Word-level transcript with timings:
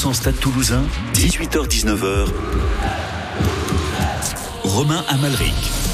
100% 0.00 0.14
Stade 0.14 0.40
Toulousain, 0.40 0.82
18h-19h. 1.12 2.28
Romain 4.64 5.04
Amalric. 5.08 5.89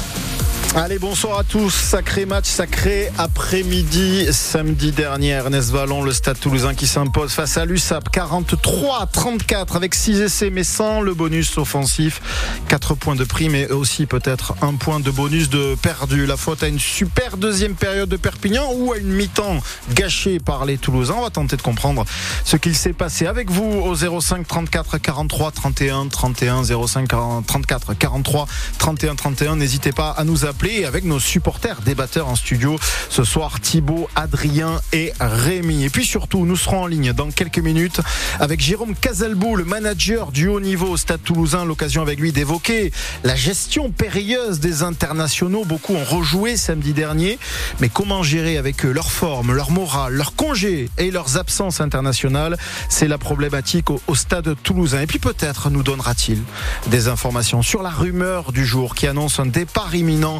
Allez, 0.79 0.99
bonsoir 0.99 1.39
à 1.39 1.43
tous. 1.43 1.73
Sacré 1.73 2.27
match, 2.27 2.45
sacré 2.45 3.11
après-midi. 3.17 4.27
Samedi 4.31 4.91
dernier, 4.91 5.29
Ernest 5.29 5.71
Vallon, 5.71 6.03
le 6.03 6.13
stade 6.13 6.39
toulousain 6.39 6.75
qui 6.75 6.85
s'impose 6.85 7.33
face 7.33 7.57
à 7.57 7.65
l'USAP. 7.65 8.11
43-34 8.15 9.75
avec 9.75 9.95
6 9.95 10.21
essais, 10.21 10.51
mais 10.51 10.63
sans 10.63 11.01
le 11.01 11.15
bonus 11.15 11.57
offensif. 11.57 12.21
4 12.67 12.93
points 12.93 13.15
de 13.15 13.23
prix, 13.23 13.49
mais 13.49 13.71
aussi 13.71 14.05
peut-être 14.05 14.53
un 14.61 14.75
point 14.75 14.99
de 14.99 15.09
bonus 15.09 15.49
de 15.49 15.73
perdu. 15.81 16.27
La 16.27 16.37
faute 16.37 16.61
à 16.61 16.67
une 16.67 16.77
super 16.77 17.37
deuxième 17.37 17.73
période 17.73 18.09
de 18.09 18.17
Perpignan 18.17 18.71
ou 18.75 18.93
à 18.93 18.99
une 18.99 19.07
mi-temps 19.07 19.57
gâchée 19.95 20.37
par 20.37 20.65
les 20.65 20.77
Toulousains. 20.77 21.15
On 21.17 21.23
va 21.23 21.31
tenter 21.31 21.57
de 21.57 21.63
comprendre 21.63 22.05
ce 22.45 22.55
qu'il 22.55 22.75
s'est 22.75 22.93
passé 22.93 23.25
avec 23.25 23.49
vous 23.49 23.63
au 23.63 23.95
05 23.95 24.47
34 24.47 24.99
43 24.99 25.51
31 25.53 26.07
31 26.07 26.63
05 26.63 27.09
34 27.47 27.95
43 27.95 28.45
31 28.77 29.15
31. 29.15 29.55
N'hésitez 29.55 29.91
pas 29.91 30.11
à 30.11 30.23
nous 30.23 30.45
appeler 30.45 30.66
avec 30.67 31.05
nos 31.05 31.19
supporters 31.19 31.81
débatteurs 31.81 32.27
en 32.27 32.35
studio 32.35 32.77
ce 33.09 33.23
soir, 33.23 33.61
Thibaut, 33.61 34.09
Adrien 34.15 34.81
et 34.91 35.13
Rémi. 35.19 35.85
Et 35.85 35.89
puis 35.89 36.05
surtout, 36.05 36.45
nous 36.45 36.57
serons 36.57 36.83
en 36.83 36.87
ligne 36.87 37.13
dans 37.13 37.31
quelques 37.31 37.59
minutes 37.59 38.01
avec 38.39 38.59
Jérôme 38.59 38.93
Casalbou, 38.93 39.55
le 39.55 39.63
manager 39.63 40.31
du 40.31 40.47
haut 40.47 40.59
niveau 40.59 40.87
au 40.87 40.97
Stade 40.97 41.23
Toulousain. 41.23 41.63
L'occasion 41.63 42.01
avec 42.01 42.19
lui 42.19 42.33
d'évoquer 42.33 42.91
la 43.23 43.35
gestion 43.35 43.91
périlleuse 43.91 44.59
des 44.59 44.83
internationaux. 44.83 45.63
Beaucoup 45.63 45.93
ont 45.93 46.03
rejoué 46.03 46.57
samedi 46.57 46.91
dernier, 46.91 47.39
mais 47.79 47.87
comment 47.87 48.21
gérer 48.21 48.57
avec 48.57 48.85
eux 48.85 48.91
leur 48.91 49.11
forme, 49.11 49.53
leur 49.53 49.71
morale, 49.71 50.13
leur 50.13 50.35
congé 50.35 50.89
et 50.97 51.11
leurs 51.11 51.37
absences 51.37 51.79
internationales? 51.79 52.57
C'est 52.89 53.07
la 53.07 53.17
problématique 53.17 53.89
au, 53.89 54.01
au 54.07 54.15
Stade 54.15 54.55
Toulousain. 54.63 55.01
Et 55.01 55.07
puis 55.07 55.19
peut-être 55.19 55.69
nous 55.69 55.83
donnera-t-il 55.83 56.41
des 56.87 57.07
informations 57.07 57.61
sur 57.61 57.83
la 57.83 57.89
rumeur 57.89 58.51
du 58.51 58.65
jour 58.65 58.95
qui 58.95 59.07
annonce 59.07 59.39
un 59.39 59.45
départ 59.45 59.95
imminent 59.95 60.39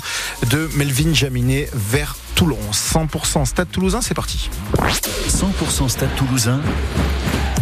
de 0.50 0.70
Melvin 0.76 1.14
Jaminet 1.14 1.70
vers 1.74 2.16
Toulon. 2.36 2.60
100% 2.72 3.46
Stade 3.46 3.70
Toulousain, 3.72 4.02
c'est 4.02 4.14
parti. 4.14 4.50
100% 5.28 5.90
Stade 5.90 6.16
Toulousain. 6.16 6.62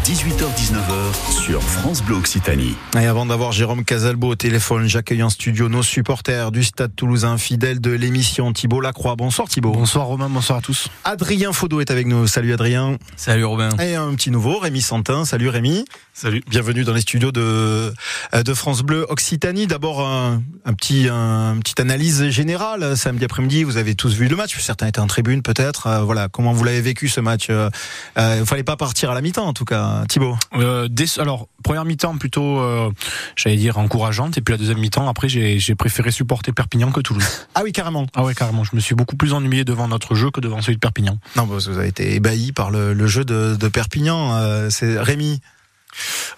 18h-19h 0.05 1.31
sur 1.31 1.63
France 1.63 2.03
Bleu 2.03 2.17
Occitanie. 2.17 2.75
Et 2.95 3.07
avant 3.07 3.25
d'avoir 3.25 3.51
Jérôme 3.51 3.83
Casalbo 3.83 4.27
au 4.27 4.35
téléphone, 4.35 4.87
j'accueille 4.87 5.23
en 5.23 5.31
studio 5.31 5.67
nos 5.67 5.81
supporters 5.81 6.51
du 6.51 6.63
Stade 6.63 6.95
Toulousain, 6.95 7.39
fidèles 7.39 7.81
de 7.81 7.89
l'émission 7.89 8.53
Thibault 8.53 8.81
Lacroix. 8.81 9.15
Bonsoir 9.15 9.47
Thibault. 9.47 9.71
Bonsoir 9.71 10.05
Romain, 10.05 10.29
bonsoir 10.29 10.59
à 10.59 10.61
tous. 10.61 10.89
Adrien 11.05 11.53
Faudot 11.53 11.81
est 11.81 11.89
avec 11.89 12.05
nous. 12.05 12.27
Salut 12.27 12.53
Adrien. 12.53 12.99
Salut 13.15 13.45
Robin. 13.45 13.69
Et 13.79 13.95
un 13.95 14.13
petit 14.13 14.29
nouveau, 14.29 14.59
Rémi 14.59 14.83
Santin. 14.83 15.25
Salut 15.25 15.49
Rémi. 15.49 15.85
Salut. 16.17 16.41
Bienvenue 16.47 16.85
dans 16.85 16.93
les 16.93 17.01
studios 17.01 17.33
de, 17.33 17.93
de 18.33 18.53
France 18.53 18.83
Bleu 18.83 19.05
Occitanie. 19.09 19.67
D'abord, 19.67 19.99
un, 19.99 20.41
un, 20.63 20.73
petit, 20.73 21.09
un, 21.11 21.57
petite 21.59 21.81
analyse 21.81 22.29
générale. 22.29 22.95
Samedi 22.95 23.25
après-midi, 23.25 23.65
vous 23.65 23.75
avez 23.75 23.95
tous 23.95 24.13
vu 24.13 24.29
le 24.29 24.37
match. 24.37 24.57
Certains 24.61 24.87
étaient 24.87 25.01
en 25.01 25.07
tribune 25.07 25.41
peut-être. 25.41 25.87
Euh, 25.87 26.03
voilà, 26.03 26.29
comment 26.29 26.53
vous 26.53 26.63
l'avez 26.63 26.79
vécu 26.79 27.09
ce 27.09 27.19
match 27.19 27.47
euh, 27.49 27.69
Il 28.15 28.39
ne 28.39 28.45
fallait 28.45 28.63
pas 28.63 28.77
partir 28.77 29.11
à 29.11 29.13
la 29.13 29.19
mi-temps 29.19 29.45
en 29.45 29.51
tout 29.51 29.65
cas. 29.65 30.05
Thibaut 30.07 30.37
euh, 30.53 30.87
dès, 30.89 31.19
Alors, 31.19 31.49
première 31.65 31.83
mi-temps 31.83 32.17
plutôt, 32.17 32.59
euh, 32.61 32.89
j'allais 33.35 33.57
dire, 33.57 33.77
encourageante. 33.77 34.37
Et 34.37 34.41
puis 34.41 34.53
la 34.53 34.57
deuxième 34.57 34.79
mi-temps, 34.79 35.09
après, 35.09 35.27
j'ai 35.27 35.75
préféré 35.75 36.11
supporter 36.11 36.53
Perpignan 36.53 36.93
que 36.93 37.01
Toulouse. 37.01 37.25
ah 37.55 37.61
oui, 37.65 37.73
carrément. 37.73 38.07
Ah 38.15 38.23
ouais, 38.23 38.33
carrément. 38.33 38.63
Je 38.63 38.73
me 38.73 38.79
suis 38.79 38.95
beaucoup 38.95 39.17
plus 39.17 39.33
ennuyé 39.33 39.65
devant 39.65 39.89
notre 39.89 40.15
jeu 40.15 40.31
que 40.31 40.39
devant 40.39 40.61
celui 40.61 40.75
de 40.75 40.79
Perpignan. 40.79 41.17
Non, 41.35 41.45
que 41.45 41.51
vous 41.51 41.77
avez 41.77 41.89
été 41.89 42.15
ébahi 42.15 42.53
par 42.53 42.71
le, 42.71 42.93
le 42.93 43.07
jeu 43.07 43.25
de, 43.25 43.57
de 43.59 43.67
Perpignan. 43.67 44.33
Euh, 44.37 44.69
C'est 44.69 44.97
Rémi 44.97 45.41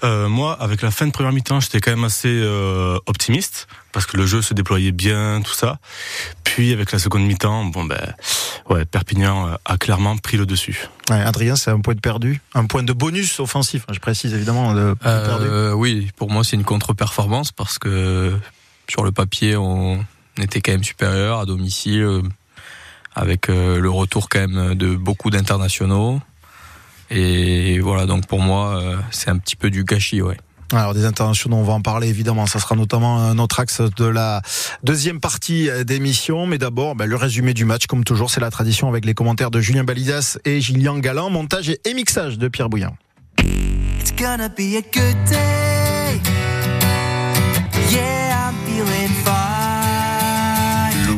euh, 0.04 0.28
moi, 0.28 0.54
avec 0.60 0.82
la 0.82 0.92
fin 0.92 1.08
de 1.08 1.12
première 1.12 1.32
mi-temps, 1.32 1.60
j'étais 1.60 1.80
quand 1.80 1.92
même 1.92 2.04
assez 2.04 2.30
euh, 2.30 2.98
optimiste 3.06 3.68
parce 3.92 4.06
que 4.06 4.18
le 4.18 4.26
jeu 4.26 4.42
se 4.42 4.54
déployait 4.54 4.92
bien, 4.92 5.42
tout 5.42 5.54
ça. 5.54 5.80
Puis 6.44 6.74
avec 6.74 6.92
la 6.92 7.00
seconde 7.00 7.26
mi-temps, 7.26 7.66
bon 7.66 7.84
ben, 7.84 8.14
ouais, 8.70 8.86
Perpignan 8.86 9.58
a 9.66 9.78
clairement 9.78 10.18
pris 10.18 10.38
le 10.38 10.46
dessus. 10.46 10.88
Ouais, 11.10 11.22
Adrien, 11.22 11.56
c'est 11.56 11.72
un 11.72 11.80
point 11.80 11.96
de 11.96 12.00
perdu, 12.00 12.42
un 12.54 12.66
point 12.66 12.84
de 12.84 12.94
bonus 12.94 13.40
offensif. 13.40 13.86
Hein, 13.88 13.94
je 13.94 14.00
précise 14.00 14.34
évidemment. 14.34 14.74
De 14.74 14.96
euh, 15.06 15.74
oui, 15.74 16.12
pour 16.16 16.30
moi, 16.30 16.44
c'est 16.44 16.56
une 16.56 16.64
contre-performance 16.64 17.52
parce 17.52 17.80
que 17.80 18.38
sur 18.88 19.04
le 19.04 19.12
papier, 19.12 19.56
on 19.56 20.04
était 20.40 20.62
quand 20.62 20.72
même 20.72 20.84
supérieur 20.84 21.40
à 21.40 21.46
domicile, 21.46 22.22
avec 23.16 23.48
le 23.48 23.90
retour 23.90 24.30
quand 24.30 24.48
même 24.48 24.76
de 24.76 24.96
beaucoup 24.96 25.32
d'internationaux. 25.32 26.22
Et 27.10 27.80
voilà, 27.80 28.06
donc 28.06 28.28
pour 28.28 28.40
moi, 28.40 28.82
c'est 29.12 29.30
un 29.30 29.38
petit 29.38 29.56
peu 29.56 29.70
du 29.70 29.84
gâchis, 29.84 30.22
ouais. 30.22 30.38
Alors 30.74 30.94
des 30.94 31.06
internationaux, 31.06 31.56
on 31.56 31.64
va 31.64 31.74
en 31.74 31.82
parler 31.82 32.10
évidemment. 32.10 32.46
Ça 32.46 32.60
sera 32.60 32.76
notamment 32.76 33.34
notre 33.34 33.62
axe 33.62 33.80
de 33.80 34.06
la 34.06 34.42
deuxième 34.84 35.22
partie 35.22 35.70
d'émission. 35.86 36.46
Mais 36.46 36.58
d'abord, 36.58 36.96
ben, 36.96 37.06
le 37.06 37.16
résumé 37.16 37.54
du 37.54 37.64
match, 37.64 37.88
comme 37.88 38.04
toujours, 38.04 38.30
c'est 38.30 38.42
la 38.42 38.52
tradition 38.52 38.90
avec 38.90 39.06
les 39.06 39.14
commentaires 39.14 39.52
de 39.52 39.62
Julien 39.62 39.86
Balidas 39.86 40.38
et 40.44 40.60
Gillian 40.60 40.98
Galland, 41.00 41.30
montage 41.30 41.70
et 41.70 41.94
mixage 41.94 42.38
de 42.38 42.50
Pierre 42.50 42.68
Bouillant. 42.68 42.98
It's 43.40 44.14
gonna 44.14 44.50
be 44.50 44.76
a 44.76 44.82
good 44.82 45.16
day. 45.30 45.67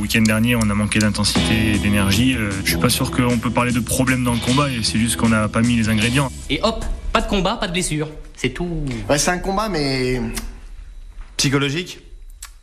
Week-end 0.09 0.23
dernier, 0.23 0.55
on 0.55 0.61
a 0.61 0.73
manqué 0.73 0.97
d'intensité 0.97 1.73
et 1.75 1.77
d'énergie. 1.77 2.35
Euh, 2.35 2.49
je 2.63 2.71
suis 2.71 2.79
pas 2.79 2.89
sûr 2.89 3.11
qu'on 3.11 3.37
peut 3.37 3.51
parler 3.51 3.71
de 3.71 3.79
problème 3.79 4.23
dans 4.23 4.33
le 4.33 4.39
combat. 4.39 4.67
Et 4.71 4.81
c'est 4.81 4.97
juste 4.97 5.17
qu'on 5.17 5.29
n'a 5.29 5.47
pas 5.47 5.61
mis 5.61 5.75
les 5.75 5.87
ingrédients. 5.87 6.31
Et 6.49 6.59
hop, 6.63 6.83
pas 7.13 7.21
de 7.21 7.27
combat, 7.27 7.57
pas 7.57 7.67
de 7.67 7.73
blessure. 7.73 8.09
C'est 8.35 8.49
tout. 8.49 8.83
Ouais, 9.07 9.19
c'est 9.19 9.29
un 9.29 9.37
combat, 9.37 9.69
mais. 9.69 10.19
Psychologique? 11.37 11.99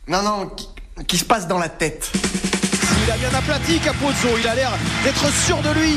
Non, 0.09 0.23
non, 0.23 0.49
qui, 0.49 0.67
qui, 1.07 1.17
se 1.17 1.23
passe 1.23 1.47
dans 1.47 1.57
la 1.57 1.69
tête. 1.69 2.11
Il 3.05 3.11
a 3.11 3.17
bien 3.17 3.29
aplati 3.33 3.79
Capozzo, 3.79 4.37
il 4.37 4.47
a 4.47 4.53
l'air 4.55 4.71
d'être 5.05 5.31
sûr 5.31 5.57
de 5.61 5.79
lui. 5.79 5.95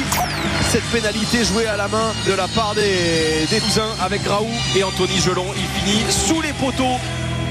Cette 0.70 0.84
pénalité 0.92 1.44
jouée 1.44 1.66
à 1.66 1.76
la 1.76 1.88
main 1.88 2.12
de 2.28 2.32
la 2.32 2.46
part 2.46 2.76
des, 2.76 3.46
des 3.50 3.58
cousins 3.58 3.90
avec 4.00 4.22
Graou 4.22 4.46
et 4.76 4.84
Anthony 4.84 5.18
Gelon. 5.18 5.46
Il 5.56 5.80
finit 5.80 6.12
sous 6.12 6.40
les 6.40 6.52
poteaux 6.52 6.98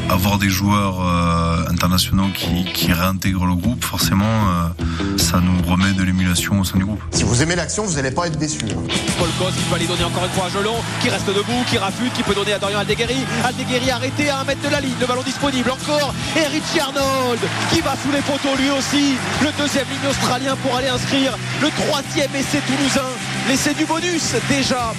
avoir 0.10 0.40
des 0.40 0.50
joueurs 0.50 1.02
euh, 1.02 1.70
internationaux 1.70 2.28
qui, 2.34 2.66
qui, 2.74 2.92
réintègrent 2.92 3.46
le 3.46 3.56
groupe, 3.56 3.84
forcément, 3.84 4.26
euh, 4.26 5.18
ça 5.18 5.40
nous 5.40 5.62
remet 5.70 5.94
de 5.94 6.04
l'émulation 6.04 6.60
au 6.60 6.64
sein 6.64 6.78
du 6.78 6.86
groupe. 6.86 7.02
Si 7.12 7.24
vous 7.24 7.42
aimez 7.44 7.56
l'action, 7.56 7.84
vous 7.86 7.96
n'allez 7.96 8.12
pas 8.12 8.28
être 8.28 8.38
déçu. 8.38 8.66
Hein. 8.66 8.82
Paul 9.18 9.30
Cos 9.38 9.52
qui 9.52 9.70
va 9.70 9.76
aller 9.76 9.88
donner 9.88 10.04
encore 10.04 10.26
une 10.26 10.32
fois 10.32 10.46
à 10.46 10.50
Gelon, 10.50 10.76
qui 11.02 11.10
reste 11.10 11.28
debout, 11.28 11.64
qui 11.70 11.78
rafute, 11.78 12.12
qui 12.14 12.24
peut 12.24 12.34
donner 12.34 12.54
à 12.54 12.60
Dorian 12.60 12.80
Aldeguerri. 12.80 13.24
Aldeguerri 13.44 13.92
arrêté 13.92 14.30
à 14.30 14.40
un 14.40 14.44
mètre 14.44 14.62
de 14.62 14.72
la 14.72 14.82
ligne, 14.82 14.96
le 15.00 15.08
ballon 15.08 15.24
disponible 15.24 15.70
encore. 15.70 16.14
Et 16.36 16.48
Richie 16.48 16.80
Arnold 16.80 17.40
qui 17.72 17.82
va 17.82 17.96
sous 17.96 18.12
les 18.12 18.22
poteaux 18.22 18.56
lui 18.58 18.70
aussi. 18.72 19.16
Le 19.42 19.52
deuxième 19.62 19.86
ligne 19.90 20.10
australien 20.10 20.56
pour 20.64 20.76
aller 20.76 20.90
inscrire 20.90 21.38
le 21.62 21.70
troisième 21.70 22.36
essai 22.36 22.62
toulousain. 22.66 23.10
L'essai 23.48 23.74
du 23.74 23.86
bonus 23.86 24.34
déjà 24.48 24.94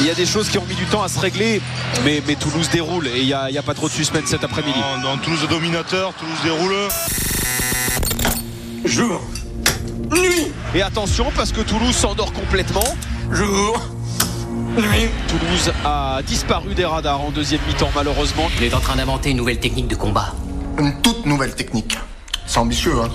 il 0.00 0.06
y 0.06 0.10
a 0.10 0.14
des 0.14 0.26
choses 0.26 0.48
qui 0.48 0.58
ont 0.58 0.64
mis 0.66 0.74
du 0.74 0.84
temps 0.86 1.02
à 1.02 1.08
se 1.08 1.18
régler, 1.18 1.60
mais, 2.04 2.22
mais 2.26 2.34
Toulouse 2.34 2.68
déroule 2.70 3.06
et 3.08 3.20
il 3.20 3.26
n'y 3.26 3.32
a, 3.32 3.44
a, 3.44 3.62
pas 3.62 3.74
trop 3.74 3.88
de 3.88 3.92
suspense 3.92 4.26
cet 4.26 4.44
après-midi. 4.44 4.78
Non, 5.02 5.16
Toulouse 5.18 5.46
dominateur, 5.48 6.12
Toulouse 6.14 6.38
déroule. 6.44 6.74
Jour, 8.84 9.20
nuit. 10.12 10.52
Et 10.74 10.82
attention 10.82 11.26
parce 11.34 11.52
que 11.52 11.60
Toulouse 11.60 11.94
s'endort 11.94 12.32
complètement. 12.32 12.94
Jour, 13.30 13.80
nuit. 14.76 15.08
Toulouse 15.28 15.72
a 15.84 16.20
disparu 16.26 16.74
des 16.74 16.84
radars 16.84 17.20
en 17.20 17.30
deuxième 17.30 17.60
mi-temps 17.66 17.90
malheureusement. 17.94 18.48
Il 18.58 18.64
est 18.64 18.74
en 18.74 18.80
train 18.80 18.96
d'inventer 18.96 19.30
une 19.30 19.38
nouvelle 19.38 19.60
technique 19.60 19.88
de 19.88 19.96
combat. 19.96 20.34
Une 20.78 21.00
toute 21.02 21.26
nouvelle 21.26 21.54
technique. 21.54 21.98
C'est 22.46 22.58
ambitieux, 22.58 22.94
hein. 23.00 23.08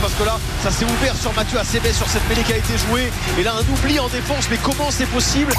Parce 0.00 0.14
que 0.14 0.24
là, 0.24 0.38
ça 0.64 0.70
s'est 0.70 0.84
ouvert 0.84 1.14
sur 1.14 1.32
Mathieu 1.34 1.58
Acebet 1.58 1.92
sur 1.92 2.08
cette 2.08 2.28
mêlée 2.28 2.42
qui 2.42 2.52
a 2.52 2.56
été 2.56 2.76
jouée. 2.76 3.12
Et 3.38 3.42
là, 3.44 3.54
un 3.54 3.72
oubli 3.72 4.00
en 4.00 4.08
défense, 4.08 4.46
mais 4.50 4.56
comment 4.56 4.90
c'est 4.90 5.06
possible? 5.06 5.52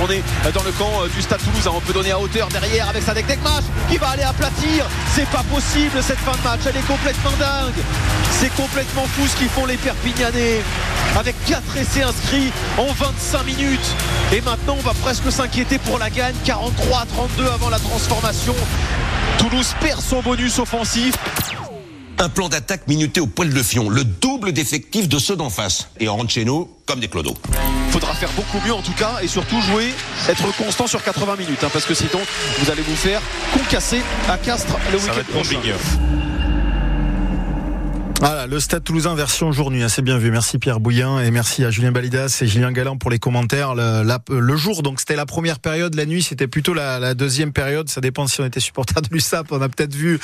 On 0.00 0.08
est 0.08 0.22
dans 0.54 0.62
le 0.62 0.70
camp 0.72 1.06
du 1.14 1.20
Stade 1.20 1.40
Toulousain. 1.42 1.72
On 1.74 1.80
peut 1.80 1.92
donner 1.92 2.12
à 2.12 2.18
hauteur 2.18 2.48
derrière 2.48 2.88
avec 2.88 3.02
Sadek 3.02 3.26
Dekmash 3.26 3.64
qui 3.90 3.98
va 3.98 4.10
aller 4.10 4.22
aplatir. 4.22 4.86
C'est 5.14 5.28
pas 5.28 5.42
possible 5.52 6.00
cette 6.00 6.18
fin 6.18 6.32
de 6.32 6.42
match. 6.42 6.60
Elle 6.66 6.76
est 6.76 6.86
complètement 6.86 7.32
dingue. 7.38 7.82
C'est 8.30 8.54
complètement 8.54 9.04
fou 9.06 9.26
ce 9.26 9.36
qu'ils 9.36 9.48
font 9.48 9.66
les 9.66 9.76
Perpignanais. 9.76 10.60
Avec 11.18 11.34
4 11.46 11.76
essais 11.76 12.02
inscrits 12.02 12.52
en 12.78 12.92
25 12.92 13.44
minutes. 13.44 13.94
Et 14.32 14.40
maintenant, 14.40 14.76
on 14.78 14.82
va 14.82 14.94
presque 14.94 15.30
s'inquiéter 15.30 15.78
pour 15.78 15.98
la 15.98 16.08
gagne. 16.08 16.34
43 16.44 17.00
à 17.00 17.06
32 17.06 17.46
avant 17.48 17.68
la 17.68 17.78
transformation. 17.78 18.54
Toulouse 19.38 19.74
perd 19.80 20.00
son 20.00 20.22
bonus 20.22 20.58
offensif. 20.58 21.14
Un 22.18 22.28
plan 22.28 22.48
d'attaque 22.48 22.86
minuté 22.88 23.20
au 23.20 23.26
poil 23.26 23.52
de 23.52 23.62
fion, 23.62 23.88
le 23.88 24.04
double 24.04 24.52
d'effectifs 24.52 25.08
de 25.08 25.18
ceux 25.18 25.36
d'en 25.36 25.50
face. 25.50 25.88
Et 25.98 26.08
on 26.08 26.16
rentre 26.16 26.30
chez 26.30 26.44
nous 26.44 26.68
comme 26.86 27.00
des 27.00 27.08
clodos. 27.08 27.34
Faudra 27.90 28.14
faire 28.14 28.30
beaucoup 28.32 28.58
mieux 28.64 28.72
en 28.72 28.82
tout 28.82 28.92
cas 28.92 29.18
et 29.22 29.28
surtout 29.28 29.60
jouer, 29.60 29.92
être 30.28 30.56
constant 30.56 30.86
sur 30.86 31.02
80 31.02 31.36
minutes, 31.36 31.64
hein, 31.64 31.70
parce 31.72 31.84
que 31.84 31.94
sinon 31.94 32.20
vous 32.58 32.70
allez 32.70 32.82
vous 32.82 32.96
faire 32.96 33.20
concasser 33.52 34.02
à 34.28 34.38
Castres 34.38 34.76
le 34.92 34.98
week-end 34.98 35.32
prochain. 35.32 35.58
Voilà, 38.24 38.46
le 38.46 38.60
Stade 38.60 38.84
Toulousain 38.84 39.16
version 39.16 39.50
jour-nuit, 39.50 39.82
assez 39.82 40.00
bien 40.00 40.16
vu. 40.16 40.30
Merci 40.30 40.58
Pierre 40.58 40.78
Bouillin 40.78 41.18
et 41.18 41.32
merci 41.32 41.64
à 41.64 41.72
Julien 41.72 41.90
Balidas 41.90 42.38
et 42.40 42.46
Julien 42.46 42.70
Galland 42.70 42.96
pour 42.96 43.10
les 43.10 43.18
commentaires. 43.18 43.74
Le, 43.74 44.04
la, 44.04 44.20
le 44.30 44.56
jour, 44.56 44.84
donc 44.84 45.00
c'était 45.00 45.16
la 45.16 45.26
première 45.26 45.58
période, 45.58 45.96
la 45.96 46.06
nuit 46.06 46.22
c'était 46.22 46.46
plutôt 46.46 46.72
la, 46.72 47.00
la, 47.00 47.14
deuxième 47.14 47.52
période. 47.52 47.88
Ça 47.88 48.00
dépend 48.00 48.28
si 48.28 48.40
on 48.40 48.44
était 48.44 48.60
supporter 48.60 49.02
de 49.02 49.08
l'USAP. 49.10 49.50
On 49.50 49.60
a 49.60 49.68
peut-être 49.68 49.96
vu 49.96 50.20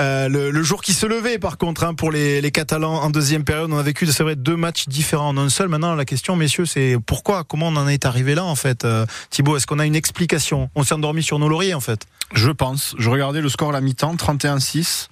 euh, 0.00 0.28
le, 0.28 0.50
le, 0.50 0.62
jour 0.64 0.82
qui 0.82 0.92
se 0.92 1.06
levait 1.06 1.38
par 1.38 1.56
contre 1.56 1.84
hein, 1.84 1.94
pour 1.94 2.10
les, 2.10 2.40
les 2.40 2.50
Catalans 2.50 2.94
en 2.94 3.10
deuxième 3.10 3.44
période. 3.44 3.70
On 3.72 3.78
a 3.78 3.82
vécu, 3.84 4.06
c'est 4.06 4.24
vrai, 4.24 4.34
deux 4.34 4.56
matchs 4.56 4.88
différents 4.88 5.28
en 5.28 5.38
un 5.38 5.48
seul. 5.48 5.68
Maintenant, 5.68 5.94
la 5.94 6.04
question, 6.04 6.34
messieurs, 6.34 6.66
c'est 6.66 6.96
pourquoi, 7.06 7.44
comment 7.44 7.68
on 7.68 7.76
en 7.76 7.86
est 7.86 8.06
arrivé 8.06 8.34
là 8.34 8.42
en 8.42 8.56
fait 8.56 8.84
euh, 8.84 9.06
Thibaut, 9.30 9.56
est-ce 9.56 9.68
qu'on 9.68 9.78
a 9.78 9.86
une 9.86 9.94
explication? 9.94 10.68
On 10.74 10.82
s'est 10.82 10.94
endormi 10.94 11.22
sur 11.22 11.38
nos 11.38 11.48
lauriers 11.48 11.74
en 11.74 11.80
fait 11.80 12.08
Je 12.34 12.50
pense. 12.50 12.96
Je 12.98 13.08
regardais 13.08 13.40
le 13.40 13.48
score 13.48 13.68
à 13.68 13.72
la 13.72 13.80
mi-temps, 13.80 14.16
31-6. 14.16 15.06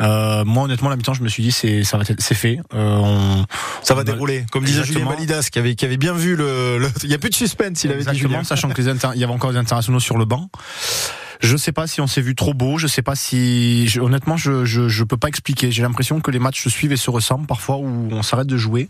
Euh, 0.00 0.44
moi, 0.44 0.64
honnêtement, 0.64 0.88
la 0.88 0.96
mi-temps, 0.96 1.14
je 1.14 1.22
me 1.22 1.28
suis 1.28 1.42
dit, 1.42 1.52
c'est, 1.52 1.84
ça 1.84 1.96
va 1.96 2.04
être, 2.06 2.20
c'est 2.20 2.34
fait. 2.34 2.58
Euh, 2.74 2.96
on, 2.96 3.46
ça 3.82 3.94
va 3.94 4.04
dérouler. 4.04 4.44
Comme 4.52 4.64
disait 4.64 4.84
Julien 4.84 5.06
Validas, 5.06 5.48
qui 5.50 5.58
avait, 5.58 5.74
qui 5.74 5.84
avait 5.84 5.96
bien 5.96 6.12
vu 6.12 6.36
le, 6.36 6.78
le 6.78 6.90
il 7.02 7.10
y 7.10 7.14
a 7.14 7.18
plus 7.18 7.30
de 7.30 7.34
suspense, 7.34 7.84
il 7.84 7.92
avait 7.92 8.04
dit 8.04 8.18
Julien. 8.18 8.44
Sachant 8.44 8.68
que 8.70 8.80
les 8.80 8.88
inter... 8.88 9.08
il 9.14 9.20
y 9.20 9.24
avait 9.24 9.32
encore 9.32 9.52
des 9.52 9.58
internationaux 9.58 10.00
sur 10.00 10.18
le 10.18 10.24
banc. 10.24 10.50
Je 11.40 11.56
sais 11.56 11.72
pas 11.72 11.86
si 11.86 12.00
on 12.00 12.06
s'est 12.06 12.22
vu 12.22 12.34
trop 12.34 12.54
beau. 12.54 12.78
Je 12.78 12.86
sais 12.86 13.02
pas 13.02 13.14
si, 13.14 13.86
je, 13.88 14.00
honnêtement, 14.00 14.36
je, 14.36 14.64
je, 14.64 14.88
je 14.88 15.04
peux 15.04 15.18
pas 15.18 15.28
expliquer. 15.28 15.70
J'ai 15.70 15.82
l'impression 15.82 16.20
que 16.20 16.30
les 16.30 16.38
matchs 16.38 16.62
se 16.62 16.70
suivent 16.70 16.92
et 16.92 16.96
se 16.96 17.10
ressemblent 17.10 17.46
parfois 17.46 17.76
où 17.76 18.08
on 18.10 18.22
s'arrête 18.22 18.46
de 18.46 18.56
jouer. 18.56 18.88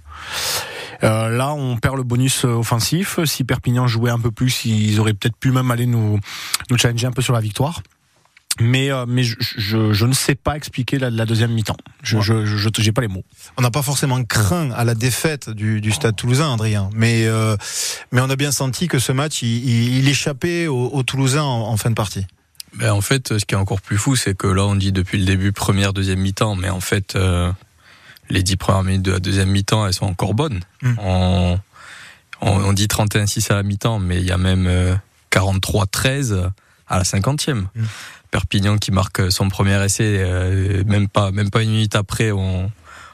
Euh, 1.02 1.28
là, 1.28 1.52
on 1.52 1.76
perd 1.76 1.96
le 1.96 2.04
bonus 2.04 2.44
offensif. 2.44 3.18
Si 3.24 3.44
Perpignan 3.44 3.86
jouait 3.86 4.10
un 4.10 4.18
peu 4.18 4.30
plus, 4.30 4.64
ils 4.64 4.98
auraient 5.00 5.12
peut-être 5.12 5.36
pu 5.36 5.50
même 5.50 5.70
aller 5.70 5.86
nous, 5.86 6.20
nous 6.70 6.78
challenger 6.78 7.06
un 7.06 7.12
peu 7.12 7.22
sur 7.22 7.32
la 7.32 7.40
victoire 7.40 7.82
mais 8.60 8.90
euh, 8.90 9.04
mais 9.06 9.22
je, 9.22 9.36
je, 9.38 9.92
je, 9.92 10.06
ne 10.06 10.12
sais 10.12 10.34
pas 10.34 10.56
expliquer 10.56 10.98
la, 10.98 11.10
la 11.10 11.26
deuxième 11.26 11.52
mi-temps. 11.52 11.76
Je 12.02 12.20
je 12.20 12.44
je 12.44 12.68
j'ai 12.78 12.92
pas 12.92 13.02
les 13.02 13.08
mots. 13.08 13.24
On 13.56 13.62
n'a 13.62 13.70
pas 13.70 13.82
forcément 13.82 14.22
craint 14.24 14.70
à 14.70 14.84
la 14.84 14.94
défaite 14.94 15.50
du, 15.50 15.80
du 15.80 15.92
Stade 15.92 16.16
Toulousain, 16.16 16.52
Adrien, 16.52 16.90
mais 16.94 17.26
euh, 17.26 17.56
mais 18.12 18.20
on 18.20 18.30
a 18.30 18.36
bien 18.36 18.52
senti 18.52 18.88
que 18.88 18.98
ce 18.98 19.12
match 19.12 19.42
il, 19.42 19.68
il, 19.68 19.98
il 19.98 20.08
échappait 20.08 20.66
aux, 20.66 20.88
aux 20.88 21.02
Toulousains 21.02 21.42
en, 21.42 21.68
en, 21.68 21.76
fin 21.76 21.90
de 21.90 21.94
partie. 21.94 22.26
Ben 22.74 22.92
en 22.92 23.00
fait, 23.00 23.38
ce 23.38 23.44
qui 23.44 23.54
est 23.54 23.58
encore 23.58 23.80
plus 23.80 23.98
fou, 23.98 24.16
c'est 24.16 24.36
que 24.36 24.46
là 24.46 24.64
on 24.64 24.74
dit 24.74 24.92
depuis 24.92 25.18
le 25.18 25.24
début 25.24 25.52
première 25.52 25.92
deuxième 25.92 26.20
mi-temps, 26.20 26.56
mais 26.56 26.70
en 26.70 26.80
fait 26.80 27.16
euh, 27.16 27.50
les 28.30 28.42
dix 28.42 28.56
premières 28.56 28.84
minutes 28.84 29.02
de 29.02 29.12
la 29.12 29.20
deuxième 29.20 29.50
mi-temps 29.50 29.86
elles 29.86 29.94
sont 29.94 30.06
encore 30.06 30.34
bonnes. 30.34 30.60
Hmm. 30.82 30.90
Mm. 30.90 30.98
On, 31.00 31.60
on, 32.40 32.50
on 32.50 32.72
dit 32.72 32.86
31-6 32.86 33.52
à 33.52 33.56
la 33.56 33.62
mi-temps, 33.62 33.98
mais 33.98 34.20
il 34.20 34.26
y 34.26 34.32
a 34.32 34.38
même 34.38 34.98
43-13 35.32 36.50
à 36.88 36.98
la 36.98 37.04
cinquantième. 37.04 37.68
Hmm. 37.74 37.84
Perpignan 38.36 38.76
qui 38.76 38.92
marque 38.92 39.32
son 39.32 39.48
premier 39.48 39.82
essai, 39.82 40.18
euh, 40.18 40.84
même 40.84 41.08
pas 41.08 41.30
même 41.30 41.48
pas 41.48 41.62
une 41.62 41.70
minute 41.70 41.96
après, 41.96 42.32
on, 42.32 42.70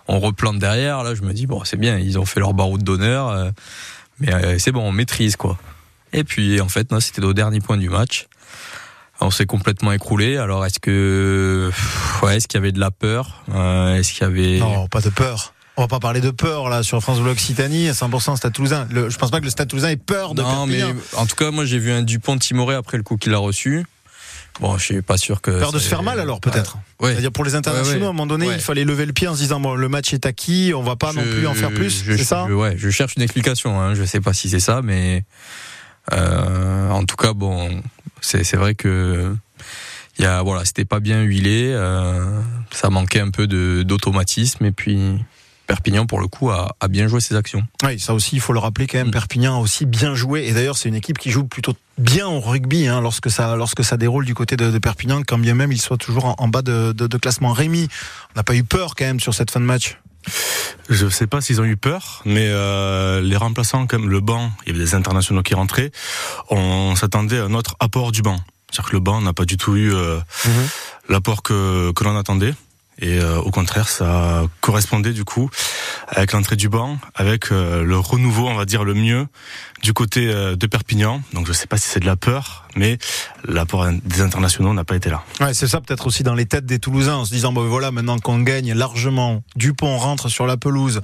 on 0.09 0.19
replante 0.19 0.59
derrière. 0.59 1.05
Là, 1.05 1.15
je 1.15 1.23
me 1.23 1.33
dis 1.33 1.47
bon, 1.47 1.63
c'est 1.63 1.77
bien, 1.77 1.97
ils 1.97 2.19
ont 2.19 2.25
fait 2.25 2.41
leur 2.41 2.55
baroud 2.55 2.83
d'honneur, 2.83 3.29
euh, 3.29 3.51
mais 4.19 4.35
euh, 4.35 4.59
c'est 4.59 4.73
bon, 4.73 4.83
on 4.83 4.91
maîtrise 4.91 5.37
quoi. 5.37 5.59
Et 6.13 6.25
puis 6.25 6.61
en 6.61 6.69
fait, 6.69 6.91
non, 6.91 6.99
c'était 6.99 7.23
au 7.23 7.35
dernier 7.35 7.61
point 7.61 7.77
du 7.77 7.89
match. 7.89 8.27
On 9.21 9.31
s'est 9.31 9.47
complètement 9.47 9.93
écroulé. 9.93 10.39
Alors 10.39 10.67
est-ce 10.67 10.81
que 10.81 11.71
ouais, 12.25 12.39
est-ce 12.39 12.49
qu'il 12.49 12.59
y 12.59 12.63
avait 12.63 12.73
de 12.73 12.81
la 12.81 12.91
peur 12.91 13.45
Est-ce 13.95 14.13
qu'il 14.13 14.23
y 14.23 14.25
avait 14.25 14.59
non, 14.59 14.89
pas 14.89 15.03
de 15.03 15.11
peur. 15.11 15.55
On 15.77 15.83
va 15.83 15.89
pas 15.89 16.01
parler 16.01 16.21
de 16.21 16.33
peur 16.33 16.69
là 16.69 16.83
sur 16.83 17.01
France 17.01 17.21
Bleu 17.21 17.31
Occitanie, 17.31 17.91
100% 17.91 18.39
Stade 18.39 18.53
Toulousain. 18.53 18.89
Le, 18.91 19.09
je 19.09 19.17
pense 19.19 19.31
pas 19.31 19.39
que 19.39 19.45
le 19.45 19.51
Stade 19.51 19.69
Toulousain 19.69 19.91
ait 19.91 19.97
peur 19.97 20.35
de 20.35 20.43
non, 20.43 20.67
Perpignan. 20.67 20.95
mais 20.95 21.17
en 21.17 21.27
tout 21.27 21.37
cas, 21.37 21.53
moi 21.53 21.65
j'ai 21.65 21.79
vu 21.79 21.93
un 21.93 22.03
Dupont 22.03 22.37
Timoré 22.39 22.75
après 22.75 22.97
le 22.97 23.05
coup 23.05 23.17
qu'il 23.17 23.33
a 23.35 23.39
reçu. 23.39 23.87
Bon, 24.61 24.77
je 24.79 24.85
suis 24.85 25.03
pas 25.03 25.17
sûr 25.17 25.41
que. 25.41 25.51
Peur 25.51 25.73
de 25.73 25.79
se 25.79 25.89
faire 25.89 26.03
mal 26.03 26.21
alors 26.21 26.41
peut-être. 26.41 26.79
Ouais. 27.01 27.13
C'est-à-dire 27.13 27.33
pour 27.33 27.45
les 27.45 27.55
internationaux, 27.55 27.93
ouais, 27.93 28.01
ouais. 28.01 28.07
à 28.07 28.11
un 28.11 28.13
moment 28.13 28.27
donné, 28.27 28.47
il 28.47 28.61
fallait 28.61 28.85
lever 28.85 29.07
le 29.07 29.13
pied 29.13 29.29
en 29.29 29.35
se 29.35 29.41
disant 29.41 29.61
bon, 29.61 29.75
le 29.75 29.89
match 29.89 30.13
est 30.13 30.27
acquis, 30.27 30.73
on 30.75 30.83
va 30.83 30.97
pas 30.97 31.11
je, 31.13 31.17
non 31.17 31.23
plus 31.23 31.47
en 31.47 31.55
faire 31.55 31.73
plus. 31.73 32.05
C'est 32.05 32.19
ça 32.19 32.47
je, 32.49 32.55
Ouais, 32.55 32.75
je 32.77 32.91
cherche 32.91 33.15
une 33.17 33.23
explication. 33.23 33.81
Hein. 33.81 33.95
Je 33.95 34.05
sais 34.05 34.21
pas 34.21 34.33
si 34.33 34.49
c'est 34.51 34.61
ça, 34.61 34.83
mais 34.83 35.25
euh, 36.13 36.91
en 36.91 37.05
tout 37.05 37.17
cas, 37.17 37.33
bon, 37.33 37.83
c'est 38.21 38.57
vrai 38.57 38.75
que 38.75 39.35
il 40.19 40.25
y 40.25 40.29
a 40.29 40.43
voilà, 40.43 40.65
c'était 40.65 40.85
pas 40.85 41.01
bien 41.01 41.23
huilé. 41.23 41.73
Euh, 41.73 42.41
ça 42.71 42.91
manquait 42.91 43.21
un 43.21 43.31
peu 43.31 43.47
d'automatisme 43.85 44.65
et 44.65 44.73
puis. 44.73 45.19
Perpignan, 45.67 46.07
pour 46.07 46.21
le 46.21 46.27
coup, 46.27 46.51
a, 46.51 46.75
a, 46.81 46.89
bien 46.89 47.07
joué 47.09 47.21
ses 47.21 47.37
actions. 47.37 47.63
Oui, 47.85 47.99
ça 47.99 48.15
aussi, 48.15 48.37
il 48.37 48.41
faut 48.41 48.53
le 48.53 48.59
rappeler 48.59 48.87
quand 48.87 48.99
même. 48.99 49.09
Mmh. 49.09 49.13
Perpignan 49.13 49.57
a 49.57 49.61
aussi 49.61 49.87
bien 49.87 50.15
joué. 50.15 50.47
Et 50.47 50.53
d'ailleurs, 50.53 50.77
c'est 50.77 50.89
une 50.89 50.95
équipe 50.95 51.19
qui 51.19 51.31
joue 51.31 51.45
plutôt 51.45 51.75
bien 51.99 52.27
au 52.27 52.41
rugby 52.41 52.87
hein, 52.89 53.01
lorsque 53.01 53.31
ça 53.31 53.57
lorsque 53.57 53.85
ça 53.85 53.97
déroule 53.97 54.25
du 54.25 54.35
côté 54.35 54.57
de, 54.57 54.71
de 54.71 54.79
Perpignan, 54.79 55.23
quand 55.27 55.39
bien 55.39 55.55
même 55.55 55.73
il 55.73 55.81
soit 55.81 55.99
toujours 55.99 56.25
en, 56.25 56.35
en 56.39 56.49
bas 56.49 56.63
de, 56.63 56.93
de, 56.93 57.07
de, 57.07 57.17
classement. 57.17 57.53
Rémi, 57.53 57.89
on 58.35 58.39
n'a 58.39 58.43
pas 58.43 58.55
eu 58.55 58.65
peur 58.65 58.95
quand 58.97 59.05
même 59.05 59.21
sur 59.21 59.35
cette 59.35 59.51
fin 59.51 59.61
de 59.61 59.65
match? 59.65 59.99
Je 60.89 61.09
sais 61.09 61.27
pas 61.27 61.41
s'ils 61.41 61.61
ont 61.61 61.65
eu 61.65 61.77
peur, 61.77 62.23
mais 62.25 62.47
euh, 62.49 63.21
les 63.21 63.37
remplaçants, 63.37 63.87
comme 63.87 64.09
le 64.09 64.21
banc, 64.21 64.51
il 64.65 64.73
y 64.73 64.77
avait 64.77 64.85
des 64.85 64.95
internationaux 64.95 65.43
qui 65.43 65.55
rentraient. 65.55 65.91
On 66.51 66.95
s'attendait 66.97 67.39
à 67.39 67.45
un 67.45 67.55
autre 67.55 67.77
apport 67.81 68.13
du 68.13 68.23
banc. 68.23 68.39
C'est-à-dire 68.71 68.91
que 68.91 68.97
le 68.97 69.01
banc 69.01 69.21
n'a 69.21 69.33
pas 69.33 69.45
du 69.45 69.57
tout 69.57 69.77
eu 69.77 69.93
euh, 69.93 70.19
mmh. 70.45 70.51
l'apport 71.09 71.43
que, 71.43 71.93
que 71.93 72.05
l'on 72.05 72.17
attendait. 72.17 72.55
Et 72.99 73.19
euh, 73.19 73.39
au 73.39 73.51
contraire, 73.51 73.89
ça 73.89 74.45
correspondait 74.61 75.13
du 75.13 75.25
coup 75.25 75.51
avec 76.09 76.33
l'entrée 76.33 76.57
du 76.57 76.69
banc, 76.69 76.99
avec 77.15 77.51
euh, 77.51 77.83
le 77.83 77.99
renouveau, 77.99 78.49
on 78.49 78.55
va 78.55 78.65
dire 78.65 78.85
le 78.85 78.95
mieux, 78.95 79.27
du 79.83 79.93
côté 79.93 80.29
euh, 80.29 80.57
de 80.57 80.67
Perpignan. 80.67 81.21
Donc 81.33 81.47
je 81.47 81.53
sais 81.53 81.67
pas 81.67 81.77
si 81.77 81.89
c'est 81.89 82.01
de 82.01 82.07
la 82.07 82.17
peur, 82.17 82.69
mais 82.77 82.99
l'apport 83.47 83.87
des 84.05 84.21
internationaux 84.21 84.73
n'a 84.73 84.85
pas 84.85 84.97
été 84.97 85.11
là. 85.11 85.25
Ouais, 85.41 85.55
c'est 85.55 85.67
ça 85.67 85.81
peut-être 85.81 86.07
aussi 86.07 86.23
dans 86.23 86.35
les 86.35 86.47
têtes 86.47 86.67
des 86.67 86.79
Toulousains, 86.79 87.17
en 87.17 87.25
se 87.25 87.33
disant 87.33 87.53
bon 87.53 87.67
voilà, 87.69 87.91
maintenant 87.91 88.19
qu'on 88.19 88.41
gagne 88.41 88.73
largement, 88.73 89.43
Dupont 89.57 89.99
rentre 89.99 90.29
sur 90.29 90.47
la 90.47 90.57
pelouse. 90.57 91.03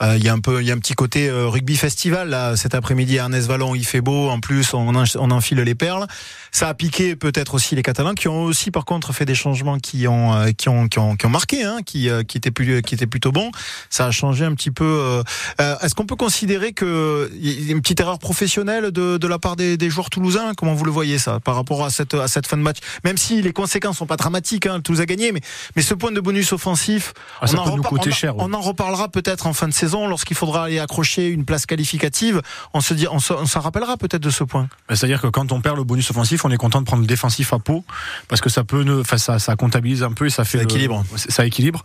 Il 0.00 0.06
euh, 0.06 0.16
y 0.18 0.28
a 0.28 0.32
un 0.32 0.40
peu, 0.40 0.60
il 0.60 0.66
y 0.66 0.72
a 0.72 0.74
un 0.74 0.78
petit 0.78 0.94
côté 0.94 1.28
euh, 1.28 1.46
rugby 1.46 1.76
festival 1.76 2.28
là 2.28 2.56
cet 2.56 2.74
après-midi 2.74 3.18
à 3.18 3.24
Ernest 3.24 3.46
Vallon. 3.46 3.76
Il 3.76 3.86
fait 3.86 4.00
beau, 4.00 4.28
en 4.28 4.40
plus 4.40 4.74
on, 4.74 4.92
on 4.92 5.30
enfile 5.30 5.60
les 5.60 5.74
perles. 5.76 6.06
Ça 6.50 6.68
a 6.68 6.74
piqué 6.74 7.14
peut-être 7.14 7.54
aussi 7.54 7.76
les 7.76 7.82
Catalans 7.82 8.14
qui 8.14 8.26
ont 8.26 8.42
aussi 8.42 8.72
par 8.72 8.84
contre 8.84 9.12
fait 9.12 9.24
des 9.24 9.36
changements 9.36 9.78
qui 9.78 10.08
ont 10.08 10.34
euh, 10.34 10.50
qui 10.50 10.68
ont 10.68 10.88
qui 10.88 10.98
ont, 10.98 11.14
qui 11.14 11.26
ont 11.26 11.30
marqué, 11.30 11.62
hein, 11.62 11.78
qui 11.86 12.08
qui 12.26 12.38
étaient 12.38 12.50
plus 12.50 12.82
qui 12.82 12.94
étaient 12.96 13.06
plutôt 13.06 13.30
bons. 13.30 13.52
Ça 13.88 14.06
a 14.06 14.10
changé 14.10 14.44
un 14.44 14.54
petit 14.54 14.72
peu. 14.72 15.22
Est-ce 15.58 15.94
qu'on 15.94 16.06
peut 16.06 16.16
considérer 16.16 16.72
que 16.72 17.30
y 17.34 17.68
a 17.68 17.72
une 17.72 17.80
petite 17.80 18.00
erreur 18.00 18.13
professionnelle 18.18 18.90
de, 18.90 19.18
de 19.18 19.26
la 19.26 19.38
part 19.38 19.56
des, 19.56 19.76
des, 19.76 19.90
joueurs 19.90 20.10
toulousains 20.10 20.52
Comment 20.56 20.74
vous 20.74 20.84
le 20.84 20.90
voyez 20.90 21.18
ça 21.18 21.40
par 21.40 21.54
rapport 21.54 21.84
à 21.84 21.90
cette 21.90 22.14
à 22.14 22.28
cette 22.28 22.46
fin 22.46 22.56
de 22.56 22.62
match? 22.62 22.78
Même 23.04 23.16
si 23.16 23.42
les 23.42 23.52
conséquences 23.52 23.98
sont 23.98 24.06
pas 24.06 24.16
dramatiques, 24.16 24.66
hein, 24.66 24.80
Toulouse 24.80 25.00
a 25.00 25.06
gagné, 25.06 25.32
mais 25.32 25.40
mais 25.76 25.82
ce 25.82 25.94
point 25.94 26.12
de 26.12 26.20
bonus 26.20 26.52
offensif, 26.52 27.12
ah, 27.40 27.46
on, 27.52 27.56
en 27.56 27.76
nous 27.76 27.82
coûter 27.82 28.10
on, 28.10 28.14
cher, 28.14 28.34
on 28.38 28.52
en 28.52 28.60
reparlera 28.60 29.08
peut-être 29.08 29.46
en 29.46 29.52
fin 29.52 29.68
de 29.68 29.72
saison 29.72 30.08
lorsqu'il 30.08 30.36
faudra 30.36 30.64
aller 30.64 30.78
accrocher 30.78 31.28
une 31.28 31.44
place 31.44 31.66
qualificative. 31.66 32.42
On 32.72 32.80
se 32.80 32.94
dit, 32.94 33.06
on 33.10 33.18
s'en 33.18 33.60
rappellera 33.60 33.96
peut-être 33.96 34.22
de 34.22 34.30
ce 34.30 34.44
point. 34.44 34.68
C'est-à-dire 34.88 35.20
que 35.20 35.26
quand 35.28 35.52
on 35.52 35.60
perd 35.60 35.76
le 35.76 35.84
bonus 35.84 36.10
offensif, 36.10 36.44
on 36.44 36.50
est 36.50 36.56
content 36.56 36.80
de 36.80 36.86
prendre 36.86 37.02
le 37.02 37.06
défensif 37.06 37.52
à 37.52 37.58
peau 37.58 37.84
parce 38.28 38.40
que 38.40 38.50
ça 38.50 38.64
peut, 38.64 38.84
enfin 39.00 39.18
ça, 39.18 39.38
ça 39.38 39.56
comptabilise 39.56 40.02
un 40.02 40.12
peu 40.12 40.26
et 40.26 40.30
ça 40.30 40.44
fait 40.44 40.58
ça 40.58 40.64
équilibre. 40.64 41.04
Le, 41.12 41.18
ça 41.18 41.46
équilibre. 41.46 41.82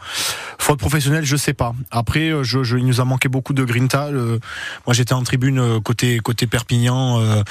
Faute 0.57 0.79
professionnelle, 0.79 1.25
je 1.25 1.35
sais 1.35 1.53
pas. 1.53 1.73
Après, 1.91 2.31
je, 2.43 2.63
je, 2.63 2.77
il 2.77 2.85
nous 2.85 3.01
a 3.01 3.05
manqué 3.05 3.29
beaucoup 3.29 3.53
de 3.53 3.63
grinta. 3.63 4.11
Le, 4.11 4.39
moi, 4.85 4.93
j'étais 4.93 5.13
en 5.13 5.23
tribune 5.23 5.59
euh, 5.59 5.79
côté 5.79 6.18
côté 6.21 6.47
Perpignan 6.47 7.19
euh, 7.19 7.43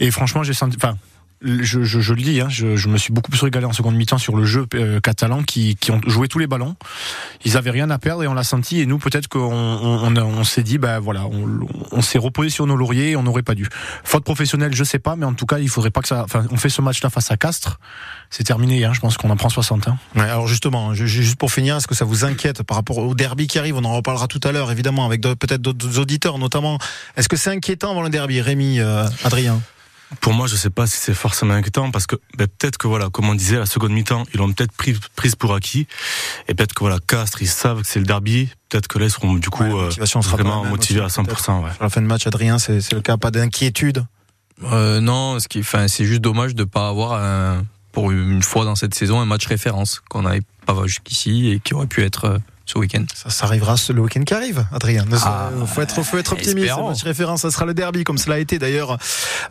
et 0.00 0.10
franchement, 0.10 0.42
j'ai 0.42 0.54
senti, 0.54 0.76
enfin 0.76 0.96
je, 1.44 2.12
le 2.12 2.22
dis, 2.22 2.40
hein, 2.40 2.48
je, 2.48 2.88
me 2.88 2.96
suis 2.96 3.12
beaucoup 3.12 3.30
plus 3.30 3.42
régalé 3.42 3.66
en 3.66 3.72
seconde 3.72 3.96
mi-temps 3.96 4.18
sur 4.18 4.36
le 4.36 4.44
jeu 4.44 4.66
euh, 4.74 5.00
catalan 5.00 5.42
qui, 5.42 5.76
ont 5.90 6.00
joué 6.06 6.28
tous 6.28 6.38
les 6.38 6.46
ballons. 6.46 6.76
Ils 7.44 7.56
avaient 7.56 7.70
rien 7.70 7.90
à 7.90 7.98
perdre 7.98 8.22
et 8.22 8.28
on 8.28 8.34
l'a 8.34 8.44
senti. 8.44 8.80
Et 8.80 8.86
nous, 8.86 8.98
peut-être 8.98 9.28
qu'on 9.28 9.40
on, 9.40 10.06
on, 10.06 10.16
on 10.16 10.44
s'est 10.44 10.62
dit, 10.62 10.78
ben 10.78 11.00
voilà, 11.00 11.26
on, 11.26 12.02
s'est 12.02 12.18
reposé 12.18 12.50
sur 12.50 12.66
nos 12.66 12.76
lauriers 12.76 13.10
et 13.10 13.16
on 13.16 13.22
n'aurait 13.22 13.42
pas 13.42 13.54
dû. 13.54 13.68
Faute 14.04 14.24
professionnelle, 14.24 14.74
je 14.74 14.84
sais 14.84 14.98
pas, 14.98 15.16
mais 15.16 15.26
en 15.26 15.34
tout 15.34 15.46
cas, 15.46 15.58
il 15.58 15.68
faudrait 15.68 15.90
pas 15.90 16.00
que 16.00 16.08
ça. 16.08 16.26
On 16.50 16.56
fait 16.56 16.68
ce 16.68 16.82
match-là 16.82 17.10
face 17.10 17.30
à 17.30 17.36
Castres. 17.36 17.78
C'est 18.30 18.44
terminé. 18.44 18.84
Hein, 18.84 18.92
je 18.92 19.00
pense 19.00 19.16
qu'on 19.16 19.30
en 19.30 19.36
prend 19.36 19.48
60. 19.48 19.88
Hein. 19.88 19.98
Alors 20.16 20.48
justement, 20.48 20.94
juste 20.94 21.36
pour 21.36 21.52
finir, 21.52 21.76
est-ce 21.76 21.86
que 21.86 21.94
ça 21.94 22.04
vous 22.04 22.24
inquiète 22.24 22.62
par 22.62 22.76
rapport 22.76 22.98
au 22.98 23.14
derby 23.14 23.46
qui 23.46 23.58
arrive? 23.58 23.76
On 23.76 23.84
en 23.84 23.94
reparlera 23.94 24.26
tout 24.26 24.40
à 24.44 24.52
l'heure, 24.52 24.70
évidemment, 24.70 25.04
avec 25.06 25.20
peut-être 25.22 25.60
d'autres 25.60 25.98
auditeurs, 25.98 26.38
notamment. 26.38 26.78
Est-ce 27.16 27.28
que 27.28 27.36
c'est 27.36 27.50
inquiétant 27.50 27.90
avant 27.90 28.02
le 28.02 28.10
derby, 28.10 28.40
Rémi, 28.40 28.80
euh, 28.80 29.06
Adrien? 29.24 29.60
Pour 30.20 30.32
moi, 30.32 30.46
je 30.46 30.56
sais 30.56 30.70
pas 30.70 30.86
si 30.86 30.96
c'est 30.96 31.14
forcément 31.14 31.54
inquiétant 31.54 31.90
parce 31.90 32.06
que 32.06 32.16
ben, 32.36 32.46
peut-être 32.46 32.78
que 32.78 32.86
voilà, 32.86 33.08
comme 33.10 33.28
on 33.28 33.34
disait, 33.34 33.58
la 33.58 33.66
seconde 33.66 33.92
mi-temps, 33.92 34.24
ils 34.34 34.38
l'ont 34.38 34.52
peut-être 34.52 34.72
pris 34.72 34.96
prise 35.16 35.34
pour 35.34 35.54
acquis 35.54 35.86
et 36.48 36.54
peut-être 36.54 36.74
que 36.74 36.80
voilà, 36.80 36.98
Castres, 37.06 37.42
ils 37.42 37.48
savent 37.48 37.82
que 37.82 37.86
c'est 37.86 38.00
le 38.00 38.06
derby. 38.06 38.48
Peut-être 38.68 38.88
que 38.88 38.98
là, 38.98 39.06
ils 39.06 39.10
seront 39.10 39.34
du 39.34 39.50
coup 39.50 39.64
ouais, 39.64 39.90
euh, 39.98 40.20
vraiment 40.22 40.64
motivés 40.64 41.00
aussi, 41.00 41.20
à 41.20 41.22
100%. 41.22 41.62
Ouais. 41.62 41.72
Sur 41.72 41.82
la 41.82 41.90
fin 41.90 42.00
de 42.00 42.06
match, 42.06 42.26
Adrien, 42.26 42.58
c'est 42.58 42.92
le 42.92 43.00
cas, 43.00 43.16
pas 43.16 43.30
d'inquiétude? 43.30 44.04
Euh, 44.64 45.00
non, 45.00 45.38
ce 45.38 45.48
qui, 45.48 45.60
enfin, 45.60 45.88
c'est 45.88 46.04
juste 46.04 46.20
dommage 46.20 46.54
de 46.54 46.64
pas 46.64 46.88
avoir 46.88 47.12
un, 47.14 47.64
pour 47.90 48.10
une 48.10 48.42
fois 48.42 48.64
dans 48.64 48.76
cette 48.76 48.94
saison 48.94 49.20
un 49.20 49.26
match 49.26 49.46
référence 49.46 50.00
qu'on 50.08 50.22
n'avait 50.22 50.42
pas 50.66 50.86
jusqu'ici 50.86 51.50
et 51.50 51.60
qui 51.60 51.74
aurait 51.74 51.86
pu 51.86 52.02
être 52.02 52.40
ce 52.66 52.78
week-end. 52.78 53.04
Ça, 53.14 53.30
ça 53.30 53.46
arrivera 53.46 53.74
le 53.90 54.00
week-end 54.00 54.22
qui 54.22 54.34
arrive, 54.34 54.64
Adrien. 54.72 55.04
Il 55.08 55.16
Ah, 55.24 55.50
faut 55.66 55.80
être, 55.82 56.02
faut 56.02 56.16
être 56.18 56.32
optimiste. 56.32 56.58
espérons. 56.58 56.90
Match 56.90 57.02
référence, 57.02 57.42
ça 57.42 57.50
sera 57.50 57.64
le 57.64 57.74
derby, 57.74 58.04
comme 58.04 58.18
cela 58.18 58.36
a 58.36 58.38
été 58.38 58.58
d'ailleurs 58.58 58.98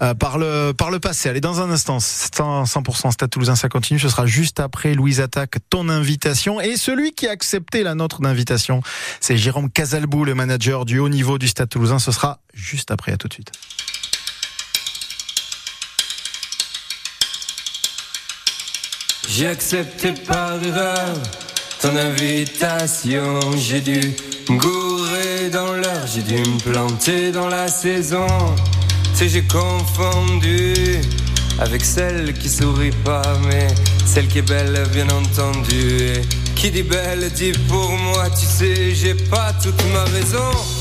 euh, 0.02 0.14
par 0.14 0.38
le 0.38 0.72
par 0.72 0.92
le 0.92 1.00
passé. 1.00 1.30
Allez, 1.30 1.42
dans 1.42 1.62
un 1.62 1.70
instant, 1.72 1.98
100%, 1.98 2.66
100% 2.66 3.12
Stade 3.12 3.30
Toulousain, 3.30 3.56
ça 3.56 3.70
continue. 3.70 4.00
Ce 4.00 4.10
sera 4.10 4.26
juste 4.26 4.60
après 4.60 4.94
Louise 4.94 5.20
Attaque, 5.22 5.58
ton 5.70 5.90
invitation. 5.90 6.62
Et 6.62 6.78
celui 6.78 7.12
qui 7.12 7.28
a 7.28 7.32
accepté 7.32 7.84
la 7.84 7.96
nôtre 7.96 8.22
d'invitation, 8.22 8.82
c'est 9.20 9.38
Jérôme 9.38 9.70
Casalbou, 9.70 10.24
le 10.26 10.36
manager 10.36 10.86
du 10.86 11.00
haut 11.00 11.10
niveau 11.10 11.38
du 11.38 11.48
Stade 11.48 11.70
Toulousain. 11.70 12.00
Ce 12.00 12.12
sera 12.12 12.40
juste 12.54 12.92
après. 12.92 13.12
À 13.12 13.18
tout 13.18 13.28
de 13.28 13.34
suite. 13.34 13.52
J'ai 19.28 19.48
accepté 19.48 20.12
par 20.12 20.62
erreur 20.64 21.16
ton 21.82 21.96
invitation. 21.96 23.40
J'ai 23.58 23.82
dû 23.82 24.00
me 24.50 24.58
gourer 24.58 25.50
dans 25.52 25.74
l'heure, 25.74 26.06
j'ai 26.06 26.22
dû 26.22 26.38
me 26.38 26.60
planter 26.60 27.32
dans 27.32 27.48
la 27.48 27.68
saison. 27.68 28.28
Sais, 29.14 29.28
j'ai 29.28 29.44
confondu 29.44 31.02
avec 31.60 31.84
celle 31.84 32.34
qui 32.34 32.50
sourit 32.50 32.96
pas, 33.04 33.24
mais 33.48 33.68
celle 34.06 34.28
qui 34.28 34.40
est 34.40 34.48
belle, 34.48 34.88
bien 34.94 35.08
entendu. 35.10 36.04
Et 36.04 36.22
qui 36.56 36.70
dit 36.70 36.84
belle 36.84 37.32
dit 37.32 37.54
pour 37.68 37.90
moi, 37.92 38.30
tu 38.30 38.46
sais, 38.46 38.94
j'ai 38.94 39.16
pas 39.16 39.52
toute 39.62 39.82
ma 39.92 40.04
raison. 40.06 40.81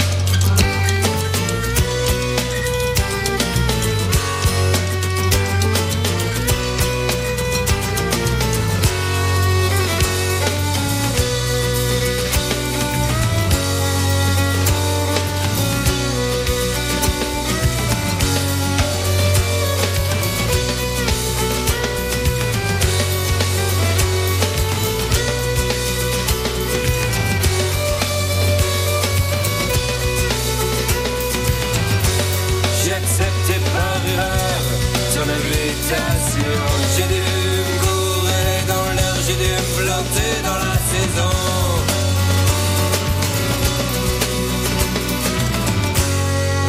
J'ai 36.95 37.03
dû 37.03 37.21
me 37.21 37.79
gourer 37.83 38.55
dans 38.67 38.87
l'heure, 38.95 39.19
j'ai 39.25 39.33
dû 39.33 39.51
me 39.51 39.63
planter 39.77 40.33
dans 40.43 40.59
la 40.67 40.77
saison. 40.91 41.31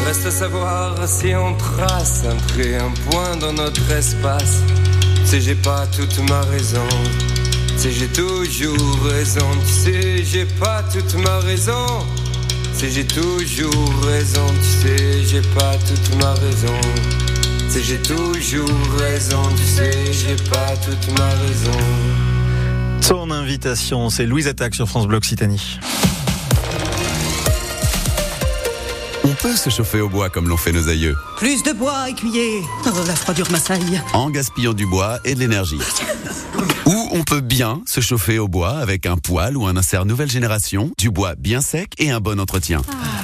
Reste 0.06 0.26
à 0.26 0.30
savoir 0.30 0.94
si 1.06 1.34
on 1.34 1.54
trace 1.54 2.22
un 2.24 2.36
trait, 2.48 2.76
un 2.76 2.92
point 3.10 3.36
dans 3.36 3.52
notre 3.52 3.90
espace. 3.90 4.62
Sais, 5.24 5.40
j'ai 5.40 5.54
pas 5.54 5.86
toute 5.86 6.18
ma 6.28 6.42
raison. 6.42 6.86
Sais, 7.76 7.90
j'ai 7.90 8.08
toujours 8.08 8.98
raison. 9.04 9.48
Tu 9.66 9.72
sais, 9.72 10.24
j'ai 10.24 10.44
pas 10.44 10.82
toute 10.92 11.14
ma 11.14 11.38
raison. 11.38 11.86
Sais, 12.74 12.90
j'ai 12.90 13.06
toujours 13.06 13.90
raison. 14.04 14.46
Tu 14.62 14.88
sais, 14.88 15.24
j'ai 15.24 15.42
pas 15.56 15.76
toute 15.88 16.14
ma 16.22 16.34
raison. 16.34 17.21
Tu 17.72 17.78
sais, 17.78 17.84
j'ai 17.84 18.02
toujours 18.02 18.68
raison. 18.98 19.40
Tu 19.56 19.62
sais, 19.62 20.12
j'ai 20.12 20.36
pas 20.50 20.76
toute 20.76 21.18
ma 21.18 21.28
raison. 21.28 21.78
Ton 23.08 23.30
invitation, 23.30 24.10
c'est 24.10 24.26
Louise 24.26 24.46
Attaque 24.46 24.74
sur 24.74 24.86
France 24.86 25.06
Bleu 25.06 25.16
Occitanie. 25.16 25.78
On 29.24 29.32
peut 29.34 29.56
se 29.56 29.70
chauffer 29.70 30.02
au 30.02 30.10
bois 30.10 30.28
comme 30.28 30.48
l'ont 30.50 30.58
fait 30.58 30.72
nos 30.72 30.86
aïeux, 30.90 31.16
Plus 31.38 31.62
de 31.62 31.72
bois, 31.72 32.10
écuyer 32.10 32.60
Oh, 32.84 32.90
la 33.06 33.14
froidure 33.16 33.50
m'assaille. 33.50 34.02
en 34.12 34.28
gaspillant 34.28 34.74
du 34.74 34.84
bois 34.86 35.18
et 35.24 35.34
de 35.34 35.40
l'énergie. 35.40 35.78
Ou 36.84 37.08
on 37.12 37.22
peut 37.22 37.40
bien 37.40 37.80
se 37.86 38.02
chauffer 38.02 38.38
au 38.38 38.48
bois 38.48 38.76
avec 38.78 39.06
un 39.06 39.16
poêle 39.16 39.56
ou 39.56 39.66
un 39.66 39.76
insert 39.78 40.04
nouvelle 40.04 40.30
génération, 40.30 40.90
du 40.98 41.10
bois 41.10 41.36
bien 41.36 41.62
sec 41.62 41.94
et 41.98 42.10
un 42.10 42.20
bon 42.20 42.38
entretien. 42.38 42.82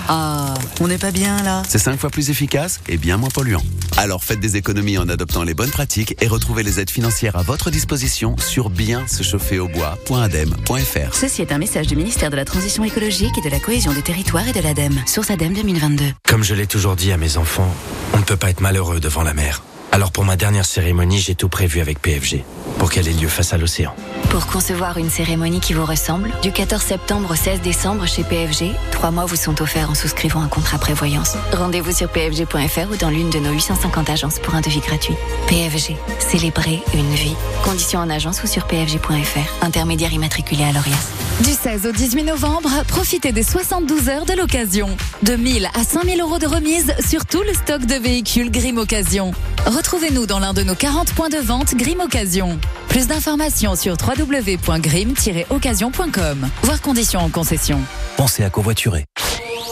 Ah, 0.08 0.54
on 0.80 0.88
n'est 0.88 0.96
pas 0.96 1.10
bien 1.10 1.42
là 1.42 1.62
C'est 1.68 1.78
5 1.78 2.00
fois 2.00 2.08
plus 2.08 2.30
efficace 2.30 2.80
et 2.88 2.96
bien 2.96 3.18
moins 3.18 3.28
polluant. 3.28 3.62
Alors 3.98 4.22
faites 4.22 4.38
des 4.38 4.56
économies 4.56 4.96
en 4.96 5.08
adoptant 5.08 5.42
les 5.42 5.54
bonnes 5.54 5.72
pratiques 5.72 6.14
et 6.20 6.28
retrouvez 6.28 6.62
les 6.62 6.78
aides 6.78 6.88
financières 6.88 7.34
à 7.34 7.42
votre 7.42 7.68
disposition 7.68 8.36
sur 8.38 8.70
bien 8.70 9.08
se 9.08 9.24
chauffer 9.24 9.58
au 9.58 9.66
bois.adem.fr. 9.66 11.14
Ceci 11.16 11.42
est 11.42 11.50
un 11.50 11.58
message 11.58 11.88
du 11.88 11.96
ministère 11.96 12.30
de 12.30 12.36
la 12.36 12.44
Transition 12.44 12.84
écologique 12.84 13.36
et 13.36 13.40
de 13.40 13.50
la 13.50 13.58
cohésion 13.58 13.92
des 13.92 14.02
territoires 14.02 14.46
et 14.46 14.52
de 14.52 14.60
l'ADEME. 14.60 15.02
Source 15.04 15.32
ADEME 15.32 15.54
2022. 15.54 16.04
Comme 16.28 16.44
je 16.44 16.54
l'ai 16.54 16.68
toujours 16.68 16.94
dit 16.94 17.10
à 17.10 17.16
mes 17.16 17.38
enfants, 17.38 17.74
on 18.14 18.18
ne 18.18 18.22
peut 18.22 18.36
pas 18.36 18.50
être 18.50 18.60
malheureux 18.60 19.00
devant 19.00 19.24
la 19.24 19.34
mer. 19.34 19.64
Alors 19.90 20.12
pour 20.12 20.24
ma 20.24 20.36
dernière 20.36 20.66
cérémonie, 20.66 21.18
j'ai 21.18 21.34
tout 21.34 21.48
prévu 21.48 21.80
avec 21.80 22.00
PFG, 22.00 22.44
pour 22.78 22.90
qu'elle 22.90 23.08
ait 23.08 23.12
lieu 23.12 23.28
face 23.28 23.52
à 23.52 23.58
l'océan. 23.58 23.94
Pour 24.30 24.46
concevoir 24.46 24.98
une 24.98 25.08
cérémonie 25.08 25.60
qui 25.60 25.72
vous 25.72 25.86
ressemble, 25.86 26.30
du 26.42 26.52
14 26.52 26.82
septembre 26.82 27.30
au 27.30 27.34
16 27.34 27.62
décembre 27.62 28.06
chez 28.06 28.22
PFG, 28.22 28.72
trois 28.92 29.10
mois 29.10 29.24
vous 29.24 29.36
sont 29.36 29.60
offerts 29.62 29.90
en 29.90 29.94
souscrivant 29.94 30.42
un 30.42 30.48
contrat 30.48 30.78
prévoyance. 30.78 31.34
Rendez-vous 31.52 31.92
sur 31.92 32.10
pfg.fr 32.10 32.90
ou 32.92 32.96
dans 32.96 33.08
l'une 33.08 33.30
de 33.30 33.38
nos 33.38 33.52
850 33.52 34.10
agences 34.10 34.38
pour 34.38 34.54
un 34.54 34.60
devis 34.60 34.80
gratuit. 34.80 35.14
PFG, 35.48 35.96
célébrer 36.18 36.82
une 36.92 37.14
vie. 37.14 37.34
Conditions 37.64 38.00
en 38.00 38.10
agence 38.10 38.42
ou 38.42 38.46
sur 38.46 38.66
pfg.fr. 38.66 39.64
Intermédiaire 39.64 40.12
immatriculé 40.12 40.64
à 40.64 40.72
l'ORIAS. 40.72 41.08
Du 41.42 41.52
16 41.52 41.86
au 41.86 41.92
18 41.92 42.24
novembre, 42.24 42.68
profitez 42.88 43.30
des 43.32 43.44
72 43.44 44.08
heures 44.08 44.24
de 44.26 44.32
l'occasion. 44.34 44.96
De 45.22 45.36
1000 45.36 45.70
à 45.72 45.84
5000 45.84 46.20
euros 46.20 46.38
de 46.38 46.46
remise 46.46 46.92
sur 47.08 47.24
tout 47.24 47.42
le 47.42 47.54
stock 47.54 47.86
de 47.86 47.94
véhicules 47.94 48.50
Grim 48.50 48.76
Occasion. 48.76 49.32
Retrouvez-nous 49.78 50.26
dans 50.26 50.40
l'un 50.40 50.52
de 50.54 50.64
nos 50.64 50.74
40 50.74 51.12
points 51.12 51.28
de 51.28 51.36
vente 51.36 51.76
Grim 51.76 52.00
Occasion. 52.00 52.58
Plus 52.88 53.06
d'informations 53.06 53.76
sur 53.76 53.94
www.grim-occasion.com. 53.94 56.48
Voir 56.64 56.82
conditions 56.82 57.20
en 57.20 57.28
concession. 57.28 57.80
Pensez 58.16 58.42
à 58.42 58.50
covoiturer. 58.50 59.04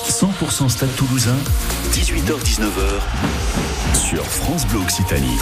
100% 0.08 0.68
Stade 0.68 0.94
Toulousain, 0.94 1.34
18h-19h 1.90 3.98
sur 3.98 4.24
France 4.24 4.64
Bleu 4.68 4.78
Occitanie. 4.78 5.38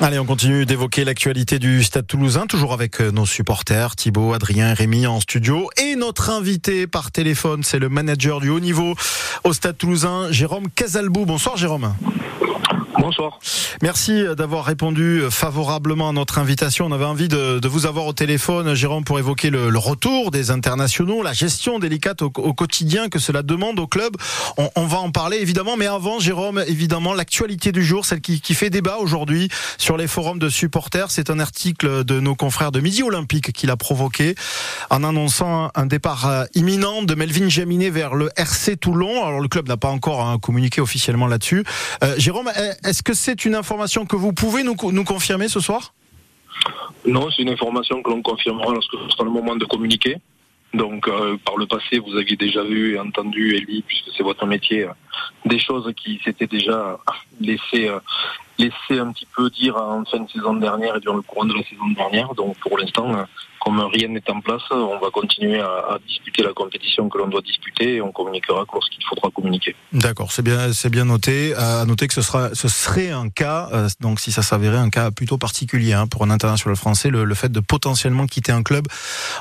Allez, 0.00 0.20
on 0.20 0.24
continue 0.24 0.64
d'évoquer 0.64 1.04
l'actualité 1.04 1.58
du 1.58 1.82
Stade 1.82 2.06
Toulousain, 2.06 2.46
toujours 2.46 2.72
avec 2.72 3.00
euh, 3.00 3.10
nos 3.10 3.26
supporters, 3.26 3.96
Thibaut, 3.96 4.34
Adrien, 4.34 4.72
Rémi 4.72 5.08
en 5.08 5.18
studio. 5.18 5.68
Et 5.76 5.96
notre 5.96 6.30
invité 6.30 6.86
par 6.86 7.10
téléphone, 7.10 7.64
c'est 7.64 7.80
le 7.80 7.88
manager 7.88 8.38
du 8.38 8.50
haut 8.50 8.60
niveau 8.60 8.94
au 9.42 9.52
Stade 9.52 9.78
Toulousain, 9.78 10.30
Jérôme 10.30 10.70
Casalbou. 10.70 11.26
Bonsoir 11.26 11.56
Jérôme. 11.56 11.92
Bonsoir. 12.98 13.38
Merci 13.82 14.24
d'avoir 14.36 14.64
répondu 14.64 15.22
favorablement 15.30 16.08
à 16.08 16.12
notre 16.12 16.38
invitation. 16.38 16.86
On 16.86 16.92
avait 16.92 17.04
envie 17.04 17.28
de, 17.28 17.58
de 17.58 17.68
vous 17.68 17.86
avoir 17.86 18.06
au 18.06 18.12
téléphone, 18.12 18.74
Jérôme, 18.74 19.04
pour 19.04 19.18
évoquer 19.18 19.50
le, 19.50 19.68
le 19.68 19.78
retour 19.78 20.30
des 20.30 20.50
internationaux, 20.50 21.22
la 21.22 21.32
gestion 21.32 21.78
délicate 21.78 22.22
au, 22.22 22.32
au, 22.36 22.54
quotidien 22.54 23.08
que 23.08 23.18
cela 23.18 23.42
demande 23.42 23.80
au 23.80 23.86
club. 23.86 24.16
On, 24.58 24.70
on, 24.76 24.86
va 24.86 24.98
en 24.98 25.10
parler 25.10 25.38
évidemment, 25.38 25.76
mais 25.76 25.86
avant, 25.86 26.20
Jérôme, 26.20 26.62
évidemment, 26.66 27.14
l'actualité 27.14 27.72
du 27.72 27.84
jour, 27.84 28.04
celle 28.04 28.20
qui, 28.20 28.40
qui 28.40 28.54
fait 28.54 28.70
débat 28.70 28.98
aujourd'hui 28.98 29.48
sur 29.76 29.96
les 29.96 30.06
forums 30.06 30.38
de 30.38 30.48
supporters, 30.48 31.10
c'est 31.10 31.30
un 31.30 31.40
article 31.40 32.04
de 32.04 32.20
nos 32.20 32.36
confrères 32.36 32.72
de 32.72 32.80
Midi 32.80 33.02
Olympique 33.02 33.52
qui 33.52 33.66
l'a 33.66 33.76
provoqué 33.76 34.34
en 34.90 35.02
annonçant 35.02 35.70
un 35.74 35.86
départ 35.86 36.28
euh, 36.28 36.44
imminent 36.54 37.02
de 37.02 37.14
Melvin 37.14 37.48
Jaminet 37.48 37.90
vers 37.90 38.14
le 38.14 38.30
RC 38.36 38.76
Toulon. 38.76 39.24
Alors 39.24 39.40
le 39.40 39.48
club 39.48 39.68
n'a 39.68 39.76
pas 39.76 39.90
encore 39.90 40.20
hein, 40.20 40.38
communiqué 40.38 40.80
officiellement 40.80 41.26
là-dessus. 41.26 41.64
Euh, 42.02 42.14
Jérôme, 42.18 42.50
est-ce 42.84 43.02
que 43.02 43.14
c'est 43.14 43.44
une 43.44 43.54
information 43.54 44.04
que 44.06 44.16
vous 44.16 44.32
pouvez 44.32 44.62
nous, 44.62 44.76
confirmer 44.76 45.48
ce 45.48 45.60
soir? 45.60 45.94
Non, 47.06 47.30
c'est 47.30 47.42
une 47.42 47.48
information 47.48 48.02
que 48.02 48.10
l'on 48.10 48.22
confirmera 48.22 48.72
lorsque 48.72 48.92
ce 48.92 49.08
sera 49.10 49.24
le 49.24 49.30
moment 49.30 49.56
de 49.56 49.64
communiquer. 49.64 50.18
Donc, 50.74 51.06
euh, 51.06 51.36
par 51.44 51.56
le 51.56 51.66
passé, 51.66 51.98
vous 51.98 52.16
aviez 52.16 52.36
déjà 52.36 52.62
vu 52.62 52.94
et 52.94 52.98
entendu, 52.98 53.56
lu, 53.58 53.82
puisque 53.86 54.10
c'est 54.16 54.22
votre 54.22 54.44
métier, 54.44 54.84
euh, 54.84 54.92
des 55.44 55.58
choses 55.58 55.92
qui 55.96 56.20
s'étaient 56.24 56.48
déjà 56.48 56.98
laissées, 57.40 57.88
euh, 57.88 58.00
laissées 58.58 58.98
un 58.98 59.12
petit 59.12 59.26
peu 59.36 59.48
dire 59.50 59.76
en 59.76 60.04
fin 60.04 60.20
de 60.20 60.28
saison 60.30 60.54
dernière 60.54 60.96
et 60.96 61.00
durant 61.00 61.16
le 61.16 61.22
courant 61.22 61.44
de 61.44 61.54
la 61.54 61.62
saison 61.62 61.88
dernière. 61.96 62.34
Donc, 62.34 62.58
pour 62.58 62.76
l'instant, 62.76 63.24
comme 63.64 63.80
rien 63.80 64.08
n'est 64.08 64.30
en 64.30 64.40
place, 64.40 64.62
on 64.70 64.98
va 64.98 65.10
continuer 65.10 65.60
à, 65.60 65.94
à 65.94 65.98
disputer 66.06 66.42
la 66.42 66.52
compétition 66.52 67.08
que 67.08 67.18
l'on 67.18 67.28
doit 67.28 67.40
disputer 67.40 67.96
et 67.96 68.00
on 68.00 68.12
communiquera 68.12 68.64
lorsqu'il 68.72 69.04
faudra 69.08 69.30
communiquer. 69.30 69.74
D'accord, 69.92 70.32
c'est 70.32 70.42
bien, 70.42 70.72
c'est 70.72 70.90
bien 70.90 71.04
noté. 71.04 71.54
Euh, 71.54 71.82
à 71.82 71.84
noter 71.84 72.08
que 72.08 72.14
ce 72.14 72.22
sera, 72.22 72.54
ce 72.54 72.68
serait 72.68 73.10
un 73.10 73.28
cas, 73.28 73.68
euh, 73.72 73.88
donc 74.00 74.20
si 74.20 74.32
ça 74.32 74.42
s'avérait 74.42 74.78
un 74.78 74.90
cas 74.90 75.10
plutôt 75.10 75.38
particulier 75.38 75.92
hein, 75.92 76.06
pour 76.06 76.22
un 76.24 76.30
international 76.30 76.76
français, 76.76 77.10
le, 77.10 77.24
le, 77.24 77.34
fait 77.34 77.50
de 77.50 77.60
potentiellement 77.60 78.26
quitter 78.26 78.52
un 78.52 78.62
club 78.62 78.86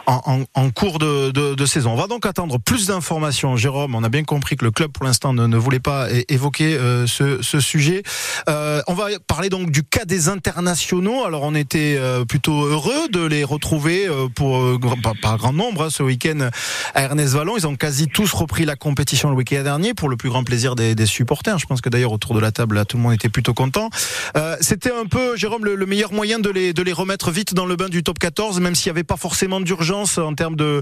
en, 0.06 0.70
cours 0.72 1.00
de, 1.00 1.65
saison. 1.65 1.92
On 1.92 1.96
va 1.96 2.08
donc 2.08 2.25
attendre 2.25 2.60
plus 2.60 2.88
d'informations. 2.88 3.56
Jérôme, 3.56 3.96
on 3.96 4.03
a 4.03 4.10
bien 4.10 4.24
compris 4.24 4.56
que 4.56 4.65
le 4.65 4.72
club 4.72 4.92
pour 4.92 5.06
l'instant 5.06 5.34
ne, 5.34 5.58
voulait 5.58 5.80
pas 5.80 6.08
évoquer 6.30 6.75
euh, 6.75 7.08
ce, 7.08 7.60
sujet. 7.60 8.03
On 8.48 8.94
va 8.94 9.08
parler 9.27 9.50
donc 9.50 9.72
du 9.72 9.84
cas 9.84 10.06
des 10.06 10.30
internationaux. 10.30 11.24
Alors 11.24 11.44
on 11.44 11.56
était 11.56 11.98
plutôt 12.27 12.65
heureux 12.65 13.08
de 13.10 13.25
les 13.25 13.44
retrouver 13.44 14.08
pour 14.36 14.79
par, 15.01 15.13
par, 15.22 15.38
grand 15.38 15.53
nombre 15.53 15.84
hein, 15.84 15.89
ce 15.89 16.03
week-end 16.03 16.50
à 16.93 17.03
Ernest 17.03 17.34
Vallon. 17.34 17.55
Ils 17.58 17.67
ont 17.67 17.75
quasi 17.75 18.08
tous 18.08 18.32
repris 18.34 18.65
la 18.65 18.75
compétition 18.75 19.29
le 19.29 19.36
week-end 19.36 19.63
dernier 19.63 19.93
pour 19.93 20.10
le 20.10 20.17
plus 20.17 20.29
grand 20.29 20.43
plaisir 20.43 20.75
des, 20.75 21.05
supporters. 21.05 21.58
Je 21.60 21.65
pense 21.65 21.82
que 21.82 21.89
d'ailleurs 21.89 22.12
autour 22.12 22.34
de 22.34 22.39
la 22.39 22.51
table, 22.51 22.75
là, 22.75 22.86
tout 22.86 22.98
le 22.98 23.03
monde 23.03 23.13
était 23.13 23.29
plutôt 23.29 23.53
content. 23.53 23.89
Euh, 24.38 24.55
C'était 24.62 24.91
un 24.91 25.05
peu, 25.05 25.36
Jérôme, 25.36 25.65
le, 25.65 25.75
le, 25.75 25.86
meilleur 25.86 26.13
moyen 26.13 26.39
de 26.39 26.50
les, 26.50 26.74
de 26.74 26.82
les 26.82 26.93
remettre 26.93 27.32
vite 27.32 27.53
dans 27.53 27.65
le 27.65 27.75
bain 27.75 27.89
du 27.89 28.03
top 28.03 28.20
14, 28.20 28.60
même 28.60 28.75
s'il 28.75 28.91
n'y 28.91 28.96
avait 28.96 29.03
pas 29.03 29.17
forcément 29.17 29.60
d'urgence 29.60 30.17
en 30.17 30.34
termes 30.34 30.55
de 30.55 30.82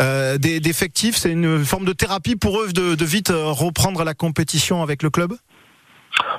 euh, 0.00 0.38
d'effectifs. 0.38 1.16
C'est 1.16 1.32
une 1.32 1.64
forme 1.64 1.84
de 1.84 1.92
thérapie 1.92 2.36
pour 2.36 2.60
eux 2.60 2.72
de, 2.72 3.04
vite 3.04 3.32
reprendre 3.32 4.04
la 4.04 4.14
compétition 4.14 4.82
avec 4.82 5.02
le 5.02 5.10
club? 5.10 5.34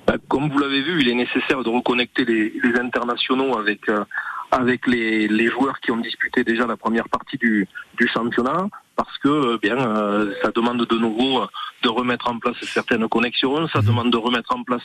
Bah, 0.08 0.16
comme 0.28 0.50
vous 0.50 0.58
l'avez 0.58 0.82
vu, 0.82 1.02
il 1.02 1.10
est 1.10 1.16
nécessaire 1.16 1.64
de 1.64 1.70
reconnecter 1.70 2.26
les, 2.26 2.52
internationaux 2.80 3.58
avec 3.58 3.88
euh, 3.90 4.04
avec 4.52 4.86
les, 4.86 5.28
les, 5.28 5.48
joueurs 5.48 5.80
qui 5.80 5.92
ont 5.92 5.98
disputé 5.98 6.44
déjà 6.44 6.68
la 6.68 6.78
première 6.78 7.08
partie 7.08 7.38
du, 7.38 7.68
du 7.98 8.08
championnat 8.08 8.68
parce 8.96 9.18
que 9.20 9.58
bien 9.58 9.78
euh, 9.78 10.34
ça 10.44 10.52
demande 10.52 10.86
de 10.86 10.98
nouveau 10.98 11.44
de 11.84 11.90
remettre 11.90 12.30
en 12.30 12.38
place 12.38 12.58
certaines 12.62 13.08
connexions, 13.08 13.68
ça 13.70 13.82
demande 13.82 14.12
de 14.12 14.18
remettre 14.18 14.56
en 14.56 14.64
place 14.64 14.84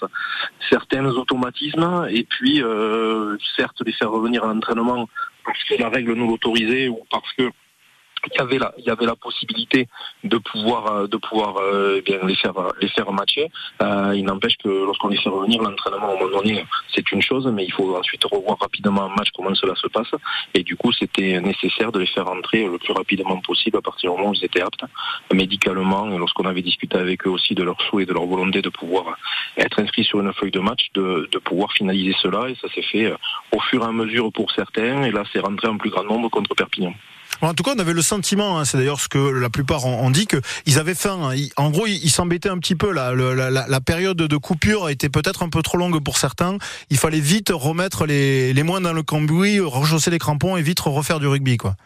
certains 0.70 1.04
automatismes 1.06 2.06
et 2.11 2.25
puis 2.25 2.62
euh, 2.62 3.37
certes 3.56 3.82
les 3.85 3.92
faire 3.92 4.11
revenir 4.11 4.44
à 4.44 4.46
l'entraînement 4.46 5.08
parce 5.44 5.62
que 5.64 5.75
la 5.80 5.88
règle 5.88 6.14
nous 6.14 6.28
l'autorisait 6.28 6.88
ou 6.88 7.00
parce 7.11 7.30
que 7.32 7.50
il 8.26 8.85
y 8.87 8.90
avait 8.90 9.06
la, 9.06 9.16
possibilité 9.16 9.88
de 10.25 10.38
pouvoir, 10.38 11.09
de 11.09 11.16
pouvoir 11.16 11.56
euh, 11.59 12.00
bien 12.04 12.18
les 12.25 12.37
faire, 12.37 12.54
les 12.80 12.88
faire 12.88 13.11
matcher. 13.12 13.50
Euh, 13.83 14.14
il 14.16 14.25
n'empêche 14.25 14.56
que 14.62 14.68
lorsqu'on 14.68 15.09
les 15.09 15.16
fait 15.18 15.28
revenir, 15.28 15.62
l'entraînement 15.62 16.14
au 16.14 16.18
moment 16.18 16.38
donné, 16.38 16.64
c'est 16.95 17.11
une 17.12 17.23
chose, 17.23 17.47
mais 17.47 17.64
il 17.64 17.73
faut 17.73 17.97
ensuite 17.97 18.25
revoir 18.25 18.59
rapidement 18.59 19.04
un 19.04 19.09
match 19.09 19.28
comment 19.35 19.54
cela 19.54 19.75
se 19.75 19.87
passe. 19.88 20.11
Et 20.54 20.62
du 20.62 20.76
coup, 20.76 20.92
c'était 20.92 21.40
nécessaire 21.40 21.92
de 21.92 22.00
les 22.00 22.06
faire 22.06 22.28
entrer 22.28 22.64
le 22.64 22.78
plus 22.78 22.92
rapidement 22.92 23.38
possible 23.40 23.78
à 23.78 23.83
partir 23.83 24.11
du 24.11 24.16
moment 24.16 24.30
où 24.30 24.35
ils 24.35 24.45
étaient 24.45 24.62
aptes 24.62 24.85
médicalement. 25.33 26.11
Et 26.11 26.18
lorsqu'on 26.18 26.45
avait 26.45 26.62
discuté 26.62 26.97
avec 26.97 27.26
eux 27.26 27.30
aussi 27.30 27.54
de 27.54 27.62
leur 27.62 27.80
souhait 27.83 28.04
et 28.04 28.06
de 28.06 28.12
leur 28.12 28.26
volonté 28.26 28.62
de 28.62 28.68
pouvoir 28.68 29.16
être 29.56 29.80
inscrits 29.80 30.04
sur 30.04 30.21
une 30.21 30.33
feuille 30.35 30.50
de 30.50 30.61
match, 30.61 30.88
de, 30.95 31.28
de 31.30 31.38
pouvoir 31.38 31.73
finaliser 31.73 32.14
cela. 32.21 32.49
Et 32.49 32.54
ça 32.56 32.68
s'est 32.75 32.83
fait 32.83 33.12
au 33.52 33.61
fur 33.61 33.83
et 33.83 33.87
à 33.87 33.92
mesure 33.92 34.33
pour 34.33 34.50
certains. 34.52 35.04
Et 35.04 35.11
là, 35.11 35.25
c'est 35.33 35.40
rentré 35.40 35.68
en 35.68 35.76
plus 35.76 35.90
grand 35.90 36.04
nombre 36.04 36.28
contre 36.28 36.54
Perpignan. 36.54 36.92
En 37.43 37.55
tout 37.55 37.62
cas, 37.62 37.73
on 37.76 37.78
avait 37.78 37.93
le 37.93 38.02
sentiment, 38.02 38.59
hein, 38.59 38.64
c'est 38.64 38.78
d'ailleurs 38.78 39.00
ce 39.00 39.09
que 39.09 39.19
la 39.19 39.50
plupart 39.50 39.85
ont, 39.85 40.11
dit, 40.11 40.26
qu'ils 40.26 40.78
avaient 40.78 40.95
faim. 40.95 41.31
Hein. 41.31 41.37
En 41.57 41.71
gros, 41.71 41.87
ils 41.87 42.11
s'embêtaient 42.11 42.49
un 42.49 42.59
petit 42.59 42.75
peu. 42.75 42.93
Là. 42.93 43.14
La, 43.14 43.81
période 43.81 44.16
de 44.16 44.37
coupure 44.37 44.88
était 44.88 45.09
peut-être 45.09 45.43
un 45.43 45.49
peu 45.49 45.62
trop 45.62 45.76
longue 45.78 46.02
pour 46.02 46.19
certains. 46.19 46.59
Il 46.90 46.97
fallait 46.97 47.21
vite 47.21 47.50
remettre 47.52 48.07
les, 48.07 48.52
les 48.52 48.62
moins 48.62 48.81
dans 48.81 48.93
le 48.93 49.02
cambouis, 49.02 49.61
rechausser 49.61 50.11
les 50.11 50.19
crampons 50.19 50.57
et 50.57 50.62
vite 50.62 50.81
refaire 50.81 51.21
du 51.21 51.26
rugby. 51.26 51.57
quoi. 51.57 51.76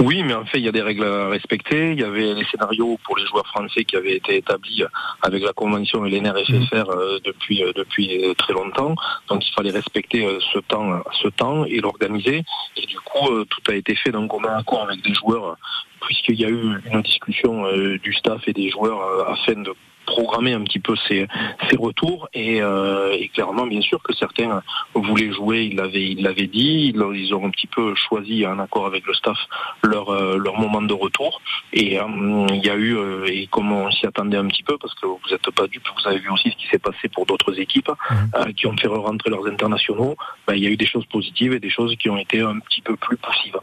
Oui, 0.00 0.22
mais 0.22 0.34
en 0.34 0.44
fait, 0.44 0.58
il 0.58 0.64
y 0.64 0.68
a 0.68 0.72
des 0.72 0.82
règles 0.82 1.04
à 1.04 1.28
respecter. 1.28 1.92
Il 1.92 2.00
y 2.00 2.04
avait 2.04 2.32
les 2.32 2.44
scénarios 2.44 2.98
pour 3.04 3.16
les 3.16 3.26
joueurs 3.26 3.46
français 3.48 3.84
qui 3.84 3.96
avaient 3.96 4.16
été 4.16 4.36
établis 4.36 4.84
avec 5.22 5.42
la 5.42 5.52
convention 5.52 6.04
et 6.06 6.10
l'NRFFR 6.10 6.90
euh, 6.90 7.18
depuis 7.24 7.64
euh, 7.64 7.72
depuis 7.74 8.34
très 8.38 8.52
longtemps. 8.52 8.94
Donc, 9.28 9.44
il 9.44 9.52
fallait 9.54 9.72
respecter 9.72 10.24
euh, 10.24 10.38
ce 10.52 10.60
temps, 10.60 11.02
ce 11.20 11.28
temps 11.28 11.64
et 11.64 11.80
l'organiser. 11.80 12.44
Et 12.76 12.86
du 12.86 12.98
coup, 13.00 13.28
euh, 13.32 13.44
tout 13.44 13.70
a 13.70 13.74
été 13.74 13.94
fait 13.96 14.10
d'un 14.10 14.28
commun 14.28 14.58
accord 14.58 14.82
avec 14.82 15.02
des 15.02 15.14
joueurs, 15.14 15.56
puisqu'il 16.00 16.40
y 16.40 16.44
a 16.44 16.48
eu 16.48 16.80
une 16.92 17.02
discussion 17.02 17.66
euh, 17.66 17.98
du 17.98 18.12
staff 18.14 18.46
et 18.46 18.52
des 18.52 18.70
joueurs 18.70 19.00
euh, 19.00 19.32
afin 19.32 19.60
de 19.60 19.74
programmer 20.08 20.52
un 20.54 20.62
petit 20.62 20.78
peu 20.80 20.94
ces, 21.06 21.26
ces 21.68 21.76
retours. 21.76 22.28
Et, 22.34 22.62
euh, 22.62 23.12
et, 23.12 23.28
clairement 23.28 23.66
bien 23.66 23.80
sûr 23.80 24.02
que 24.02 24.12
certains 24.14 24.62
voulaient 24.94 25.32
jouer 25.32 25.68
ils 25.70 25.76
l'avaient 25.76 26.08
ils 26.14 26.22
l'avaient 26.22 26.46
dit. 26.46 26.92
Ils, 26.94 27.02
ils, 27.14 27.34
ont 27.34 27.44
un 27.46 27.50
petit 27.50 27.66
peu 27.66 27.94
choisi 27.94 28.46
en 28.46 28.58
accord 28.58 28.86
avec 28.86 29.06
le 29.06 29.14
staff 29.14 29.38
leur 29.82 30.08
euh, 30.10 30.36
leur 30.38 30.58
moment 30.58 30.82
de 30.82 30.94
retour. 30.94 31.40
Et 31.72 32.00
euh, 32.00 32.04
il 32.52 32.64
y 32.64 32.70
a 32.70 32.76
eu 32.76 32.96
et 33.26 33.46
comme 33.48 33.70
on 33.72 33.90
s'y 33.90 34.06
attendait 34.06 34.38
un 34.38 34.46
petit 34.46 34.62
peu 34.62 34.76
parce 34.78 34.94
que 34.94 35.06
vous 35.06 35.18
n'êtes 35.30 35.50
pas 35.50 35.66
dupes 35.66 35.86
vous 35.96 36.08
avez 36.08 36.18
vu 36.18 36.30
aussi 36.30 36.50
ce 36.50 36.56
qui 36.56 36.66
s'est 36.68 36.78
passé 36.78 37.08
pour 37.08 37.26
d'autres 37.26 37.58
équipes 37.60 37.90
mmh. 38.10 38.52
qui 38.52 38.66
ont 38.66 38.76
fait 38.76 38.88
rentrer 38.88 39.30
leurs 39.30 39.46
internationaux 39.46 40.16
ben, 40.46 40.54
il 40.54 40.62
y 40.62 40.66
a 40.66 40.70
eu 40.70 40.76
des 40.76 40.86
choses 40.86 41.06
positives 41.06 41.52
et 41.52 41.60
des 41.60 41.70
choses 41.70 41.94
qui 41.96 42.08
ont 42.08 42.18
été 42.18 42.40
un 42.40 42.58
petit 42.60 42.80
peu 42.80 42.96
plus 42.96 43.16
poussives 43.16 43.58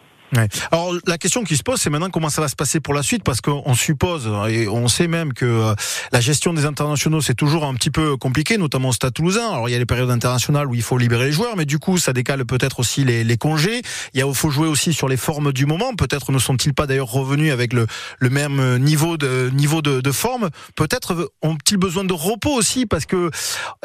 Alors 0.72 0.94
la 1.06 1.18
question 1.18 1.44
qui 1.44 1.56
se 1.56 1.64
pose, 1.64 1.80
c'est 1.80 1.90
maintenant 1.90 2.10
comment 2.10 2.30
ça 2.30 2.42
va 2.42 2.48
se 2.48 2.56
passer 2.56 2.80
pour 2.80 2.94
la 2.94 3.04
suite, 3.04 3.24
parce 3.24 3.42
qu'on 3.42 3.74
suppose 3.74 4.30
et 4.50 4.68
on 4.68 4.88
sait 4.88 5.08
même 5.08 5.34
que 5.34 5.46
euh, 5.46 5.76
la 6.12 6.20
gestion 6.20 6.54
des 6.54 6.66
internationaux 6.66 7.22
c'est 7.22 7.36
toujours 7.36 7.66
un 7.66 7.74
petit 7.76 7.92
peu 7.92 8.18
compliqué, 8.18 8.58
notamment 8.58 8.90
au 8.90 8.94
Stade 8.94 9.14
Toulousain. 9.14 9.48
Alors 9.50 9.70
il 9.70 9.72
y 9.72 9.76
a 9.76 9.78
les 9.78 9.86
périodes 9.86 10.10
internationales 10.10 10.68
où 10.68 10.76
il 10.76 10.82
faut 10.82 10.98
libérer 10.98 11.26
les 11.26 11.32
joueurs, 11.32 11.56
mais 11.56 11.66
du 11.66 11.80
coup 11.80 11.98
ça 11.98 12.14
décale 12.14 12.46
peut-être 12.46 12.80
aussi 12.80 13.04
les, 13.04 13.38
congés. 13.38 13.82
Il 14.14 14.24
faut 14.34 14.50
jouer 14.50 14.68
aussi 14.68 14.94
sur 14.94 15.08
les 15.08 15.18
formes 15.18 15.52
du 15.52 15.66
moment. 15.66 15.94
Peut-être 15.96 16.32
ne 16.32 16.40
sont-ils 16.40 16.74
pas 16.74 16.88
d'ailleurs 16.88 17.12
revenus 17.12 17.52
avec 17.52 17.74
le, 17.74 17.88
même 18.22 18.78
niveau 18.78 19.18
de 19.18 19.50
niveau 19.54 19.82
de, 19.82 20.12
forme. 20.12 20.50
Peut-être 20.76 21.32
ont-ils 21.42 21.78
besoin 21.78 22.04
de 22.04 22.14
repos 22.14 22.54
aussi, 22.54 22.86
parce 22.86 23.06
que 23.06 23.30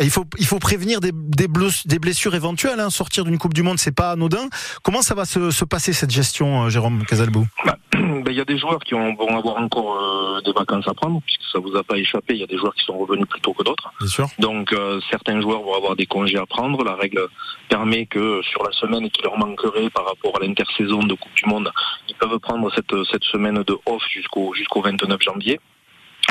il 0.01 0.11
faut 0.11 0.25
il 0.39 0.47
faut 0.47 0.59
prévenir 0.59 1.01
des, 1.01 1.13
blessures 1.13 2.35
éventuelles. 2.35 2.81
Hein. 2.81 2.91
Sortir 2.91 3.25
d'une 3.25 3.39
Coupe 3.39 3.55
du 3.55 3.63
Monde 3.63 3.79
c'est 3.79 3.93
pas 3.93 4.13
anodin. 4.13 4.49
Comment 4.83 5.03
ça 5.03 5.15
va 5.15 5.25
se 5.25 5.65
passer 5.65 5.93
cette 5.93 6.11
gestion? 6.11 6.40
Jérôme 6.69 7.05
Casalbou 7.05 7.47
bah, 7.65 7.77
Il 8.27 8.33
y 8.33 8.41
a 8.41 8.45
des 8.45 8.59
joueurs 8.59 8.81
qui 8.81 8.95
ont, 8.95 9.15
vont 9.15 9.37
avoir 9.37 9.57
encore 9.57 9.99
euh, 10.01 10.41
des 10.41 10.53
vacances 10.53 10.89
à 10.89 10.95
prendre, 10.95 11.21
puisque 11.23 11.43
ça 11.53 11.59
vous 11.59 11.77
a 11.77 11.83
pas 11.83 11.99
échappé. 11.99 12.35
Il 12.35 12.41
y 12.41 12.45
a 12.45 12.47
des 12.47 12.57
joueurs 12.57 12.75
qui 12.75 12.85
sont 12.85 12.97
revenus 12.97 13.27
plus 13.29 13.41
tôt 13.41 13.53
que 13.53 13.63
d'autres. 13.63 13.93
Donc 14.39 14.73
euh, 14.73 15.01
certains 15.11 15.41
joueurs 15.41 15.63
vont 15.63 15.75
avoir 15.75 15.97
des 15.97 16.07
congés 16.07 16.39
à 16.39 16.47
prendre. 16.47 16.83
La 16.85 16.95
règle 16.95 17.27
permet 17.69 18.07
que 18.07 18.41
sur 18.43 18.63
la 18.63 18.73
semaine 18.73 19.11
qui 19.11 19.23
leur 19.23 19.37
manquerait 19.37 19.91
par 19.91 20.07
rapport 20.07 20.37
à 20.37 20.45
l'intersaison 20.45 21.01
de 21.01 21.15
Coupe 21.15 21.35
du 21.35 21.47
Monde, 21.47 21.71
ils 22.09 22.15
peuvent 22.15 22.39
prendre 22.39 22.73
cette, 22.75 22.95
cette 23.11 23.25
semaine 23.25 23.63
de 23.63 23.77
off 23.87 24.03
jusqu'au 24.11 24.55
jusqu'au 24.55 24.81
29 24.81 25.21
janvier. 25.21 25.61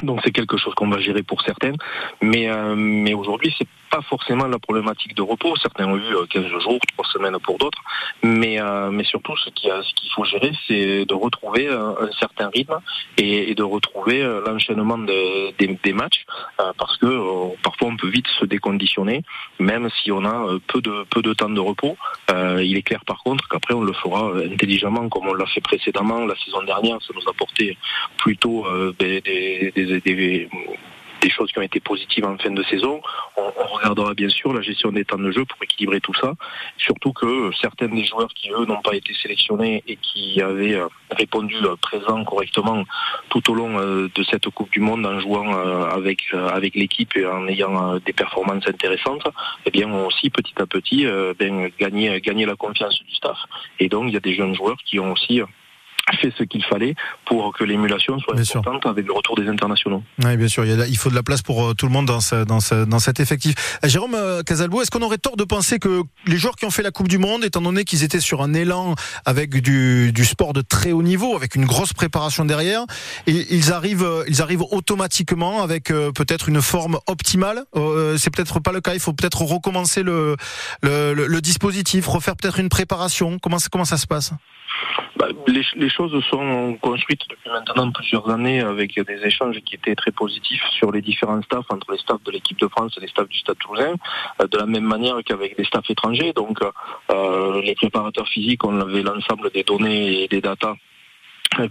Donc 0.03 0.21
c'est 0.23 0.31
quelque 0.31 0.57
chose 0.57 0.73
qu'on 0.75 0.89
va 0.89 0.99
gérer 0.99 1.23
pour 1.23 1.41
certains, 1.41 1.73
mais 2.21 2.49
euh, 2.49 2.75
mais 2.75 3.13
aujourd'hui 3.13 3.53
c'est 3.57 3.67
pas 3.89 4.01
forcément 4.01 4.47
la 4.47 4.59
problématique 4.59 5.15
de 5.15 5.21
repos. 5.21 5.55
Certains 5.61 5.87
ont 5.87 5.97
eu 5.97 6.27
15 6.29 6.45
jours, 6.45 6.79
3 6.95 7.05
semaines 7.11 7.37
pour 7.39 7.57
d'autres, 7.57 7.81
mais 8.23 8.61
euh, 8.61 8.89
mais 8.91 9.03
surtout 9.03 9.35
ce 9.37 9.49
qu'il 9.49 10.11
faut 10.15 10.25
gérer, 10.25 10.51
c'est 10.67 11.05
de 11.05 11.13
retrouver 11.13 11.67
un, 11.67 11.95
un, 11.99 12.11
certain 12.19 12.49
rythme 12.49 12.79
et, 13.17 13.55
de 13.55 13.63
retrouver 13.63 14.21
euh, 14.21 14.41
l'enchaînement 14.45 14.97
de, 14.97 15.51
des, 15.57 15.79
des, 15.83 15.93
matchs, 15.93 16.25
euh, 16.59 16.71
parce 16.77 16.97
que 16.97 17.05
euh, 17.05 17.55
parfois 17.63 17.89
on 17.89 17.97
peut 17.97 18.09
vite 18.09 18.27
se 18.39 18.45
déconditionner, 18.45 19.23
même 19.59 19.89
si 20.01 20.11
on 20.11 20.23
a 20.25 20.57
peu 20.67 20.81
de 20.81 21.05
peu 21.09 21.21
de 21.21 21.33
temps 21.33 21.49
de 21.49 21.59
repos. 21.59 21.97
il 22.69 22.77
est 22.77 22.81
clair 22.81 23.03
par 23.05 23.19
contre 23.23 23.47
qu'après 23.47 23.73
on 23.73 23.83
le 23.83 23.93
fera 23.93 24.21
intelligemment 24.53 25.07
comme 25.09 25.27
on 25.27 25.33
l'a 25.33 25.45
fait 25.45 25.61
précédemment 25.61 26.25
la 26.25 26.35
saison 26.43 26.61
dernière. 26.63 26.97
Ça 27.01 27.13
nous 27.15 27.25
a 27.27 27.31
apporté 27.31 27.77
plutôt 28.17 28.65
des, 28.99 29.21
des, 29.21 29.71
des 29.75 30.49
des, 31.21 31.29
choses 31.29 31.51
qui 31.51 31.59
ont 31.59 31.63
été 31.63 31.79
positives 31.79 32.25
en 32.25 32.37
fin 32.37 32.51
de 32.51 32.63
saison. 32.63 33.01
On, 33.37 33.51
on, 33.57 33.67
regardera 33.75 34.13
bien 34.13 34.29
sûr 34.29 34.53
la 34.53 34.61
gestion 34.61 34.91
des 34.91 35.05
temps 35.05 35.17
de 35.17 35.31
jeu 35.31 35.45
pour 35.45 35.61
équilibrer 35.63 36.01
tout 36.01 36.13
ça. 36.13 36.33
Surtout 36.77 37.13
que 37.13 37.51
certains 37.61 37.87
des 37.87 38.03
joueurs 38.05 38.33
qui, 38.33 38.49
eux, 38.51 38.65
n'ont 38.65 38.81
pas 38.81 38.95
été 38.95 39.13
sélectionnés 39.13 39.83
et 39.87 39.95
qui 39.95 40.41
avaient 40.41 40.75
euh, 40.75 40.87
répondu 41.11 41.55
euh, 41.63 41.75
présent 41.81 42.23
correctement 42.23 42.83
tout 43.29 43.51
au 43.51 43.55
long 43.55 43.79
euh, 43.79 44.09
de 44.13 44.23
cette 44.23 44.49
Coupe 44.49 44.71
du 44.71 44.79
Monde 44.79 45.05
en 45.05 45.19
jouant 45.19 45.53
avec, 45.89 46.33
avec 46.33 46.75
l'équipe 46.75 47.15
et 47.15 47.25
en 47.25 47.47
ayant 47.47 47.97
des 47.99 48.13
performances 48.13 48.67
intéressantes, 48.67 49.27
eh 49.65 49.71
bien, 49.71 49.89
ont 49.91 50.07
aussi 50.07 50.29
petit 50.29 50.53
à 50.59 50.65
petit 50.65 51.05
ben, 51.37 51.69
gagné, 51.79 52.19
gagné 52.21 52.45
la 52.45 52.55
confiance 52.55 52.99
du 53.03 53.13
staff. 53.13 53.37
Et 53.79 53.89
donc, 53.89 54.05
il 54.07 54.13
y 54.13 54.17
a 54.17 54.21
des 54.21 54.33
jeunes 54.33 54.55
joueurs 54.55 54.77
qui 54.85 54.99
ont 54.99 55.11
aussi 55.13 55.41
fait 56.17 56.33
ce 56.37 56.43
qu'il 56.43 56.63
fallait 56.63 56.95
pour 57.25 57.53
que 57.57 57.63
l'émulation 57.63 58.19
soit 58.19 58.33
bien 58.33 58.43
importante 58.43 58.81
sûr. 58.81 58.91
avec 58.91 59.05
le 59.05 59.13
retour 59.13 59.35
des 59.35 59.47
internationaux. 59.47 60.03
Oui, 60.23 60.37
bien 60.37 60.47
sûr, 60.47 60.65
il, 60.65 60.77
y 60.77 60.81
a, 60.81 60.87
il 60.87 60.97
faut 60.97 61.09
de 61.09 61.15
la 61.15 61.23
place 61.23 61.41
pour 61.41 61.63
euh, 61.63 61.73
tout 61.73 61.85
le 61.85 61.91
monde 61.91 62.05
dans, 62.05 62.21
ce, 62.21 62.43
dans, 62.43 62.59
ce, 62.59 62.85
dans 62.85 62.99
cet 62.99 63.19
effectif. 63.19 63.79
Euh, 63.83 63.87
Jérôme 63.87 64.15
euh, 64.15 64.43
Casalbo, 64.43 64.81
est-ce 64.81 64.91
qu'on 64.91 65.01
aurait 65.01 65.17
tort 65.17 65.37
de 65.37 65.43
penser 65.43 65.79
que 65.79 66.03
les 66.25 66.37
joueurs 66.37 66.55
qui 66.55 66.65
ont 66.65 66.71
fait 66.71 66.83
la 66.83 66.91
Coupe 66.91 67.07
du 67.07 67.17
Monde, 67.17 67.43
étant 67.43 67.61
donné 67.61 67.83
qu'ils 67.83 68.03
étaient 68.03 68.19
sur 68.19 68.41
un 68.41 68.53
élan 68.53 68.95
avec 69.25 69.61
du, 69.61 70.11
du, 70.11 70.25
sport 70.25 70.53
de 70.53 70.61
très 70.61 70.91
haut 70.91 71.03
niveau, 71.03 71.35
avec 71.35 71.55
une 71.55 71.65
grosse 71.65 71.93
préparation 71.93 72.45
derrière, 72.45 72.85
et 73.27 73.55
ils 73.55 73.71
arrivent, 73.71 74.07
ils 74.27 74.41
arrivent 74.41 74.63
automatiquement 74.71 75.61
avec 75.61 75.85
peut-être 75.85 76.49
une 76.49 76.61
forme 76.61 76.99
optimale 77.07 77.63
C'est 78.17 78.33
peut-être 78.33 78.59
pas 78.59 78.71
le 78.71 78.81
cas, 78.81 78.93
il 78.93 78.99
faut 78.99 79.13
peut-être 79.13 79.41
recommencer 79.41 80.03
le, 80.03 80.35
le, 80.81 81.13
le, 81.13 81.27
le 81.27 81.41
dispositif, 81.41 82.07
refaire 82.07 82.35
peut-être 82.35 82.59
une 82.59 82.69
préparation. 82.69 83.39
Comment, 83.39 83.57
comment 83.71 83.85
ça 83.85 83.97
se 83.97 84.07
passe? 84.07 84.31
Bah, 85.15 85.27
les, 85.47 85.89
choses 85.89 86.23
sont 86.25 86.77
construites 86.81 87.21
depuis 87.29 87.49
maintenant 87.49 87.91
plusieurs 87.91 88.29
années 88.29 88.61
avec 88.61 88.99
des 88.99 89.25
échanges 89.25 89.59
qui 89.65 89.75
étaient 89.75 89.95
très 89.95 90.11
positifs 90.11 90.63
sur 90.71 90.91
les 90.91 91.01
différents 91.01 91.41
staffs, 91.41 91.65
entre 91.69 91.91
les 91.91 91.97
staffs 91.97 92.23
de 92.23 92.31
l'équipe 92.31 92.59
de 92.59 92.67
France 92.67 92.93
et 92.97 93.01
les 93.01 93.07
staffs 93.07 93.27
du 93.27 93.37
Stade 93.37 93.57
Toulousain, 93.57 93.95
euh, 94.41 94.47
de 94.47 94.57
la 94.57 94.65
même 94.65 94.85
manière 94.85 95.17
qu'avec 95.25 95.57
les 95.57 95.65
staffs 95.65 95.89
étrangers. 95.89 96.33
Donc 96.33 96.59
euh, 97.11 97.61
les 97.61 97.75
préparateurs 97.75 98.27
physiques, 98.27 98.63
on 98.63 98.79
avait 98.79 99.01
l'ensemble 99.01 99.49
des 99.51 99.63
données 99.63 100.23
et 100.23 100.27
des 100.27 100.41
datas 100.41 100.75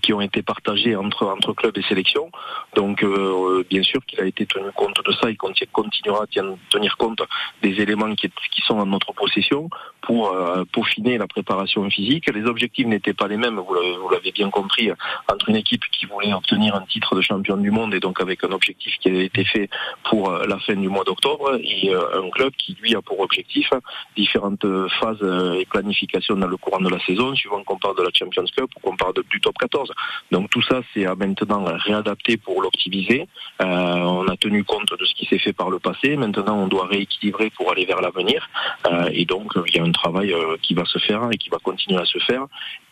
qui 0.03 0.13
ont 0.13 0.21
été 0.21 0.43
partagés 0.43 0.97
entre, 0.97 1.27
entre 1.27 1.53
clubs 1.53 1.77
et 1.79 1.83
sélections. 1.83 2.31
Donc, 2.75 3.03
euh, 3.03 3.65
bien 3.71 3.83
sûr 3.83 4.05
qu'il 4.07 4.21
a 4.21 4.25
été 4.25 4.45
tenu 4.45 4.71
compte 4.75 5.01
de 5.05 5.13
ça. 5.13 5.31
Il 5.31 5.37
continuera 5.37 6.25
à 6.25 6.27
tenir 6.71 6.97
compte 6.97 7.23
des 7.63 7.81
éléments 7.81 8.15
qui, 8.15 8.29
qui 8.51 8.61
sont 8.63 8.79
en 8.79 8.87
notre 8.87 9.13
possession 9.13 9.71
pour 10.09 10.33
euh, 10.33 10.65
peaufiner 10.73 11.19
la 11.19 11.27
préparation 11.27 11.89
physique. 11.91 12.35
Les 12.35 12.47
objectifs 12.47 12.87
n'étaient 12.87 13.13
pas 13.13 13.29
les 13.29 13.37
mêmes, 13.37 13.59
vous 13.59 14.09
l'avez 14.11 14.33
bien 14.33 14.49
compris, 14.49 14.91
entre 15.31 15.51
une 15.51 15.57
équipe 15.57 15.83
qui 15.93 16.07
voulait 16.07 16.33
obtenir 16.33 16.75
un 16.75 16.87
titre 16.87 17.15
de 17.15 17.21
champion 17.21 17.59
du 17.59 17.71
monde 17.71 17.93
et 17.93 18.01
donc 18.01 18.23
avec 18.23 18.43
un 18.43 18.53
objectif 18.53 18.95
qui 19.01 19.11
avait 19.11 19.27
été 19.27 19.45
fait 19.45 19.69
pour 20.09 20.31
euh, 20.31 20.47
la 20.47 20.59
fin 20.61 20.77
du 20.77 20.89
mois 20.89 21.05
d'octobre 21.05 21.59
et 21.63 21.91
euh, 21.91 22.23
un 22.25 22.31
club 22.31 22.55
qui, 22.57 22.75
lui, 22.81 22.95
a 22.97 23.03
pour 23.03 23.21
objectif 23.21 23.69
différentes 24.17 24.67
phases 24.99 25.23
et 25.61 25.67
planifications 25.67 26.37
dans 26.37 26.47
le 26.47 26.57
courant 26.57 26.81
de 26.81 26.89
la 26.89 27.01
saison, 27.01 27.35
suivant 27.35 27.63
qu'on 27.65 27.77
parle 27.77 27.99
de 27.99 28.05
la 28.05 28.11
Champions 28.15 28.47
Cup 28.57 28.71
ou 28.77 28.81
qu'on 28.81 28.97
parle 28.97 29.13
du 29.31 29.41
top 29.43 29.59
14. 29.59 29.93
Donc 30.31 30.49
tout 30.49 30.63
ça, 30.63 30.81
c'est 30.95 31.05
à 31.05 31.15
maintenant 31.15 31.67
réadapter 31.67 32.39
pour 32.39 32.63
l'optimiser. 32.63 33.29
Euh, 33.61 33.67
on 33.67 34.27
a 34.29 34.37
tenu 34.37 34.65
compte 34.65 34.91
de 34.99 35.05
ce 35.05 35.15
qui 35.15 35.27
s'est 35.27 35.39
fait 35.39 35.53
par 35.53 35.71
le 35.71 35.79
passé. 35.79 36.17
Maintenant, 36.17 36.57
on 36.57 36.69
doit 36.69 36.87
rééquilibrer 36.87 37.51
pour 37.51 37.71
aller 37.71 37.85
vers 37.85 38.01
l'avenir. 38.01 38.49
Euh, 38.87 39.11
et 39.13 39.25
donc, 39.25 39.53
il 39.67 39.77
y 39.77 39.79
a 39.79 39.83
un 39.83 39.93
travail 40.01 40.33
euh, 40.33 40.57
qui 40.63 40.75
va 40.75 40.85
se 40.85 40.99
faire 40.99 41.29
et 41.33 41.37
qui 41.37 41.49
va 41.49 41.59
continuer 41.59 41.99
à 41.99 42.05
se 42.05 42.19
faire 42.19 42.47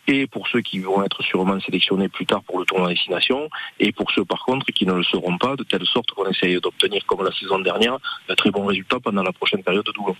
et 0.07 0.27
pour 0.27 0.47
ceux 0.47 0.61
qui 0.61 0.79
vont 0.79 1.03
être 1.03 1.21
sûrement 1.23 1.59
sélectionnés 1.59 2.09
plus 2.09 2.25
tard 2.25 2.41
pour 2.43 2.59
le 2.59 2.65
tournoi 2.65 2.89
destination, 2.89 3.49
et 3.79 3.91
pour 3.91 4.09
ceux 4.11 4.25
par 4.25 4.43
contre 4.45 4.65
qui 4.67 4.85
ne 4.85 4.93
le 4.93 5.03
seront 5.03 5.37
pas, 5.37 5.55
de 5.55 5.63
telle 5.63 5.85
sorte 5.85 6.11
qu'on 6.11 6.29
essaye 6.29 6.59
d'obtenir, 6.61 7.05
comme 7.05 7.23
la 7.23 7.31
saison 7.31 7.59
dernière, 7.59 7.97
de 8.29 8.33
très 8.35 8.51
bons 8.51 8.65
résultats 8.65 8.99
pendant 8.99 9.23
la 9.23 9.33
prochaine 9.33 9.63
période 9.63 9.85
de 9.85 9.91
doublon. 9.91 10.15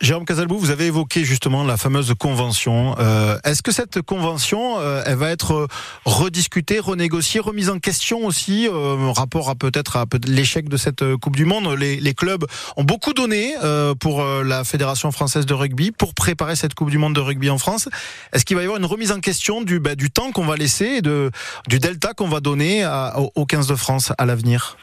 Jérôme 0.00 0.24
Casalbou, 0.24 0.58
vous 0.58 0.70
avez 0.70 0.86
évoqué 0.86 1.24
justement 1.24 1.64
la 1.64 1.76
fameuse 1.76 2.14
convention. 2.18 2.94
Euh, 2.98 3.38
Est-ce 3.44 3.62
que 3.62 3.72
cette 3.72 4.00
convention, 4.02 4.78
euh, 4.78 5.02
elle 5.06 5.16
va 5.16 5.30
être 5.30 5.68
rediscutée, 6.04 6.78
renégociée, 6.78 7.40
remise 7.40 7.68
en 7.68 7.78
question 7.78 8.24
aussi, 8.24 8.68
euh, 8.68 9.12
rapport 9.16 9.50
à 9.50 9.54
peut-être 9.54 9.96
à 9.96 10.06
peut 10.06 10.20
l'échec 10.26 10.68
de 10.68 10.76
cette 10.76 11.02
euh, 11.02 11.16
Coupe 11.16 11.36
du 11.36 11.44
Monde? 11.44 11.76
Les, 11.78 11.96
les, 11.96 12.14
clubs 12.14 12.44
ont 12.76 12.84
beaucoup 12.84 13.12
donné 13.12 13.54
euh, 13.62 13.94
pour 13.94 14.22
euh, 14.22 14.44
la 14.44 14.64
Fédération 14.64 15.10
française 15.12 15.46
de 15.46 15.54
rugby 15.54 15.90
pour 15.90 16.14
préparer 16.14 16.56
cette 16.56 16.74
Coupe 16.74 16.90
du 16.90 16.98
Monde 16.98 17.14
de 17.14 17.20
rugby 17.20 17.50
en 17.50 17.58
France. 17.58 17.88
Est-ce 18.32 18.44
qu'il 18.44 18.56
va 18.56 18.62
y 18.62 18.66
avoir 18.66 18.78
une 18.78 18.86
remise 18.86 19.12
en 19.12 19.15
question 19.20 19.62
du, 19.62 19.80
bah, 19.80 19.94
du 19.94 20.10
temps 20.10 20.32
qu'on 20.32 20.44
va 20.44 20.56
laisser 20.56 20.86
et 20.86 21.02
de, 21.02 21.30
du 21.68 21.78
delta 21.78 22.14
qu'on 22.14 22.28
va 22.28 22.40
donner 22.40 22.82
à, 22.82 23.14
au 23.34 23.46
15 23.46 23.66
de 23.68 23.74
France 23.74 24.12
à 24.18 24.26
l'avenir 24.26 24.76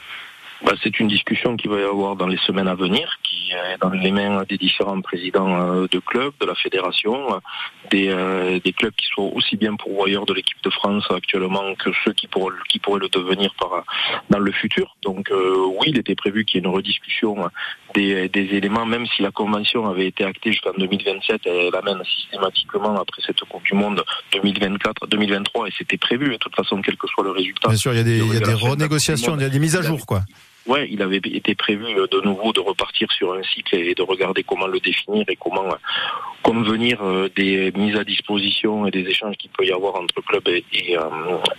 bah, 0.64 0.72
c'est 0.82 0.98
une 0.98 1.08
discussion 1.08 1.56
qui 1.56 1.68
va 1.68 1.78
y 1.78 1.82
avoir 1.82 2.16
dans 2.16 2.26
les 2.26 2.38
semaines 2.38 2.68
à 2.68 2.74
venir, 2.74 3.18
qui 3.22 3.50
est 3.52 3.76
dans 3.82 3.90
les 3.90 4.10
mains 4.10 4.44
des 4.48 4.56
différents 4.56 5.00
présidents 5.02 5.60
euh, 5.60 5.86
de 5.90 5.98
clubs, 5.98 6.32
de 6.40 6.46
la 6.46 6.54
fédération, 6.54 7.40
des, 7.90 8.08
euh, 8.08 8.58
des 8.64 8.72
clubs 8.72 8.94
qui 8.94 9.06
sont 9.14 9.30
aussi 9.34 9.56
bien 9.56 9.76
pourvoyeurs 9.76 10.24
de 10.24 10.32
l'équipe 10.32 10.62
de 10.62 10.70
France 10.70 11.04
actuellement 11.10 11.74
que 11.74 11.90
ceux 12.04 12.14
qui 12.14 12.28
pourraient, 12.28 12.54
le 12.98 13.08
devenir 13.08 13.54
par, 13.60 13.84
dans 14.30 14.38
le 14.38 14.52
futur. 14.52 14.96
Donc 15.02 15.30
euh, 15.30 15.54
oui, 15.78 15.88
il 15.88 15.98
était 15.98 16.14
prévu 16.14 16.46
qu'il 16.46 16.60
y 16.60 16.64
ait 16.64 16.66
une 16.66 16.74
rediscussion 16.74 17.36
des, 17.94 18.28
des, 18.28 18.56
éléments, 18.56 18.84
même 18.84 19.06
si 19.06 19.22
la 19.22 19.30
convention 19.30 19.88
avait 19.88 20.06
été 20.06 20.24
actée 20.24 20.52
jusqu'en 20.52 20.72
2027, 20.76 21.42
elle 21.46 21.74
amène 21.74 22.02
systématiquement 22.04 23.00
après 23.00 23.22
cette 23.24 23.40
Coupe 23.40 23.62
du 23.64 23.74
Monde 23.74 24.02
2024, 24.32 25.06
2023, 25.06 25.68
et 25.68 25.72
c'était 25.78 25.96
prévu 25.96 26.28
de 26.30 26.36
toute 26.36 26.54
façon, 26.54 26.82
quel 26.82 26.96
que 26.96 27.06
soit 27.08 27.24
le 27.24 27.30
résultat. 27.30 27.68
Bien 27.68 27.78
sûr, 27.78 27.92
il 27.92 27.98
y 27.98 28.00
a 28.00 28.04
des, 28.04 28.18
il 28.18 28.34
y 28.34 28.36
a 28.36 28.40
des 28.40 28.54
renégociations, 28.54 29.36
il 29.36 29.42
y 29.42 29.46
a 29.46 29.48
des 29.48 29.58
mises 29.58 29.76
à 29.76 29.82
jour, 29.82 30.04
quoi. 30.06 30.22
Ouais, 30.66 30.88
il 30.90 31.02
avait 31.02 31.18
été 31.18 31.54
prévu 31.54 31.84
euh, 31.98 32.06
de 32.10 32.20
nouveau 32.20 32.52
de 32.52 32.60
repartir 32.60 33.10
sur 33.12 33.34
un 33.34 33.42
cycle 33.42 33.74
et 33.76 33.94
de 33.94 34.02
regarder 34.02 34.42
comment 34.42 34.66
le 34.66 34.80
définir 34.80 35.24
et 35.28 35.36
comment 35.36 35.66
euh, 35.66 35.76
convenir 36.42 37.02
euh, 37.02 37.28
des 37.36 37.70
mises 37.72 37.96
à 37.96 38.04
disposition 38.04 38.86
et 38.86 38.90
des 38.90 39.00
échanges 39.00 39.36
qu'il 39.36 39.50
peut 39.50 39.66
y 39.66 39.72
avoir 39.72 39.96
entre 39.96 40.22
club 40.22 40.48
et, 40.48 40.64
et, 40.72 40.96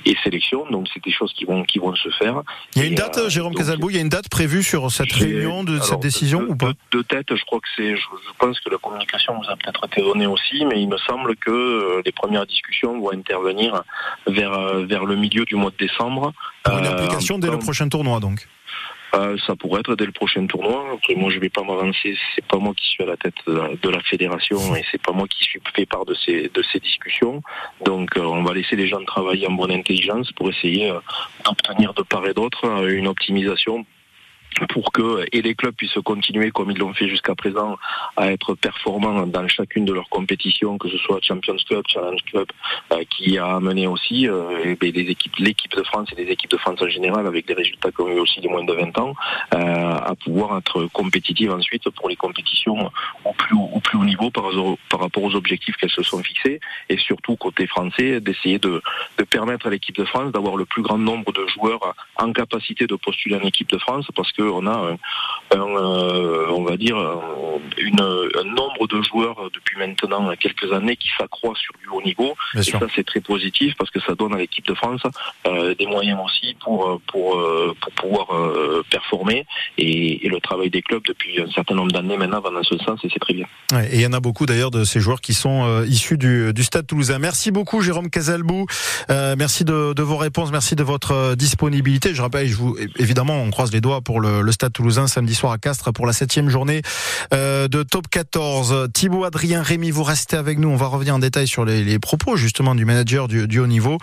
et 0.06 0.16
sélection. 0.24 0.66
Donc 0.72 0.88
c'est 0.94 1.04
des 1.04 1.12
choses 1.12 1.34
qui 1.34 1.46
vont 1.46 1.64
qui 1.64 1.78
vont 1.78 1.96
se 1.96 2.10
faire. 2.10 2.42
Il 2.76 2.82
y 2.82 2.86
a 2.86 2.88
une 2.88 2.96
date, 2.96 3.30
Jérôme 3.30 3.54
Casalbou, 3.54 3.92
il 3.92 3.96
y 3.96 4.00
a 4.00 4.02
une 4.02 4.10
date 4.10 4.30
prévue 4.30 4.64
sur 4.64 4.92
cette 4.92 5.12
réunion 5.14 5.64
de 5.64 5.80
cette 5.80 6.00
décision 6.00 6.42
de, 6.42 6.48
ou 6.48 6.56
pas? 6.56 6.74
de, 6.92 6.98
de, 6.98 7.02
tête, 7.04 7.36
je 7.36 7.44
crois 7.46 7.60
que 7.60 7.68
c'est. 7.76 7.96
Je, 7.96 8.02
je, 8.02 8.34
pense 8.40 8.60
que 8.60 8.70
la 8.70 8.78
communication 8.78 9.36
vous 9.38 9.50
a 9.50 9.56
peut-être 9.56 9.86
été 9.86 10.02
donnée 10.02 10.28
aussi, 10.28 10.66
mais 10.66 10.82
il 10.82 10.90
me 10.90 10.98
semble 10.98 11.36
que 11.36 12.02
les 12.04 12.12
premières 12.12 12.46
discussions 12.48 13.00
vont 13.00 13.14
intervenir 13.14 13.84
vers 14.26 14.80
vers 14.86 15.06
le 15.06 15.16
milieu 15.16 15.46
du 15.46 15.56
mois 15.56 15.72
de 15.72 15.78
décembre. 15.78 16.34
Pour 16.64 16.78
une 16.80 16.88
application 16.88 17.36
euh, 17.36 17.40
dès 17.40 17.52
le 17.52 17.60
prochain 17.60 17.88
tournoi, 17.90 18.20
donc. 18.20 18.48
Ça 19.46 19.56
pourrait 19.56 19.82
être 19.82 19.96
dès 19.96 20.06
le 20.06 20.12
prochain 20.12 20.46
tournoi. 20.46 20.86
Après, 20.94 21.16
moi, 21.16 21.30
je 21.32 21.40
vais 21.40 21.50
pas 21.50 21.64
m'avancer. 21.64 22.18
C'est 22.36 22.46
pas 22.46 22.58
moi 22.58 22.74
qui 22.74 22.88
suis 22.88 23.04
à 23.04 23.08
la 23.08 23.18
tête 23.18 23.36
de 23.48 23.54
la, 23.54 23.70
de 23.70 23.90
la 23.90 24.02
fédération 24.02 24.76
et 24.76 24.84
c'est 24.92 25.02
pas 25.02 25.14
moi 25.14 25.28
qui 25.28 25.44
suis 25.44 25.62
fait 25.74 25.86
part 25.86 26.06
de 26.06 26.14
ces 26.14 26.50
de 26.50 26.64
ces 26.72 26.80
discussions. 26.80 27.42
Donc, 27.84 28.18
euh, 28.18 28.22
on 28.22 28.44
va 28.44 28.54
laisser 28.54 28.76
les 28.76 28.88
gens 28.88 29.04
travailler 29.06 29.48
en 29.48 29.52
bonne 29.52 29.72
intelligence 29.72 30.32
pour 30.34 30.50
essayer 30.50 30.90
euh, 30.90 31.00
d'obtenir 31.46 31.94
de 31.94 32.04
part 32.04 32.26
et 32.28 32.34
d'autre 32.34 32.66
euh, 32.66 32.90
une 32.90 33.08
optimisation 33.08 33.86
pour 34.70 34.92
que 34.92 35.26
et 35.32 35.42
les 35.42 35.56
clubs 35.56 35.76
puissent 35.76 36.00
continuer 36.04 36.52
comme 36.52 36.72
ils 36.72 36.78
l'ont 36.78 36.94
fait 36.94 37.08
jusqu'à 37.08 37.36
présent 37.36 37.78
à 38.16 38.32
être 38.32 38.56
performants 38.56 39.28
dans 39.28 39.48
chacune 39.48 39.86
de 39.86 39.94
leurs 39.94 40.10
compétitions, 40.10 40.78
que 40.78 40.90
ce 40.90 40.98
soit 40.98 41.20
Champions 41.22 41.58
Cup, 41.68 41.86
Challenge 41.88 42.22
Cup, 42.32 42.52
euh, 42.92 43.04
qui 43.10 43.38
a 43.38 43.56
amené 43.56 43.88
aussi 43.88 44.28
euh, 44.28 44.76
les 44.82 44.90
équipes, 44.90 45.36
l'équipe 45.38 45.72
de 45.76 45.84
France 45.84 46.10
et 46.16 46.24
les 46.24 46.32
équipes 46.32 46.52
de 46.52 46.58
France 46.58 46.82
en 46.82 46.88
général, 46.88 47.28
avec 47.28 47.48
des 47.48 47.54
résultats 47.54 47.92
qui 47.92 48.02
ont 48.02 48.10
eu 48.10 48.20
aussi 48.20 48.40
les 48.42 48.50
moins 48.50 48.64
de 48.64 48.74
20 48.74 48.98
ans, 49.00 49.14
euh, 49.54 49.58
à 49.58 50.14
pouvoir 50.24 50.58
être 50.58 50.86
compétitives 50.94 51.52
ensuite 51.52 51.90
pour 51.90 52.10
les 52.10 52.16
compétitions 52.16 52.92
au 53.24 53.34
plus 53.34 53.56
haut, 53.56 53.70
au 53.74 53.80
plus 53.80 53.98
haut 53.98 54.06
niveau 54.06 54.30
par, 54.30 54.46
par 54.90 55.00
rapport 55.00 55.24
aux 55.24 55.36
objectifs 55.36 55.76
qu'elles 55.78 55.90
se 55.90 56.04
sont 56.04 56.24
fixés, 56.24 56.60
et 56.90 56.98
surtout 56.98 57.36
côté 57.36 57.68
français, 57.68 58.22
d'essayer 58.22 58.60
de, 58.60 58.82
de 59.18 59.24
permettre 59.24 59.68
à 59.68 59.70
l'équipe 59.70 59.96
de 59.96 60.06
France 60.06 60.32
d'avoir 60.32 60.56
le 60.56 60.66
plus 60.66 60.82
grand 60.82 60.98
nombre 60.98 61.32
de 61.34 61.46
joueurs 61.48 61.96
en 62.18 62.32
capacité 62.32 62.88
de 62.88 62.96
postuler 62.96 63.36
en 63.36 63.42
équipe 63.42 63.70
de 63.70 63.78
France, 63.78 64.08
parce 64.16 64.32
que 64.32 64.45
on 64.50 64.66
a 64.68 64.72
un, 64.72 65.58
un, 65.58 65.76
euh, 65.76 66.48
on 66.50 66.64
va 66.64 66.78
dire 66.78 66.98
une, 67.78 68.00
un 68.02 68.44
nombre 68.44 68.88
de 68.88 69.02
joueurs 69.02 69.50
depuis 69.54 69.78
maintenant 69.78 70.34
quelques 70.40 70.72
années 70.72 70.96
qui 70.96 71.10
s'accroît 71.18 71.54
sur 71.56 71.74
du 71.82 71.88
haut 71.88 72.02
niveau 72.02 72.36
Bien 72.54 72.62
et 72.62 72.64
sûr. 72.64 72.80
ça 72.80 72.88
c'est 72.96 73.06
très 73.06 73.22
positif 73.22 73.74
parce 73.78 73.90
que 73.92 74.00
ça 74.02 74.16
donne 74.16 74.34
à 74.34 74.38
l'équipe 74.38 74.66
de 74.66 74.74
France 74.74 75.02
euh, 75.48 75.76
des 75.76 75.86
moyens 75.88 76.20
aussi 76.24 76.56
pour 76.64 77.00
pour 77.08 77.36
euh, 77.36 77.76
pour 77.82 77.92
pouvoir 77.94 78.36
euh, 78.36 78.84
performer 78.90 79.46
et, 79.78 80.26
et, 80.26 80.30
le 80.30 80.40
travail 80.40 80.70
des 80.70 80.82
clubs 80.82 81.04
depuis 81.06 81.42
un 81.42 81.50
certain 81.52 81.76
nombre 81.76 81.92
d'années 81.92 82.18
maintenant 82.18 82.42
va 82.42 82.50
dans 82.52 82.64
ce 82.64 82.78
sens 82.80 83.00
et 83.04 83.10
c'est 83.12 83.20
très 83.20 83.34
bien. 83.34 83.46
Ouais, 83.72 83.88
et 83.92 83.96
il 83.96 84.02
y 84.02 84.06
en 84.06 84.14
a 84.14 84.20
beaucoup 84.20 84.46
d'ailleurs 84.46 84.72
de 84.72 84.84
ces 84.84 85.00
joueurs 85.00 85.22
qui 85.22 85.34
sont 85.34 85.66
euh, 85.66 85.86
issus 85.88 86.18
du, 86.18 86.54
du 86.54 86.64
Stade 86.64 86.88
Toulousain. 86.88 87.20
Merci 87.20 87.52
beaucoup 87.52 87.82
Jérôme 87.82 88.10
Casalbou. 88.10 88.66
Euh, 89.10 89.36
merci 89.38 89.64
de, 89.66 89.94
de, 89.94 90.04
vos 90.04 90.18
réponses, 90.18 90.52
merci 90.52 90.76
de 90.76 90.84
votre 90.84 91.36
disponibilité. 91.36 92.14
Je 92.14 92.22
rappelle, 92.22 92.48
je 92.48 92.56
vous 92.56 92.78
évidemment 92.98 93.42
on 93.42 93.52
croise 93.52 93.72
les 93.72 93.82
doigts 93.82 94.02
pour 94.02 94.20
le, 94.26 94.52
Stade 94.52 94.74
Toulousain 94.74 95.08
samedi 95.08 95.36
soir 95.36 95.52
à 95.52 95.58
Castres 95.58 95.92
pour 95.94 96.06
la 96.06 96.14
septième 96.14 96.50
journée 96.50 96.82
euh, 97.34 97.68
de 97.68 97.84
Top 97.84 98.08
14. 98.10 98.90
Thibaut, 98.94 99.24
Adrien, 99.24 99.62
Rémi, 99.62 99.92
vous 99.92 100.04
restez 100.04 100.38
avec 100.38 100.60
nous. 100.60 100.70
On 100.70 100.76
va 100.76 100.88
revenir 100.88 101.16
en 101.16 101.20
détail 101.20 101.48
sur 101.48 101.66
les, 101.66 102.00
propos 102.00 102.36
justement 102.36 102.76
du 102.76 102.86
manager 102.86 103.28
du, 103.28 103.48
du 103.48 103.60
haut 103.60 103.68
niveau. 103.68 103.98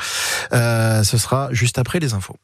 Euh, 0.53 1.03
ce 1.03 1.19
sera 1.19 1.49
juste 1.53 1.79
après 1.79 2.01
les 2.01 2.15
infos. 2.15 2.37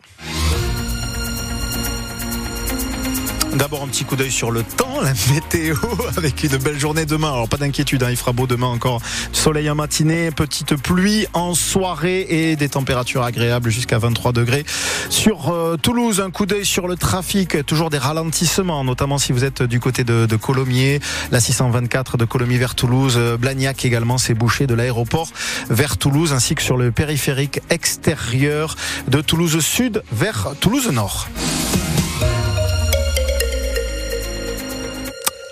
D'abord 3.54 3.82
un 3.82 3.88
petit 3.88 4.04
coup 4.04 4.14
d'œil 4.14 4.30
sur 4.30 4.50
le 4.50 4.62
temps, 4.62 5.00
la 5.02 5.12
météo 5.32 5.74
avec 6.16 6.42
une 6.44 6.56
belle 6.58 6.78
journée 6.78 7.06
demain. 7.06 7.32
Alors 7.32 7.48
pas 7.48 7.56
d'inquiétude, 7.56 8.02
hein, 8.02 8.10
il 8.10 8.16
fera 8.16 8.32
beau 8.32 8.46
demain 8.46 8.66
encore. 8.66 9.00
Soleil 9.32 9.68
en 9.70 9.74
matinée, 9.74 10.30
petite 10.30 10.76
pluie 10.76 11.26
en 11.32 11.54
soirée 11.54 12.26
et 12.28 12.56
des 12.56 12.68
températures 12.68 13.22
agréables 13.22 13.70
jusqu'à 13.70 13.98
23 13.98 14.32
degrés. 14.32 14.64
Sur 15.08 15.50
euh, 15.50 15.76
Toulouse, 15.76 16.20
un 16.20 16.30
coup 16.30 16.46
d'œil 16.46 16.66
sur 16.66 16.88
le 16.88 16.96
trafic, 16.96 17.64
toujours 17.64 17.90
des 17.90 17.98
ralentissements, 17.98 18.84
notamment 18.84 19.18
si 19.18 19.32
vous 19.32 19.44
êtes 19.44 19.62
du 19.62 19.80
côté 19.80 20.04
de, 20.04 20.26
Colomiers, 20.36 21.00
la 21.32 21.40
624 21.40 22.16
de 22.16 22.24
Colomiers 22.24 22.58
vers 22.58 22.74
Toulouse, 22.74 23.18
Blagnac 23.40 23.84
également 23.84 24.18
s'est 24.18 24.34
bouché 24.34 24.66
de 24.66 24.74
l'aéroport 24.74 25.28
vers 25.70 25.96
Toulouse, 25.96 26.32
ainsi 26.32 26.54
que 26.54 26.62
sur 26.62 26.76
le 26.76 26.92
périphérique 26.92 27.60
extérieur 27.70 28.76
de 29.08 29.20
Toulouse 29.20 29.58
Sud 29.60 30.02
vers 30.12 30.48
Toulouse 30.60 30.90
Nord. 30.90 31.28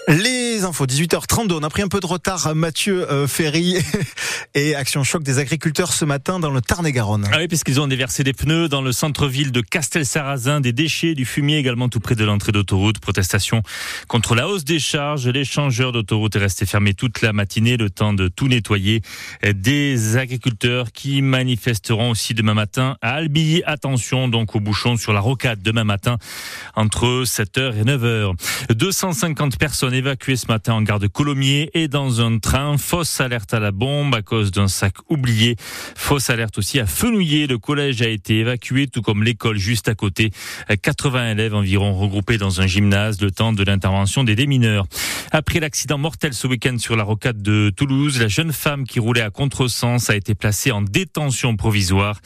Les 0.09 0.36
infos, 0.67 0.87
18h32. 0.87 1.53
On 1.53 1.63
a 1.63 1.71
pris 1.71 1.83
un 1.83 1.89
peu 1.89 2.01
de 2.01 2.07
retard, 2.07 2.55
Mathieu 2.55 3.11
euh, 3.11 3.27
Ferry 3.27 3.77
et 4.55 4.75
Action 4.75 5.05
Choc 5.05 5.23
des 5.23 5.39
agriculteurs 5.39 5.93
ce 5.93 6.05
matin 6.05 6.41
dans 6.41 6.51
le 6.51 6.61
Tarn-et-Garonne. 6.61 7.29
Ah 7.33 7.37
oui, 7.39 7.49
puisqu'ils 7.49 7.81
ont 7.81 7.87
déversé 7.87 8.25
des 8.25 8.33
pneus 8.33 8.69
dans 8.69 8.83
le 8.83 8.91
centre-ville 8.91 9.53
de 9.53 9.61
Castel-Sarrazin, 9.61 10.61
des 10.61 10.73
déchets, 10.73 11.15
du 11.15 11.25
fumier 11.25 11.59
également 11.59 11.89
tout 11.89 12.01
près 12.01 12.17
de 12.17 12.25
l'entrée 12.25 12.53
d'autoroute. 12.53 12.99
Protestation 12.99 13.63
contre 14.09 14.35
la 14.35 14.49
hausse 14.49 14.65
des 14.65 14.81
charges. 14.81 15.29
L'échangeur 15.29 15.93
d'autoroute 15.93 16.35
est 16.35 16.41
resté 16.41 16.67
fermé 16.67 16.95
toute 16.95 17.23
la 17.23 17.33
matinée, 17.33 17.77
le 17.77 17.89
temps 17.89 18.13
de 18.13 18.27
tout 18.29 18.49
nettoyer. 18.49 19.03
Des 19.55 20.17
agriculteurs 20.17 20.91
qui 20.93 21.23
manifesteront 21.23 22.11
aussi 22.11 22.35
demain 22.35 22.55
matin 22.55 22.97
à 23.01 23.15
Albi. 23.15 23.63
Attention 23.67 24.29
donc 24.29 24.57
aux 24.57 24.61
bouchons 24.61 24.97
sur 24.97 25.13
la 25.13 25.21
rocade 25.21 25.63
demain 25.63 25.85
matin 25.85 26.19
entre 26.75 27.23
7h 27.25 27.79
et 27.79 27.85
9h. 27.85 28.33
250 28.75 29.59
personnes 29.59 29.95
évacuées 29.95 30.37
ce 30.37 30.47
matin 30.49 30.56
en 30.69 30.83
gare 30.83 30.99
de 30.99 31.07
Colomiers 31.07 31.71
et 31.75 31.87
dans 31.88 32.21
un 32.21 32.38
train. 32.38 32.79
Fausse 32.79 33.21
alerte 33.21 33.53
à 33.55 33.61
la 33.61 33.73
bombe 33.73 34.14
à 34.14 34.23
cause 34.23 34.51
d'un 34.51 34.69
sac 34.69 34.95
oublié. 35.09 35.57
Fausse 35.95 36.31
alerte 36.31 36.59
aussi 36.59 36.81
à 36.81 36.87
Fenouillet. 36.87 37.47
Le 37.47 37.59
collège 37.59 38.03
a 38.03 38.09
été 38.09 38.38
évacué, 38.38 38.87
tout 38.87 39.03
comme 39.03 39.23
l'école 39.23 39.59
juste 39.59 39.88
à 39.88 39.95
côté. 39.95 40.31
80 40.83 41.33
élèves 41.33 41.55
environ 41.55 41.95
regroupés 41.95 42.38
dans 42.38 42.61
un 42.61 42.66
gymnase, 42.66 43.21
le 43.21 43.31
temps 43.31 43.53
de 43.53 43.62
l'intervention 43.62 44.25
des 44.25 44.35
démineurs. 44.35 44.87
Après 45.33 45.61
l'accident 45.61 45.99
mortel 45.99 46.33
ce 46.33 46.47
week-end 46.47 46.79
sur 46.79 46.97
la 46.97 47.05
rocade 47.05 47.42
de 47.42 47.71
Toulouse, 47.77 48.21
la 48.21 48.29
jeune 48.29 48.53
femme 48.53 48.85
qui 48.85 49.01
roulait 49.01 49.21
à 49.21 49.31
contresens 49.31 50.09
a 50.09 50.16
été 50.16 50.35
placée 50.35 50.71
en 50.71 50.83
détention 50.83 51.57
provisoire. 51.57 52.21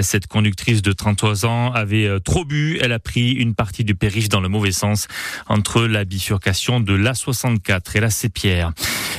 Cette 0.00 0.26
conductrice 0.26 0.82
de 0.82 0.92
33 0.92 1.46
ans 1.46 1.72
avait 1.72 2.06
euh, 2.06 2.20
trop 2.20 2.44
bu. 2.44 2.78
Elle 2.80 2.92
a 2.92 2.98
pris 2.98 3.32
une 3.32 3.54
partie 3.54 3.84
du 3.84 3.94
périph' 3.94 4.28
dans 4.28 4.40
le 4.40 4.48
mauvais 4.48 4.72
sens 4.72 5.08
entre 5.48 5.82
la 5.82 6.04
bifurcation 6.04 6.80
de 6.80 6.94
l'A64 6.94 7.71
et 7.94 8.00
la 8.00 8.10
Sépierre. 8.10 8.72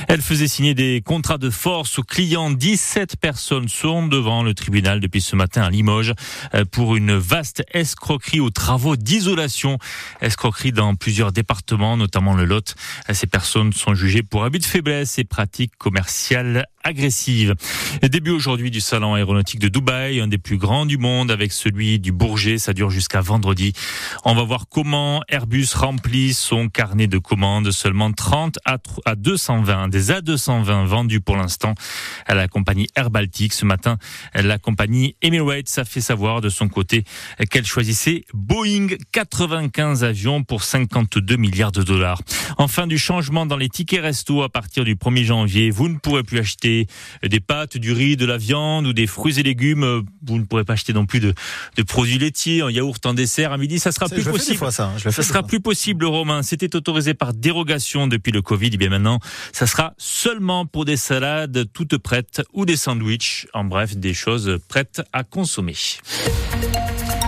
Elle 0.08 0.20
faisait 0.20 0.48
signer 0.48 0.74
des 0.74 1.02
contrats 1.04 1.38
de 1.38 1.50
force 1.50 1.98
aux 1.98 2.02
clients. 2.02 2.50
17 2.50 3.16
personnes 3.16 3.68
sont 3.68 4.06
devant 4.06 4.42
le 4.42 4.54
tribunal 4.54 5.00
depuis 5.00 5.20
ce 5.20 5.34
matin 5.34 5.62
à 5.62 5.70
Limoges 5.70 6.12
euh, 6.54 6.64
pour 6.64 6.96
une 6.96 7.16
vaste 7.16 7.64
escroquerie 7.72 8.40
aux 8.40 8.50
travaux 8.50 8.96
d'isolation. 8.96 9.78
Escroquerie 10.20 10.72
dans 10.72 10.94
plusieurs 10.94 11.32
départements, 11.32 11.96
notamment 11.96 12.34
le 12.34 12.44
Lot. 12.44 12.74
Ces 13.12 13.26
personnes 13.26 13.72
sont 13.72 13.94
jugées 13.94 14.22
pour 14.22 14.44
abus 14.44 14.58
de 14.58 14.64
faiblesse 14.64 15.18
et 15.18 15.24
pratiques 15.24 15.76
commerciales 15.78 16.66
agressives. 16.84 17.54
Début 18.02 18.30
aujourd'hui 18.30 18.70
du 18.70 18.80
salon 18.80 19.14
aéronautique 19.14 19.58
de 19.58 19.68
Dubaï, 19.68 20.20
un 20.20 20.28
des 20.28 20.38
plus 20.38 20.58
grands 20.58 20.86
du 20.86 20.98
monde 20.98 21.30
avec 21.30 21.52
celui 21.52 21.98
du 21.98 22.12
Bourget. 22.12 22.58
Ça 22.58 22.72
dure 22.72 22.90
jusqu'à 22.90 23.20
vendredi. 23.20 23.72
On 24.24 24.34
va 24.34 24.42
voir 24.42 24.66
comment 24.68 25.22
Airbus 25.28 25.68
remplit 25.74 26.34
son 26.34 26.68
carnet 26.68 27.06
de 27.06 27.18
commandes. 27.18 27.70
Seulement 27.72 28.12
30 28.12 28.58
à 28.64 29.16
220, 29.16 29.88
des 29.88 30.10
A220 30.10 30.84
vendus 30.84 31.20
pour 31.20 31.36
l'instant 31.36 31.74
à 32.26 32.34
la 32.34 32.48
compagnie 32.48 32.86
Air 32.94 33.10
Baltic. 33.10 33.52
Ce 33.54 33.64
matin, 33.64 33.96
la 34.34 34.58
compagnie 34.58 35.16
Emirates 35.22 35.78
a 35.78 35.84
fait 35.84 36.02
savoir 36.02 36.40
de 36.40 36.50
son 36.50 36.68
côté 36.68 37.04
qu'elle 37.50 37.66
choisissait 37.66 38.24
Boeing 38.34 38.88
95 39.12 40.04
avions 40.04 40.42
pour 40.42 40.62
52 40.62 41.36
milliards 41.36 41.72
de 41.72 41.82
dollars. 41.82 42.20
Enfin, 42.58 42.86
du 42.86 42.98
changement 42.98 43.46
dans 43.46 43.56
les 43.56 43.68
tickets 43.68 44.02
resto 44.02 44.42
à 44.42 44.48
partir 44.50 44.84
du 44.84 44.96
1er 44.96 45.24
janvier. 45.24 45.70
Vous 45.70 45.88
ne 45.88 45.96
pourrez 45.96 46.22
plus 46.22 46.38
acheter 46.38 46.73
des 47.22 47.40
pâtes, 47.40 47.76
du 47.76 47.92
riz, 47.92 48.16
de 48.16 48.26
la 48.26 48.36
viande 48.36 48.86
ou 48.86 48.92
des 48.92 49.06
fruits 49.06 49.38
et 49.38 49.42
légumes. 49.42 50.02
Vous 50.26 50.38
ne 50.38 50.44
pourrez 50.44 50.64
pas 50.64 50.74
acheter 50.74 50.92
non 50.92 51.06
plus 51.06 51.20
de, 51.20 51.34
de 51.76 51.82
produits 51.82 52.18
laitiers, 52.18 52.62
en 52.62 52.68
yaourt, 52.68 53.04
en 53.06 53.14
dessert 53.14 53.52
à 53.52 53.58
midi. 53.58 53.78
Ça 53.78 53.92
sera 53.92 54.08
plus 54.08 54.24
possible. 54.24 54.58
Fois, 54.58 54.72
ça, 54.72 54.92
ça 54.98 55.22
sera 55.22 55.42
plus 55.42 55.60
possible, 55.60 56.04
Romain. 56.04 56.42
C'était 56.42 56.74
autorisé 56.76 57.14
par 57.14 57.32
dérogation 57.34 58.06
depuis 58.06 58.32
le 58.32 58.42
Covid. 58.42 58.70
Et 58.72 58.76
bien 58.76 58.90
maintenant, 58.90 59.20
ça 59.52 59.66
sera 59.66 59.94
seulement 59.98 60.66
pour 60.66 60.84
des 60.84 60.96
salades 60.96 61.66
toutes 61.72 61.98
prêtes 61.98 62.42
ou 62.52 62.64
des 62.66 62.76
sandwichs. 62.76 63.46
En 63.52 63.64
bref, 63.64 63.96
des 63.96 64.14
choses 64.14 64.58
prêtes 64.68 65.02
à 65.12 65.24
consommer. 65.24 65.76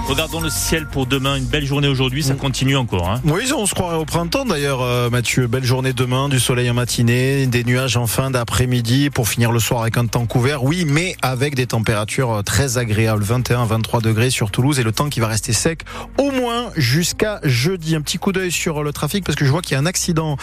Regardons 0.08 0.40
le 0.40 0.50
ciel 0.50 0.86
pour 0.86 1.06
demain. 1.06 1.34
Une 1.34 1.46
belle 1.46 1.66
journée 1.66 1.88
aujourd'hui. 1.88 2.22
Ça 2.22 2.34
continue 2.34 2.76
encore. 2.76 3.10
Hein. 3.10 3.20
Oui, 3.24 3.52
on 3.52 3.66
se 3.66 3.74
croirait 3.74 3.96
au 3.96 4.04
printemps 4.04 4.44
d'ailleurs, 4.44 4.80
euh, 4.80 5.10
Mathieu. 5.10 5.48
Belle 5.48 5.64
journée 5.64 5.92
demain, 5.92 6.28
du 6.28 6.38
soleil 6.38 6.70
en 6.70 6.74
matinée, 6.74 7.46
des 7.48 7.64
nuages 7.64 7.96
en 7.96 8.06
fin 8.06 8.30
d'après-midi 8.30 9.10
pour 9.10 9.28
finir 9.28 9.50
le 9.50 9.58
soir 9.58 9.82
avec 9.82 9.96
un 9.96 10.06
temps 10.06 10.26
couvert. 10.26 10.62
Oui, 10.62 10.84
mais 10.86 11.16
avec 11.22 11.56
des 11.56 11.66
températures 11.66 12.42
très 12.44 12.78
agréables. 12.78 13.24
21, 13.24 13.64
23 13.64 14.00
degrés 14.00 14.30
sur 14.30 14.52
Toulouse 14.52 14.78
et 14.78 14.84
le 14.84 14.92
temps 14.92 15.08
qui 15.08 15.18
va 15.18 15.26
rester 15.26 15.52
sec 15.52 15.80
au 16.18 16.30
moins 16.30 16.70
jusqu'à 16.76 17.40
jeudi. 17.42 17.96
Un 17.96 18.00
petit 18.00 18.18
coup 18.18 18.30
d'œil 18.30 18.52
sur 18.52 18.84
le 18.84 18.92
trafic 18.92 19.24
parce 19.24 19.34
que 19.34 19.44
je 19.44 19.50
vois 19.50 19.60
qu'il 19.60 19.72
y 19.72 19.76
a 19.76 19.80
un 19.80 19.86
accident 19.86 20.36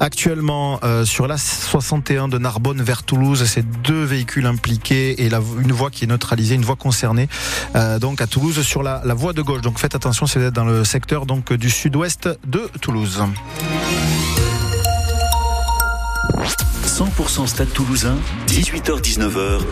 actuellement 0.00 0.80
euh, 0.82 1.04
sur 1.04 1.26
la 1.26 1.36
61 1.36 2.28
de 2.28 2.38
Narbonne 2.38 2.80
vers 2.80 3.02
Toulouse. 3.02 3.44
C'est 3.44 3.82
deux 3.82 4.02
véhicules 4.02 4.46
impliqués 4.46 5.22
et 5.22 5.28
une 5.28 5.72
voie 5.72 5.90
qui 5.90 6.04
est 6.04 6.08
neutralisée, 6.08 6.54
une 6.54 6.64
voie 6.64 6.76
concernée. 6.76 7.28
Euh, 7.76 7.98
donc 7.98 8.22
à 8.22 8.26
Toulouse 8.26 8.62
sur 8.62 8.82
la 8.82 9.09
la 9.10 9.14
voie 9.14 9.32
de 9.32 9.42
gauche. 9.42 9.60
Donc 9.60 9.80
faites 9.80 9.96
attention 9.96 10.26
si 10.26 10.38
vous 10.38 10.44
êtes 10.44 10.54
dans 10.54 10.64
le 10.64 10.84
secteur 10.84 11.26
donc 11.26 11.52
du 11.52 11.68
sud-ouest 11.68 12.28
de 12.46 12.70
Toulouse. 12.80 13.20
100% 16.86 17.46
Stade 17.48 17.72
Toulousain, 17.72 18.14
18h-19h. 18.46 19.62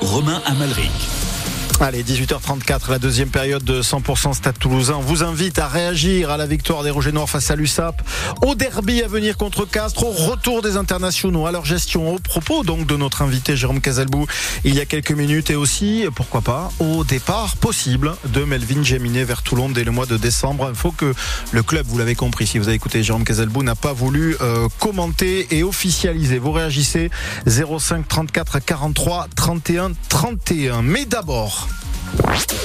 Romain 0.00 0.42
Amalric. 0.44 1.23
Allez, 1.80 2.04
18h34, 2.04 2.90
la 2.90 2.98
deuxième 2.98 3.28
période 3.28 3.62
de 3.64 3.82
100% 3.82 4.32
Stade 4.32 4.58
Toulousain. 4.58 5.00
Vous 5.02 5.22
invite 5.22 5.58
à 5.58 5.66
réagir 5.66 6.30
à 6.30 6.36
la 6.36 6.46
victoire 6.46 6.82
des 6.82 6.90
Rouges 6.90 7.08
Noirs 7.08 7.28
face 7.28 7.50
à 7.50 7.56
l'USAP, 7.56 8.00
au 8.46 8.54
derby 8.54 9.02
à 9.02 9.08
venir 9.08 9.36
contre 9.36 9.66
Castres, 9.66 10.04
au 10.04 10.10
retour 10.10 10.62
des 10.62 10.76
internationaux, 10.76 11.46
à 11.46 11.52
leur 11.52 11.64
gestion, 11.64 12.14
au 12.14 12.18
propos 12.18 12.62
donc 12.62 12.86
de 12.86 12.96
notre 12.96 13.22
invité 13.22 13.56
Jérôme 13.56 13.80
Casalbou 13.80 14.26
il 14.64 14.74
y 14.74 14.80
a 14.80 14.86
quelques 14.86 15.10
minutes 15.10 15.50
et 15.50 15.56
aussi, 15.56 16.06
pourquoi 16.14 16.40
pas, 16.40 16.70
au 16.78 17.04
départ 17.04 17.56
possible 17.56 18.14
de 18.26 18.44
Melvin 18.44 18.82
Jaminet 18.82 19.24
vers 19.24 19.42
Toulon 19.42 19.68
dès 19.68 19.84
le 19.84 19.90
mois 19.90 20.06
de 20.06 20.16
décembre. 20.16 20.68
Il 20.70 20.76
faut 20.76 20.92
que 20.92 21.12
le 21.52 21.62
club, 21.62 21.86
vous 21.86 21.98
l'avez 21.98 22.14
compris, 22.14 22.46
si 22.46 22.58
vous 22.58 22.68
avez 22.68 22.76
écouté 22.76 23.02
Jérôme 23.02 23.24
Casalbou, 23.24 23.62
n'a 23.62 23.74
pas 23.74 23.92
voulu 23.92 24.36
euh, 24.40 24.68
commenter 24.78 25.48
et 25.50 25.62
officialiser. 25.62 26.38
Vous 26.38 26.52
réagissez 26.52 27.10
05 27.46 28.06
34 28.08 28.60
43 28.60 29.28
31 29.34 29.92
31. 30.08 30.82
Mais 30.82 31.04
d'abord, 31.04 31.68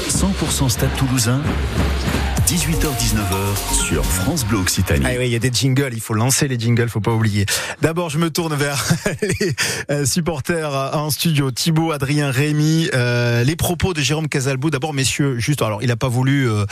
100% 0.09 0.69
Stade 0.69 0.89
Toulousain. 0.97 1.41
18h-19h 2.49 3.85
sur 3.85 4.03
France 4.03 4.43
Bleu 4.43 4.57
Occitanie. 4.57 5.05
Ah 5.05 5.11
oui, 5.19 5.27
il 5.27 5.31
y 5.31 5.35
a 5.35 5.39
des 5.39 5.51
jingles, 5.53 5.91
il 5.93 6.01
faut 6.01 6.15
lancer 6.15 6.47
les 6.47 6.57
jingles, 6.57 6.89
faut 6.89 6.99
pas 6.99 7.11
oublier. 7.11 7.45
D'abord, 7.83 8.09
je 8.09 8.17
me 8.17 8.31
tourne 8.31 8.55
vers 8.55 8.83
les 9.21 9.53
euh, 9.91 10.03
supporters 10.03 10.73
en 10.73 11.11
studio. 11.11 11.51
Thibaut, 11.51 11.91
Adrien, 11.91 12.31
Rémi, 12.31 12.89
euh, 12.95 13.43
les 13.43 13.55
propos 13.55 13.93
de 13.93 14.01
Jérôme 14.01 14.27
Casalbou. 14.27 14.71
D'abord, 14.71 14.95
messieurs, 14.95 15.37
juste, 15.37 15.61
alors, 15.61 15.83
il 15.83 15.89
n'a 15.89 15.95
pas 15.95 16.07
voulu 16.07 16.49
euh, 16.49 16.65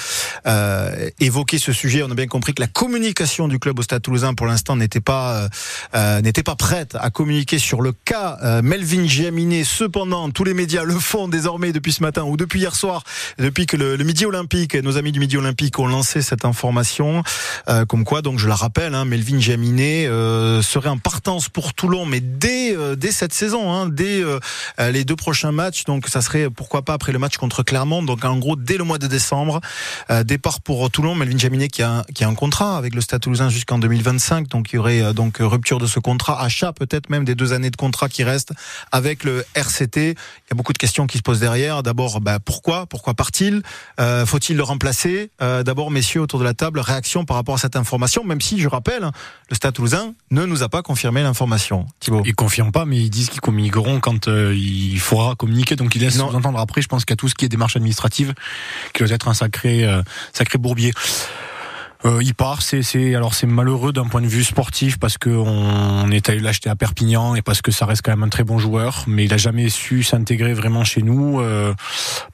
euh, 0.48 1.12
évoquer 1.20 1.60
ce 1.60 1.72
sujet. 1.74 2.02
On 2.02 2.10
a 2.10 2.16
bien 2.16 2.26
compris 2.26 2.56
que 2.56 2.62
la 2.62 2.68
communication 2.68 3.48
du 3.48 3.60
club 3.60 3.78
au 3.78 3.84
Stade 3.84 4.02
Toulousain, 4.02 4.34
pour 4.34 4.48
l'instant, 4.48 4.78
n'était 4.78 5.00
pas 5.00 5.48
euh, 5.94 6.22
n'était 6.22 6.42
pas 6.42 6.56
prête 6.56 6.98
à 7.00 7.12
communiquer 7.12 7.60
sur 7.60 7.84
le 7.84 7.92
cas 7.92 8.40
Melvin 8.64 9.06
Giaminet. 9.06 9.64
Cependant, 9.64 10.32
tous 10.32 10.44
les 10.44 10.56
médias 10.56 10.84
le 10.84 10.98
font 10.98 11.28
désormais 11.28 11.72
depuis 11.72 11.94
ce 11.94 12.02
matin 12.02 12.24
ou 12.24 12.36
depuis 12.36 12.62
hier 12.62 12.76
soir, 12.76 13.04
depuis 13.38 13.68
que 13.68 13.78
le 13.78 13.98
Midi 13.98 14.26
Olympique, 14.26 14.74
nos 14.74 14.98
amis 14.98 15.12
du 15.12 15.20
Midi 15.20 15.38
Olympique 15.38 15.67
ont 15.78 15.88
lancé 15.88 16.22
cette 16.22 16.46
information, 16.46 17.24
euh, 17.68 17.86
comme 17.86 18.04
quoi, 18.04 18.22
donc 18.22 18.40
je 18.40 18.48
la 18.48 18.56
rappelle, 18.56 18.96
hein, 18.96 19.06
Melvin 19.06 19.40
Jaminet 19.40 20.08
euh, 20.08 20.62
serait 20.62 20.90
en 20.90 20.98
partance 20.98 21.50
pour 21.50 21.74
Toulon, 21.74 22.06
mais 22.06 22.20
dès 22.20 22.76
euh, 22.76 22.96
dès 22.96 23.12
cette 23.12 23.34
saison, 23.34 23.72
hein, 23.72 23.88
dès 23.88 24.24
les 24.92 25.04
deux 25.04 25.16
prochains 25.16 25.52
matchs, 25.52 25.84
donc 25.86 26.08
ça 26.08 26.22
serait 26.22 26.50
pourquoi 26.50 26.82
pas 26.82 26.94
après 26.94 27.12
le 27.12 27.20
match 27.20 27.38
contre 27.38 27.64
Clermont, 27.64 28.04
donc 28.04 28.26
en 28.26 28.38
gros 28.38 28.56
dès 28.56 28.78
le 28.78 28.84
mois 28.84 28.98
de 28.98 29.08
décembre, 29.08 29.62
départ 30.26 30.62
pour 30.62 30.90
Toulon, 30.90 31.16
Melvin 31.16 31.38
Jaminet 31.38 31.68
qui 31.68 31.84
a 31.84 32.04
qui 32.14 32.24
a 32.24 32.28
un 32.28 32.36
contrat 32.36 32.78
avec 32.78 32.96
le 32.96 33.02
Stade 33.02 33.22
Toulousain 33.22 33.50
jusqu'en 33.50 33.80
2025, 33.80 34.48
donc 34.48 34.72
il 34.72 34.78
y 34.78 34.80
aurait 34.80 35.14
donc 35.14 35.38
rupture 35.40 35.80
de 35.80 35.88
ce 35.88 36.00
contrat, 36.00 36.42
achat 36.42 36.74
peut-être 36.74 37.10
même 37.10 37.26
des 37.26 37.36
deux 37.36 37.54
années 37.54 37.70
de 37.70 37.76
contrat 37.76 38.10
qui 38.10 38.24
restent 38.24 38.54
avec 38.92 39.24
le 39.24 39.46
RCT. 39.56 39.98
Il 39.98 40.50
y 40.50 40.54
a 40.54 40.56
beaucoup 40.56 40.74
de 40.74 40.78
questions 40.78 41.08
qui 41.08 41.18
se 41.18 41.24
posent 41.24 41.40
derrière. 41.40 41.84
D'abord, 41.84 42.22
bah, 42.22 42.40
pourquoi? 42.40 42.86
Pourquoi 42.86 43.14
part-il? 43.14 43.62
Faut-il 44.26 44.58
le 44.58 44.64
remplacer? 44.64 45.32
Euh, 45.42 45.57
D'abord, 45.64 45.92
messieurs, 45.92 46.22
autour 46.22 46.40
de 46.40 46.44
la 46.44 46.54
table, 46.54 46.80
réaction 46.80 47.26
par 47.26 47.36
rapport 47.38 47.56
à 47.56 47.58
cette 47.58 47.76
information, 47.76 48.24
même 48.24 48.42
si, 48.42 48.60
je 48.60 48.68
rappelle, 48.68 49.10
le 49.50 49.56
Stade 49.56 49.74
Toulousain 49.74 50.14
ne 50.32 50.46
nous 50.46 50.64
a 50.64 50.70
pas 50.70 50.82
confirmé 50.82 51.24
l'information. 51.24 51.86
Thibaut. 52.00 52.24
Ils 52.26 52.36
confirment 52.36 52.72
pas, 52.72 52.86
mais 52.86 52.98
ils 52.98 53.10
disent 53.10 53.30
qu'ils 53.30 53.42
communiqueront 53.42 54.00
quand 54.00 54.28
euh, 54.28 54.54
il 54.56 55.00
faudra 55.00 55.36
communiquer. 55.36 55.76
Donc 55.76 55.96
ils 55.96 56.02
laissent 56.02 56.18
Non. 56.18 56.36
entendre 56.36 56.60
après. 56.60 56.82
Je 56.82 56.88
pense 56.88 57.06
qu'à 57.06 57.16
tout 57.16 57.28
ce 57.30 57.36
qui 57.36 57.46
est 57.46 57.50
démarche 57.50 57.76
administrative, 57.76 58.34
qui 58.94 59.04
doit 59.04 59.14
être 59.14 59.28
un 59.28 59.34
sacré, 59.34 59.84
euh, 59.86 60.02
sacré 60.34 60.58
bourbier. 60.58 60.94
Euh, 62.06 62.22
il 62.22 62.36
part, 62.36 62.62
c'est, 62.62 63.16
alors 63.16 63.34
c'est 63.34 63.48
malheureux 63.48 63.92
d'un 63.92 64.06
point 64.06 64.22
de 64.22 64.28
vue 64.28 64.44
sportif 64.44 65.00
parce 65.00 65.18
que 65.18 65.30
on 65.30 66.10
est 66.12 66.30
allé 66.30 66.40
l'acheter 66.40 66.70
à 66.70 66.76
Perpignan 66.76 67.36
et 67.36 67.42
parce 67.42 67.62
que 67.62 67.72
ça 67.72 67.86
reste 67.86 68.04
quand 68.04 68.12
même 68.12 68.24
un 68.24 68.30
très 68.30 68.44
bon 68.44 68.60
joueur, 68.60 69.04
mais 69.08 69.26
il 69.26 69.34
a 69.34 69.38
jamais 69.38 69.70
su 69.70 70.04
s'intégrer 70.04 70.54
vraiment 70.54 70.84
chez 70.84 71.02
nous 71.02 71.40
euh, 71.40 71.74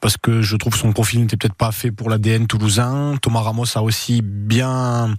parce 0.01 0.17
que 0.17 0.41
je 0.41 0.55
trouve 0.57 0.75
son 0.75 0.91
profil 0.91 1.21
n'était 1.21 1.37
peut-être 1.37 1.55
pas 1.55 1.71
fait 1.71 1.91
pour 1.91 2.09
l'ADN 2.09 2.47
toulousain. 2.47 3.15
Thomas 3.21 3.41
Ramos 3.41 3.65
a 3.75 3.81
aussi 3.81 4.21
bien, 4.21 5.15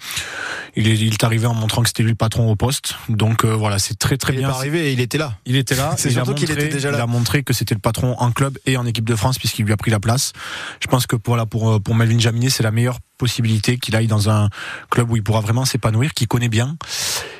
il 0.76 0.88
est, 0.88 0.98
il 0.98 1.14
est 1.14 1.24
arrivé 1.24 1.46
en 1.46 1.54
montrant 1.54 1.82
que 1.82 1.88
c'était 1.88 2.02
lui 2.02 2.10
le 2.10 2.16
patron 2.16 2.50
au 2.50 2.56
poste, 2.56 2.96
donc 3.08 3.44
euh, 3.44 3.54
voilà, 3.54 3.78
c'est 3.78 3.98
très 3.98 4.16
très 4.16 4.34
Il 4.34 4.36
est 4.36 4.40
bien. 4.40 4.50
pas 4.50 4.56
arrivé, 4.56 4.92
il 4.92 5.00
était 5.00 5.18
là. 5.18 5.38
Il 5.46 5.56
était 5.56 5.74
là. 5.74 5.94
C'est 5.96 6.10
surtout 6.10 6.34
qu'il 6.34 6.50
était 6.50 6.68
déjà 6.68 6.90
là. 6.90 6.98
Il 6.98 7.00
a 7.00 7.06
montré 7.06 7.42
que 7.42 7.52
c'était 7.52 7.74
le 7.74 7.80
patron 7.80 8.14
en 8.18 8.30
club 8.30 8.58
et 8.66 8.76
en 8.76 8.84
équipe 8.86 9.08
de 9.08 9.16
France 9.16 9.38
puisqu'il 9.38 9.64
lui 9.64 9.72
a 9.72 9.76
pris 9.76 9.90
la 9.90 10.00
place. 10.00 10.32
Je 10.80 10.86
pense 10.86 11.06
que 11.06 11.16
voilà 11.24 11.46
pour 11.46 11.70
euh, 11.72 11.78
pour 11.78 11.94
Melvin 11.94 12.18
Jaminet, 12.18 12.50
c'est 12.50 12.62
la 12.62 12.70
meilleure 12.70 12.98
possibilité 13.18 13.78
qu'il 13.78 13.96
aille 13.96 14.06
dans 14.06 14.30
un 14.30 14.48
club 14.90 15.10
où 15.10 15.16
il 15.16 15.22
pourra 15.22 15.40
vraiment 15.40 15.64
s'épanouir, 15.64 16.14
qu'il 16.14 16.28
connaît 16.28 16.48
bien. 16.48 16.76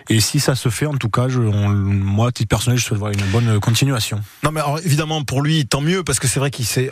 Et 0.08 0.20
si 0.20 0.40
ça 0.40 0.54
se 0.54 0.68
fait, 0.68 0.87
en 0.87 0.96
tout 0.96 1.08
cas, 1.08 1.28
moi, 1.28 2.30
titre 2.32 2.48
personnel, 2.48 2.78
je 2.78 2.84
souhaite 2.84 2.98
voir 2.98 3.12
une 3.12 3.24
bonne 3.26 3.58
continuation. 3.60 4.20
Non, 4.42 4.50
mais 4.52 4.60
alors, 4.60 4.78
évidemment, 4.80 5.24
pour 5.24 5.42
lui, 5.42 5.66
tant 5.66 5.80
mieux, 5.80 6.04
parce 6.04 6.18
que 6.18 6.28
c'est 6.28 6.40
vrai 6.40 6.50
qu'il 6.50 6.66
s'est, 6.66 6.90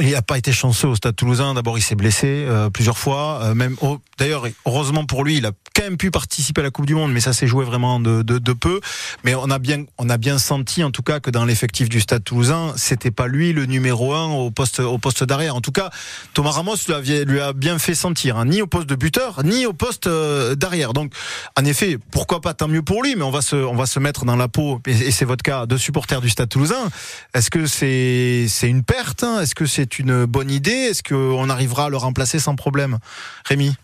il 0.00 0.10
n'a 0.10 0.22
pas 0.22 0.38
été 0.38 0.52
chanceux 0.52 0.88
au 0.88 0.94
Stade 0.94 1.16
Toulousain. 1.16 1.54
D'abord, 1.54 1.78
il 1.78 1.82
s'est 1.82 1.94
blessé 1.94 2.26
euh, 2.26 2.68
plusieurs 2.70 2.98
fois. 2.98 3.40
euh, 3.42 3.54
même, 3.54 3.76
oh, 3.80 3.98
d'ailleurs, 4.18 4.46
heureusement 4.66 5.06
pour 5.06 5.24
lui, 5.24 5.38
il 5.38 5.46
a 5.46 5.52
quand 5.74 5.84
même 5.84 5.96
pu 5.96 6.10
participer 6.10 6.60
à 6.60 6.64
la 6.64 6.70
Coupe 6.70 6.86
du 6.86 6.94
Monde, 6.94 7.12
mais 7.12 7.20
ça 7.20 7.32
s'est 7.32 7.46
joué 7.46 7.64
vraiment 7.64 7.98
de, 7.98 8.22
de, 8.22 8.38
de 8.38 8.52
peu. 8.52 8.80
Mais 9.24 9.34
on 9.34 9.50
a 9.50 9.58
bien, 9.58 9.84
on 9.98 10.08
a 10.10 10.18
bien 10.18 10.38
senti, 10.38 10.84
en 10.84 10.90
tout 10.90 11.02
cas, 11.02 11.20
que 11.20 11.30
dans 11.30 11.44
l'effectif 11.44 11.88
du 11.88 12.00
Stade 12.00 12.22
Toulousain, 12.22 12.74
c'était 12.76 13.10
pas 13.10 13.26
lui 13.26 13.52
le 13.52 13.64
numéro 13.66 14.12
un 14.12 14.26
au 14.26 14.50
poste, 14.50 14.80
au 14.80 14.98
poste 14.98 15.24
d'arrière. 15.24 15.56
En 15.56 15.60
tout 15.60 15.72
cas, 15.72 15.90
Thomas 16.34 16.50
Ramos 16.50 16.76
lui 16.86 17.40
a, 17.40 17.52
bien 17.52 17.78
fait 17.78 17.94
sentir, 17.94 18.36
hein, 18.36 18.46
ni 18.46 18.60
au 18.60 18.66
poste 18.66 18.88
de 18.88 18.94
buteur, 18.94 19.42
ni 19.44 19.66
au 19.66 19.72
poste 19.72 20.06
euh, 20.06 20.54
d'arrière. 20.54 20.92
Donc, 20.92 21.12
en 21.58 21.64
effet, 21.64 21.98
pourquoi 22.10 22.40
pas 22.40 22.52
tant 22.52 22.68
mieux 22.68 22.82
pour 22.82 23.02
lui, 23.02 23.16
mais 23.16 23.22
on 23.22 23.30
va 23.30 23.42
se, 23.42 23.56
on 23.56 23.74
va 23.74 23.86
se 23.86 23.98
mettre 23.98 24.24
dans 24.24 24.36
la 24.36 24.48
peau, 24.48 24.80
et, 24.86 25.10
c'est 25.10 25.24
votre 25.24 25.42
cas, 25.42 25.66
de 25.66 25.76
supporters 25.76 26.20
du 26.20 26.28
Stade 26.28 26.48
Toulousain. 26.48 26.90
Est-ce 27.32 27.50
que 27.50 27.66
c'est, 27.66 28.46
c'est 28.48 28.68
une 28.68 28.82
perte 28.82 29.24
hein? 29.24 29.40
Que 29.54 29.66
c'est 29.66 29.98
une 29.98 30.26
bonne 30.26 30.50
idée? 30.50 30.70
Est-ce 30.70 31.02
qu'on 31.02 31.48
arrivera 31.48 31.86
à 31.86 31.88
le 31.88 31.96
remplacer 31.96 32.38
sans 32.38 32.56
problème? 32.56 32.98
Rémi? 33.44 33.74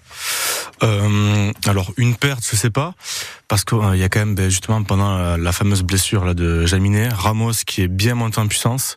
Euh, 0.83 1.53
alors 1.67 1.93
une 1.97 2.17
perte, 2.17 2.47
je 2.51 2.57
sais 2.57 2.71
pas, 2.71 2.95
parce 3.49 3.65
qu'il 3.65 3.97
y 3.97 4.03
a 4.03 4.09
quand 4.09 4.21
même 4.21 4.35
ben, 4.35 4.49
justement 4.49 4.83
pendant 4.83 5.37
la, 5.37 5.53
fameuse 5.53 5.83
blessure 5.83 6.25
là 6.25 6.35
de 6.35 6.67
Jaminet, 6.67 7.09
Ramos 7.09 7.53
qui 7.67 7.83
est 7.83 7.89
bien 7.89 8.15
monté 8.15 8.41
en 8.41 8.49
puissance, 8.49 8.97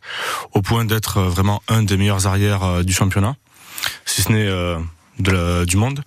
au 0.53 0.62
point 0.62 0.86
d'être 0.86 1.17
euh, 1.17 1.29
vraiment 1.29 1.62
un 1.67 1.83
des 1.83 1.97
meilleurs 1.97 2.25
arrières 2.25 2.63
euh, 2.63 2.83
du 2.83 2.93
championnat, 2.93 3.36
si 4.05 4.21
ce 4.21 4.31
n'est 4.31 4.47
euh, 5.27 5.65
du 5.65 5.77
monde. 5.77 6.01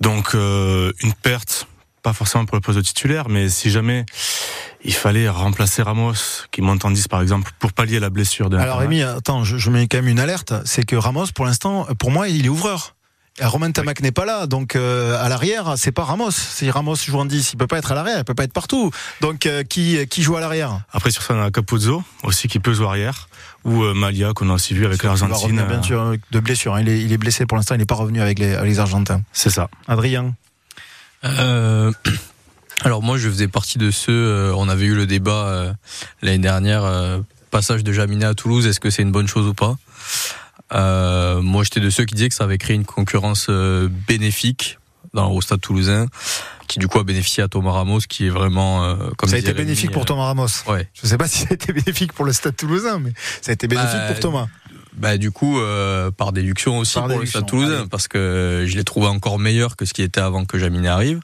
Donc 0.00 0.34
euh, 0.34 0.92
une 1.02 1.14
perte, 1.14 1.66
pas 2.02 2.12
forcément 2.12 2.44
pour 2.44 2.56
le 2.56 2.60
poste 2.60 2.76
de 2.78 2.82
titulaire, 2.82 3.28
mais 3.28 3.48
si 3.48 3.70
jamais 3.70 4.04
il 4.84 4.92
fallait 4.94 5.28
remplacer 5.28 5.82
Ramos, 5.82 6.12
qui 6.50 6.60
monte 6.62 6.84
en 6.84 6.90
10 6.90 7.08
par 7.08 7.22
exemple, 7.22 7.50
pour 7.58 7.72
pallier 7.72 8.00
la 8.00 8.10
blessure 8.10 8.50
de 8.50 8.56
Alors 8.58 8.78
Rémi, 8.78 9.02
attends, 9.02 9.42
je, 9.44 9.56
je 9.56 9.70
mets 9.70 9.86
quand 9.88 9.98
même 9.98 10.08
une 10.08 10.20
alerte. 10.20 10.52
C'est 10.64 10.84
que 10.84 10.96
Ramos, 10.96 11.26
pour 11.34 11.44
l'instant, 11.46 11.86
pour 11.98 12.10
moi, 12.10 12.28
il 12.28 12.44
est 12.46 12.50
ouvreur. 12.50 12.94
Romain 13.40 13.72
Tamac 13.72 14.00
n'est 14.00 14.12
pas 14.12 14.24
là, 14.26 14.46
donc 14.46 14.76
euh, 14.76 15.20
à 15.20 15.28
l'arrière, 15.28 15.74
c'est 15.76 15.90
pas 15.90 16.04
Ramos. 16.04 16.30
Si 16.30 16.70
Ramos 16.70 16.94
joue 16.94 17.18
en 17.18 17.24
10, 17.24 17.54
il 17.54 17.56
peut 17.56 17.66
pas 17.66 17.78
être 17.78 17.90
à 17.90 17.96
l'arrière, 17.96 18.18
il 18.18 18.24
peut 18.24 18.34
pas 18.34 18.44
être 18.44 18.52
partout. 18.52 18.92
Donc 19.22 19.46
euh, 19.46 19.64
qui 19.64 20.06
qui 20.06 20.22
joue 20.22 20.36
à 20.36 20.40
l'arrière? 20.40 20.82
Après 20.92 21.10
sur 21.10 21.20
ça 21.24 21.34
on 21.34 21.42
a 21.42 21.50
Capuzzo 21.50 22.04
aussi 22.22 22.46
qui 22.46 22.60
peut 22.60 22.72
jouer 22.72 22.86
arrière 22.86 23.28
ou 23.64 23.82
euh, 23.82 23.92
Malia 23.92 24.32
qu'on 24.34 24.50
a 24.50 24.52
aussi 24.52 24.72
vu 24.72 24.86
avec 24.86 25.02
l'Argentine. 25.02 25.34
revenir 25.46 25.66
bien 25.66 25.82
sûr 25.82 26.14
de 26.30 26.38
blessure. 26.40 26.76
hein. 26.76 26.82
Il 26.82 26.88
est, 26.88 27.00
il 27.02 27.12
est 27.12 27.18
blessé 27.18 27.44
pour 27.44 27.56
l'instant, 27.56 27.74
il 27.74 27.78
n'est 27.78 27.86
pas 27.86 27.96
revenu 27.96 28.20
avec 28.20 28.38
les, 28.38 28.54
avec 28.54 28.70
les 28.70 28.78
Argentins. 28.78 29.22
C'est 29.32 29.50
ça. 29.50 29.68
Adrien? 29.88 30.34
Alors 32.82 33.02
moi 33.02 33.16
je 33.18 33.28
faisais 33.28 33.48
partie 33.48 33.78
de 33.78 33.90
ceux, 33.90 34.12
euh, 34.12 34.52
on 34.56 34.68
avait 34.68 34.86
eu 34.86 34.94
le 34.94 35.06
débat 35.06 35.46
euh, 35.46 35.72
l'année 36.22 36.38
dernière, 36.38 36.84
euh, 36.84 37.18
passage 37.50 37.84
de 37.84 37.92
Jaminet 37.92 38.24
à 38.26 38.34
Toulouse, 38.34 38.66
est-ce 38.66 38.80
que 38.80 38.90
c'est 38.90 39.02
une 39.02 39.12
bonne 39.12 39.28
chose 39.28 39.46
ou 39.46 39.54
pas? 39.54 39.76
Euh, 40.72 41.40
Moi 41.40 41.62
j'étais 41.64 41.80
de 41.80 41.90
ceux 41.90 42.04
qui 42.04 42.14
disaient 42.14 42.28
que 42.28 42.34
ça 42.34 42.44
avait 42.44 42.58
créé 42.58 42.74
une 42.76 42.84
concurrence 42.84 43.46
euh, 43.48 43.88
bénéfique 44.08 44.78
dans 45.12 45.30
au 45.30 45.40
stade 45.40 45.60
toulousain, 45.60 46.06
qui 46.66 46.80
du 46.80 46.88
coup 46.88 46.98
a 46.98 47.04
bénéficié 47.04 47.42
à 47.44 47.48
Thomas 47.48 47.70
Ramos, 47.70 48.00
qui 48.08 48.26
est 48.26 48.30
vraiment... 48.30 48.84
euh, 48.84 48.96
comme 49.16 49.30
ça 49.30 49.36
a 49.36 49.38
été 49.38 49.52
bénéfique 49.52 49.92
pour 49.92 50.04
Thomas 50.04 50.24
Ramos. 50.24 50.48
Ouais. 50.66 50.88
Je 51.00 51.06
sais 51.06 51.16
pas 51.16 51.28
si 51.28 51.38
ça 51.42 51.46
a 51.50 51.54
été 51.54 51.72
bénéfique 51.72 52.12
pour 52.12 52.24
le 52.24 52.32
Stade 52.32 52.56
Toulousain, 52.56 52.98
mais 52.98 53.12
ça 53.40 53.52
a 53.52 53.54
été 53.54 53.68
bénéfique 53.68 53.92
Bah, 53.94 54.08
pour 54.08 54.18
Thomas. 54.20 54.46
Bah 54.96 55.16
du 55.16 55.30
coup 55.32 55.58
euh, 55.60 56.10
par 56.12 56.32
déduction 56.32 56.78
aussi 56.78 56.94
Par 56.94 57.04
pour 57.04 57.12
déduction, 57.18 57.38
le 57.40 57.42
Stade 57.44 57.48
Toulousain 57.50 57.78
allez. 57.80 57.88
parce 57.88 58.08
que 58.08 58.64
je 58.66 58.76
l'ai 58.76 58.84
trouvé 58.84 59.06
encore 59.08 59.38
meilleur 59.38 59.76
que 59.76 59.84
ce 59.84 59.92
qui 59.92 60.02
était 60.02 60.20
avant 60.20 60.44
que 60.44 60.56
Jaminet 60.58 60.88
arrive 60.88 61.20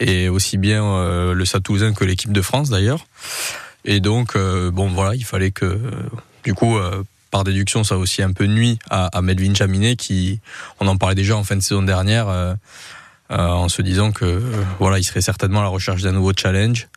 et 0.00 0.28
aussi 0.28 0.56
bien 0.56 0.84
euh, 0.84 1.34
le 1.34 1.44
Stade 1.44 1.62
Toulousain 1.62 1.92
que 1.92 2.04
l'équipe 2.04 2.32
de 2.32 2.42
France 2.42 2.70
d'ailleurs. 2.70 3.06
Et 3.84 4.00
donc 4.00 4.34
euh, 4.34 4.70
bon 4.70 4.88
voilà 4.88 5.14
il 5.14 5.24
fallait 5.24 5.52
que 5.52 5.66
euh, 5.66 5.78
du 6.42 6.54
coup 6.54 6.76
euh, 6.76 7.04
par 7.30 7.44
déduction 7.44 7.84
ça 7.84 7.96
aussi 7.96 8.22
un 8.22 8.32
peu 8.32 8.46
nuit 8.46 8.78
à, 8.90 9.16
à 9.16 9.22
Jaminet 9.54 9.96
qui 9.96 10.40
on 10.80 10.88
en 10.88 10.96
parlait 10.96 11.14
déjà 11.14 11.36
en 11.36 11.44
fin 11.44 11.56
de 11.56 11.62
saison 11.62 11.82
dernière 11.82 12.28
euh, 12.28 12.54
en 13.30 13.68
se 13.68 13.80
disant 13.80 14.10
que 14.10 14.42
voilà 14.80 14.98
il 14.98 15.04
serait 15.04 15.20
certainement 15.20 15.60
à 15.60 15.62
la 15.62 15.68
recherche 15.68 16.02
d'un 16.02 16.12
nouveau 16.12 16.32
challenge 16.36 16.88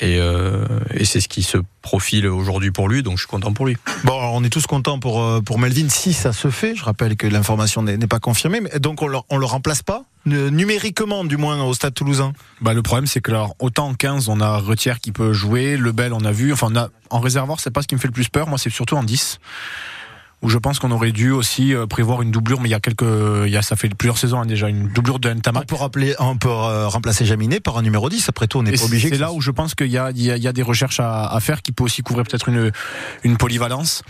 et, 0.00 0.18
euh, 0.18 0.64
et 0.94 1.04
c'est 1.04 1.20
ce 1.20 1.28
qui 1.28 1.42
se 1.42 1.58
profile 1.82 2.26
aujourd'hui 2.26 2.70
pour 2.70 2.88
lui 2.88 3.02
donc 3.02 3.14
je 3.14 3.20
suis 3.20 3.28
content 3.28 3.52
pour 3.52 3.66
lui 3.66 3.76
Bon, 4.04 4.18
alors, 4.18 4.34
on 4.34 4.44
est 4.44 4.50
tous 4.50 4.66
contents 4.66 4.98
pour 4.98 5.22
euh, 5.22 5.40
pour 5.40 5.58
Melvin 5.58 5.88
si 5.88 6.12
ça 6.12 6.32
se 6.32 6.48
fait. 6.50 6.74
Je 6.74 6.84
rappelle 6.84 7.16
que 7.16 7.26
l'information 7.26 7.82
n'est 7.82 7.98
pas 8.06 8.18
confirmée, 8.18 8.60
mais 8.60 8.78
donc 8.78 9.02
on 9.02 9.08
le, 9.08 9.18
on 9.30 9.38
le 9.38 9.46
remplace 9.46 9.82
pas 9.82 10.04
numériquement 10.26 11.24
du 11.24 11.36
moins 11.36 11.62
au 11.62 11.72
Stade 11.72 11.94
Toulousain? 11.94 12.32
Bah, 12.60 12.74
le 12.74 12.82
problème, 12.82 13.06
c'est 13.06 13.20
que 13.20 13.30
alors, 13.30 13.54
autant 13.60 13.88
en 13.88 13.94
15, 13.94 14.28
on 14.28 14.40
a 14.40 14.58
Retière 14.58 15.00
qui 15.00 15.12
peut 15.12 15.32
jouer, 15.32 15.76
Lebel, 15.76 16.12
on 16.12 16.24
a 16.24 16.32
vu, 16.32 16.52
enfin, 16.52 16.68
on 16.72 16.76
a, 16.76 16.88
en 17.10 17.20
réservoir, 17.20 17.60
c'est 17.60 17.70
pas 17.70 17.82
ce 17.82 17.86
qui 17.86 17.94
me 17.94 18.00
fait 18.00 18.08
le 18.08 18.12
plus 18.12 18.28
peur. 18.28 18.48
Moi, 18.48 18.58
c'est 18.58 18.70
surtout 18.70 18.96
en 18.96 19.04
10. 19.04 19.38
Où 20.46 20.48
je 20.48 20.58
pense 20.58 20.78
qu'on 20.78 20.92
aurait 20.92 21.10
dû 21.10 21.32
aussi 21.32 21.74
euh, 21.74 21.88
prévoir 21.88 22.22
une 22.22 22.30
doublure, 22.30 22.60
mais 22.60 22.68
il 22.68 22.70
y 22.70 22.74
a 22.76 22.78
quelques, 22.78 23.02
il 23.02 23.50
y 23.50 23.56
a, 23.56 23.62
ça 23.62 23.74
fait 23.74 23.88
plusieurs 23.88 24.16
saisons 24.16 24.40
hein, 24.40 24.46
déjà, 24.46 24.68
une 24.68 24.86
doublure 24.90 25.18
de 25.18 25.28
On 25.28 25.34
Ntamak. 25.34 25.66
peut 25.66 25.74
rappeler, 25.74 26.14
on 26.20 26.36
peut 26.36 26.48
euh, 26.48 26.86
remplacer 26.86 27.24
Jaminet 27.24 27.58
par 27.58 27.78
un 27.78 27.82
numéro 27.82 28.08
10. 28.08 28.28
Après 28.28 28.46
tout, 28.46 28.58
on 28.58 28.62
n'est 28.62 28.70
pas 28.70 28.84
obligé. 28.84 29.08
C'est 29.08 29.18
là 29.18 29.32
où 29.32 29.40
je 29.40 29.50
pense 29.50 29.74
qu'il 29.74 29.88
y 29.88 29.98
a, 29.98 30.12
il 30.12 30.22
y, 30.22 30.30
a, 30.30 30.36
il 30.36 30.42
y 30.44 30.46
a 30.46 30.52
des 30.52 30.62
recherches 30.62 31.00
à, 31.00 31.26
à 31.26 31.40
faire 31.40 31.62
qui 31.62 31.72
peut 31.72 31.82
aussi 31.82 32.02
couvrir 32.02 32.24
peut-être 32.26 32.48
une, 32.48 32.70
une 33.24 33.36
polyvalence. 33.36 34.04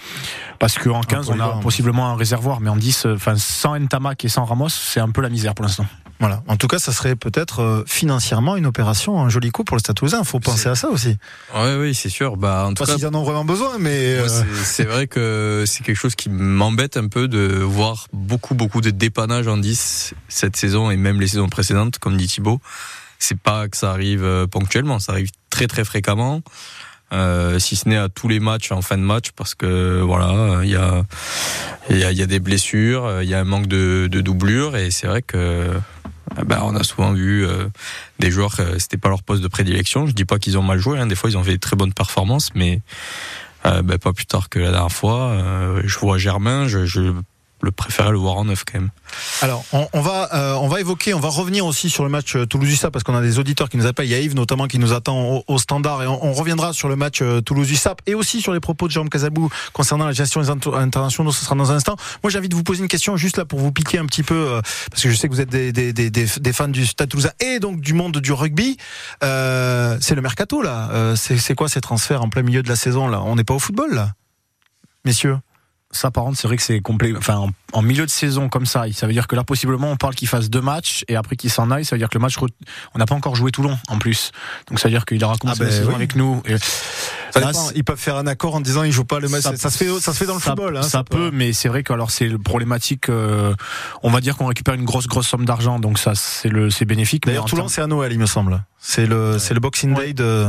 Parce 0.59 0.77
qu'en 0.79 1.01
15, 1.01 1.31
on 1.31 1.41
a 1.41 1.59
possiblement 1.63 2.11
un 2.11 2.17
réservoir, 2.17 2.61
mais 2.61 2.69
en 2.69 2.77
10, 2.77 3.07
euh, 3.07 3.15
enfin, 3.15 3.37
sans 3.37 3.79
Ntamak 3.79 4.23
et 4.23 4.29
sans 4.29 4.45
Ramos, 4.45 4.69
c'est 4.69 5.01
un 5.01 5.09
peu 5.09 5.23
la 5.23 5.31
misère 5.31 5.55
pour 5.55 5.65
l'instant. 5.65 5.87
Voilà. 6.19 6.43
En 6.49 6.57
tout 6.57 6.67
cas, 6.67 6.79
ça 6.79 6.93
serait 6.93 7.15
peut-être 7.15 7.61
euh, 7.61 7.85
financièrement 7.87 8.57
une 8.57 8.65
opération, 8.67 9.21
un 9.21 9.29
joli 9.29 9.51
coup 9.51 9.65
pour 9.65 9.77
le 9.77 9.81
Stade 9.81 9.97
Toulousain. 9.97 10.25
Faut 10.25 10.41
penser 10.41 10.69
à 10.69 10.75
ça 10.75 10.89
aussi. 10.89 11.19
Ouais, 11.55 11.77
oui, 11.79 11.95
c'est 11.95 12.09
sûr. 12.09 12.37
Bah, 12.39 12.65
en 12.67 12.73
tout 12.73 12.85
Pas 12.85 12.93
cas, 12.93 12.97
s'ils 12.97 13.07
en 13.07 13.15
ont 13.15 13.23
vraiment 13.23 13.45
besoin, 13.45 13.77
mais 13.79 14.15
euh, 14.17 14.27
c'est- 14.65 14.85
vrai 14.85 15.09
que 15.09 15.65
c'est 15.67 15.83
quelque 15.85 15.97
chose 15.99 16.15
qui 16.15 16.31
m'embête 16.31 16.97
un 16.97 17.09
peu 17.09 17.29
de 17.29 17.59
voir 17.63 18.07
beaucoup, 18.15 18.55
beaucoup 18.55 18.81
de 18.81 18.91
dépannage 18.91 19.47
en 19.47 19.59
10 19.59 20.15
cette 20.29 20.57
saison 20.57 20.91
et 20.91 20.97
même 20.97 21.21
les 21.21 21.27
saisons 21.29 21.49
précédentes, 21.49 21.99
comme 21.99 22.17
dit 22.17 22.29
Thibaut. 22.29 22.61
C'est 23.19 23.39
pas 23.39 23.69
que 23.69 23.77
ça 23.77 23.91
arrive 23.91 24.25
euh, 24.25 24.47
ponctuellement, 24.47 24.99
ça 24.99 25.13
arrive 25.13 25.31
très, 25.51 25.67
très 25.67 25.85
fréquemment. 25.85 26.41
Euh, 27.13 27.61
si 27.61 27.77
ce 27.77 27.89
n'est 27.89 27.97
à 27.97 28.09
tous 28.09 28.27
les 28.27 28.41
matchs 28.41 28.73
en 28.73 28.83
fin 28.83 28.97
de 28.99 29.03
match 29.03 29.31
parce 29.37 29.55
que 29.55 30.01
voilà 30.01 30.65
il 30.65 30.71
y 30.71 30.75
a 30.75 31.05
il 31.89 31.99
y 31.99 32.03
a, 32.05 32.11
y 32.11 32.21
a 32.21 32.27
des 32.27 32.41
blessures 32.41 33.23
il 33.23 33.29
y 33.29 33.35
a 33.35 33.39
un 33.39 33.45
manque 33.45 33.69
de, 33.69 34.09
de 34.11 34.21
doublure 34.21 34.77
et 34.77 34.91
c'est 34.91 35.07
vrai 35.07 35.23
que 35.23 35.71
bah, 36.47 36.61
on 36.65 36.75
a 36.75 36.83
souvent 36.83 37.13
vu 37.13 37.47
euh, 37.47 37.69
des 38.19 38.31
joueurs 38.31 38.55
euh, 38.61 38.79
c'était 38.79 38.97
pas 38.97 39.09
leur 39.09 39.23
poste 39.23 39.43
de 39.43 39.49
prédilection. 39.49 40.07
Je 40.07 40.13
dis 40.13 40.25
pas 40.25 40.39
qu'ils 40.39 40.59
ont 40.59 40.63
mal 40.63 40.79
joué 40.79 40.99
hein, 40.99 41.07
des 41.07 41.15
fois 41.15 41.31
ils 41.31 41.37
ont 41.37 41.45
fait 41.45 41.59
très 41.59 41.77
bonnes 41.77 41.93
performances 41.93 42.51
mais 42.55 42.81
euh, 43.65 43.83
bah, 43.83 43.99
pas 43.99 44.13
plus 44.13 44.27
tard 44.27 44.49
que 44.49 44.59
la 44.59 44.71
dernière 44.71 44.93
fois. 44.93 45.31
Euh, 45.31 45.83
je 45.85 45.99
vois 45.99 46.19
Germain 46.19 46.67
je, 46.69 46.85
je 46.85 47.13
le 47.63 47.71
préférais 47.71 48.11
le 48.11 48.19
voir 48.19 48.37
en 48.37 48.45
neuf 48.45 48.65
quand 48.65 48.79
même 48.79 48.91
Alors, 49.41 49.65
on, 49.73 50.01
va, 50.01 50.29
euh, 50.35 50.55
on 50.55 50.69
va 50.69 50.81
évoquer, 50.81 51.15
on 51.15 51.21
va 51.21 51.29
revenir 51.29 51.65
aussi 51.65 51.89
sur 51.89 52.05
le 52.05 52.11
match 52.11 52.37
euh, 52.37 52.45
Toulouse-USAP 52.45 52.93
parce 52.93 53.03
qu'on 53.03 53.15
a 53.15 53.23
des 53.23 53.39
auditeurs 53.39 53.69
qui 53.69 53.79
nous 53.79 53.87
appellent. 53.87 54.07
Il 54.07 54.13
y 54.13 54.15
a 54.15 54.21
Yves 54.21 54.35
notamment 54.35 54.67
qui 54.67 54.79
nous 54.79 54.93
attend 54.93 55.43
au, 55.47 55.59
standard 55.59 56.03
et 56.03 56.07
on, 56.07 56.33
reviendra 56.35 56.73
sur 56.73 56.89
le 56.89 56.97
match 56.97 57.23
euh, 57.23 57.41
Toulouse-USAP 57.41 58.03
et 58.07 58.15
aussi 58.15 58.43
sur 58.43 58.53
les 58.53 58.61
propos 58.61 58.89
de 58.89 58.93
Jérôme 58.93 59.09
Casabou 59.09 59.49
concernant 59.73 60.05
la 60.05 60.13
gestion 60.13 60.43
des 60.43 60.51
int- 60.51 60.75
internationaux. 60.75 61.33
Ce 61.33 61.45
sera 61.45 61.55
dans 61.55 61.73
un 61.73 61.77
instant. 61.77 61.97
Moi, 62.23 62.31
j'ai 62.31 62.39
envie 62.39 62.51
de 62.51 62.55
vous 62.55 62.63
poser 62.63 62.83
une 62.83 62.89
question 62.89 63.17
juste 63.17 63.39
là 63.39 63.47
pour 63.47 63.59
vous 63.59 63.73
piquer 63.73 63.99
un 63.99 64.07
petit 64.07 64.23
peu 64.23 64.61
parce 64.91 65.03
que 65.03 65.11
je 65.11 65.17
sais 65.17 65.29
que 65.29 65.33
vous 65.33 65.41
êtes 65.41 65.49
des, 65.49 65.73
des, 65.73 66.53
fans 66.53 66.69
du 66.69 66.85
Stade 66.85 67.09
Toulousain 67.09 67.31
et 67.41 67.59
donc 67.59 67.81
du 67.81 67.95
monde 67.95 68.19
du 68.19 68.33
rugby. 68.33 68.77
C'est 69.21 70.15
le 70.15 70.21
mercato 70.21 70.61
là. 70.61 71.15
C'est 71.17 71.55
quoi 71.55 71.69
ces 71.69 71.81
transferts 71.81 72.23
en 72.23 72.29
plein 72.29 72.43
milieu 72.43 72.63
de 72.63 72.69
la 72.69 72.77
saison 72.77 73.09
là? 73.09 73.23
On 73.23 73.37
n'est 73.37 73.45
pas 73.45 73.55
au 73.55 73.59
football 73.59 73.95
là, 73.95 74.13
messieurs? 75.05 75.39
Ça, 75.97 76.11
par 76.11 76.25
contre, 76.25 76.39
c'est 76.39 76.47
vrai 76.47 76.57
que 76.57 76.63
c'est 76.63 76.81
complet. 76.81 77.13
Enfin, 77.17 77.37
en, 77.37 77.51
en 77.73 77.83
milieu 77.83 78.05
de 78.07 78.11
saison 78.11 78.49
comme 78.49 78.67
ça, 78.67 78.85
ça 78.93 79.07
veut 79.07 79.13
dire 79.13 79.27
que 79.27 79.35
là, 79.37 79.43
possiblement, 79.45 79.91
on 79.91 79.97
parle 79.97 80.15
qu'il 80.15 80.29
fasse 80.29 80.51
deux 80.51 80.61
matchs 80.61 81.05
et 81.09 81.17
après 81.17 81.37
qu'il 81.37 81.51
s'en 81.51 81.71
aille. 81.71 81.85
Ça 81.85 81.97
veut 81.97 81.99
dire 82.01 82.09
que 82.09 82.17
le 82.19 82.23
match, 82.23 82.37
on 82.95 82.99
n'a 82.99 83.07
pas 83.07 83.15
encore 83.15 83.35
joué 83.37 83.51
Toulon 83.51 83.77
en 83.89 83.99
plus. 83.99 84.31
Donc, 84.69 84.79
ça 84.79 84.89
veut 84.89 84.93
dire 84.95 85.05
qu'il 85.05 85.23
aura 85.25 85.37
commencé 85.37 85.61
Ah 85.63 85.65
la 85.65 85.71
ben 85.71 85.77
saison 85.77 85.89
oui. 85.91 85.95
avec 85.97 86.15
nous. 86.15 86.43
Et 86.47 86.57
Ça 86.59 87.41
là, 87.41 87.53
ils 87.75 87.85
peuvent 87.85 87.99
faire 87.99 88.17
un 88.17 88.27
accord 88.27 88.55
en 88.55 88.61
disant 88.61 88.83
ils 88.83 88.93
jouent 88.93 89.05
pas 89.05 89.19
le 89.21 89.29
match. 89.29 89.43
Ça, 89.43 89.57
se 89.57 89.77
fait, 89.77 89.89
ça 90.01 90.13
se 90.13 90.19
fait 90.19 90.27
dans 90.27 90.35
le 90.35 90.41
ça- 90.41 90.51
football. 90.51 90.77
Hein, 90.77 90.83
ça, 90.83 91.03
peut, 91.05 91.31
mais 91.33 91.53
c'est 91.53 91.69
vrai 91.69 91.83
que 91.83 91.93
alors 91.93 92.11
c'est 92.11 92.29
le 92.29 92.39
problématique. 92.39 93.09
euh, 93.09 93.55
on 94.03 94.11
va 94.11 94.21
dire 94.21 94.37
qu'on 94.37 94.47
récupère 94.47 94.75
une 94.75 94.85
grosse 94.85 95.07
grosse 95.07 95.27
somme 95.29 95.45
d'argent, 95.45 95.79
donc 95.79 95.99
ça 95.99 96.15
c'est 96.15 96.49
le 96.49 96.71
c'est 96.71 96.85
bénéfique. 96.85 97.27
D'ailleurs, 97.27 97.45
Toulon, 97.47 97.69
c'est 97.69 97.83
à 97.83 97.87
Noël, 97.87 98.13
il 98.13 98.19
me 98.19 98.27
semble. 98.27 98.63
C'est 98.79 99.07
le, 99.07 99.39
c'est 99.39 99.55
le 99.55 99.61
Boxing 99.61 99.95
Day 99.95 100.13
de. 100.13 100.47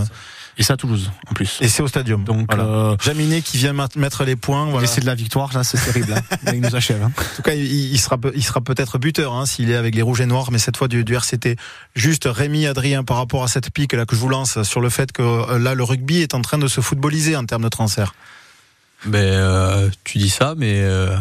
Et 0.60 0.64
c'est 0.64 0.74
à 0.74 0.78
Toulouse 0.78 1.12
en 1.30 1.34
plus. 1.34 1.60
Et 1.62 1.68
c'est 1.68 1.84
au 1.84 1.88
stadium. 1.88 2.24
Donc, 2.24 2.48
Voilà. 2.54 2.64
euh, 2.64 2.96
Jaminet 3.00 3.42
qui 3.42 3.58
vient 3.58 3.74
mettre 3.74 4.24
les 4.24 4.36
points. 4.36 4.66
Voilà. 4.66 4.88
c'est 4.88 5.02
de 5.02 5.06
la 5.06 5.14
victoire, 5.14 5.54
là 5.54 5.64
c'est 5.64 5.78
terrible. 5.78 6.14
hein. 6.14 6.22
Là, 6.44 6.54
il 6.56 6.62
nous 6.62 6.76
achève. 6.76 7.02
hein. 7.04 7.12
En 7.16 7.36
tout 7.36 7.42
cas, 7.44 7.54
il, 7.54 7.64
il 7.94 8.00
sera, 8.00 8.18
peut- 8.18 8.32
il 8.36 8.44
sera 8.44 8.62
peut-être 8.62 8.98
buteur 8.98 9.34
hein, 9.34 9.46
s'il 9.46 9.70
est 9.70 9.76
avec 9.76 9.94
les 9.94 10.02
rouges 10.02 10.22
et 10.22 10.26
noirs, 10.26 10.52
mais 10.52 10.58
cette 10.58 10.76
fois 10.78 10.88
du, 10.88 11.04
du 11.04 11.14
RCT. 11.16 11.58
Juste 11.96 12.28
Rémi, 12.32 12.66
Adrien, 12.66 13.04
par 13.04 13.18
rapport 13.18 13.44
à 13.44 13.48
cette 13.48 13.70
pique 13.72 13.94
là 13.94 14.06
que 14.08 14.16
je 14.16 14.20
vous 14.22 14.30
lance 14.30 14.64
sur 14.64 14.82
le 14.82 14.90
fait 14.90 15.12
que 15.12 15.22
euh, 15.22 15.60
là 15.60 15.76
le 15.76 15.84
rugby 15.84 16.22
est 16.22 16.34
en 16.34 16.42
train 16.42 16.58
de 16.58 16.68
se 16.68 16.82
footballiser 16.82 17.36
en 17.36 17.46
termes 17.46 17.64
de 17.64 17.70
transfert. 17.70 18.16
Ben, 19.06 19.20
euh, 19.20 19.90
tu 20.04 20.18
dis 20.18 20.30
ça, 20.30 20.56
mais 20.58 20.82
euh, 20.82 21.16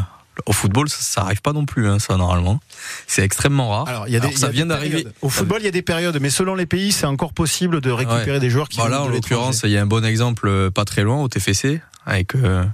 au 0.45 0.53
football, 0.53 0.89
ça, 0.89 0.99
ça 1.01 1.21
arrive 1.23 1.41
pas 1.41 1.53
non 1.53 1.65
plus, 1.65 1.89
hein, 1.89 1.99
ça 1.99 2.17
normalement. 2.17 2.61
C'est 3.07 3.23
extrêmement 3.23 3.71
rare. 3.71 3.89
Alors, 3.89 4.07
il 4.09 4.13
y 4.13 4.17
a 4.17 4.21
des, 4.21 4.27
Alors, 4.27 4.33
il 4.33 4.37
y 4.37 4.41
ça 4.41 4.47
a 4.47 4.51
vient 4.51 4.67
d'arriver. 4.67 4.97
périodes. 4.99 5.13
Au 5.23 5.29
football, 5.31 5.61
il 5.63 5.65
y 5.65 5.69
a 5.69 5.73
des 5.73 5.83
périodes, 5.83 6.19
mais 6.21 6.31
selon 6.31 6.55
les 6.55 6.67
pays, 6.67 6.93
c'est 6.93 7.07
encore 7.07 7.33
possible 7.33 7.81
de 7.81 7.91
récupérer 7.91 8.33
Ouais. 8.33 8.41
des 8.41 8.51
joueurs 8.51 8.69
qui. 8.69 8.79
Voilà, 8.79 8.99
viennent 8.99 9.09
en 9.11 9.15
l'occurrence, 9.15 9.63
il 9.65 9.71
y 9.71 9.79
a 9.79 9.83
un 9.83 9.87
bon 9.87 10.05
exemple 10.05 10.47
euh, 10.49 10.71
pas 10.71 10.85
très 10.85 11.03
loin 11.03 11.23
au 11.23 11.29
TFC 11.29 11.81
avec 12.05 12.35
euh, 12.37 12.65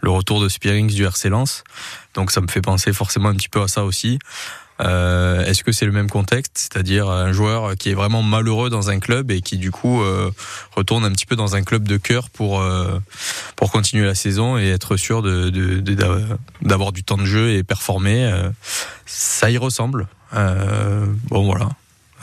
le 0.00 0.10
retour 0.10 0.40
de 0.42 0.48
Spearings 0.48 0.92
du 0.92 1.04
RC 1.04 1.28
Lens. 1.28 1.62
Donc 2.14 2.30
ça 2.30 2.40
me 2.40 2.48
fait 2.48 2.60
penser 2.62 2.92
forcément 2.92 3.28
un 3.28 3.34
petit 3.34 3.48
peu 3.48 3.62
à 3.62 3.68
ça 3.68 3.84
aussi. 3.84 4.18
Euh, 4.80 5.44
Est-ce 5.44 5.62
que 5.62 5.72
c'est 5.72 5.86
le 5.86 5.92
même 5.92 6.10
contexte, 6.10 6.52
c'est-à-dire 6.58 7.08
un 7.08 7.32
joueur 7.32 7.76
qui 7.76 7.90
est 7.90 7.94
vraiment 7.94 8.22
malheureux 8.22 8.70
dans 8.70 8.90
un 8.90 8.98
club 8.98 9.30
et 9.30 9.40
qui 9.40 9.56
du 9.56 9.70
coup 9.70 10.02
euh, 10.02 10.30
retourne 10.74 11.04
un 11.04 11.12
petit 11.12 11.26
peu 11.26 11.36
dans 11.36 11.54
un 11.54 11.62
club 11.62 11.86
de 11.86 11.96
cœur 11.96 12.30
pour 12.30 12.60
euh, 12.60 12.98
pour 13.56 13.70
continuer 13.70 14.04
la 14.04 14.14
saison 14.14 14.58
et 14.58 14.68
être 14.68 14.96
sûr 14.96 15.22
d'avoir 16.60 16.92
du 16.92 17.04
temps 17.04 17.16
de 17.16 17.24
jeu 17.24 17.52
et 17.52 17.62
performer. 17.62 18.32
ça 19.06 19.50
y 19.50 19.58
ressemble. 19.58 20.08
Bon 20.32 21.44
voilà. 21.44 21.68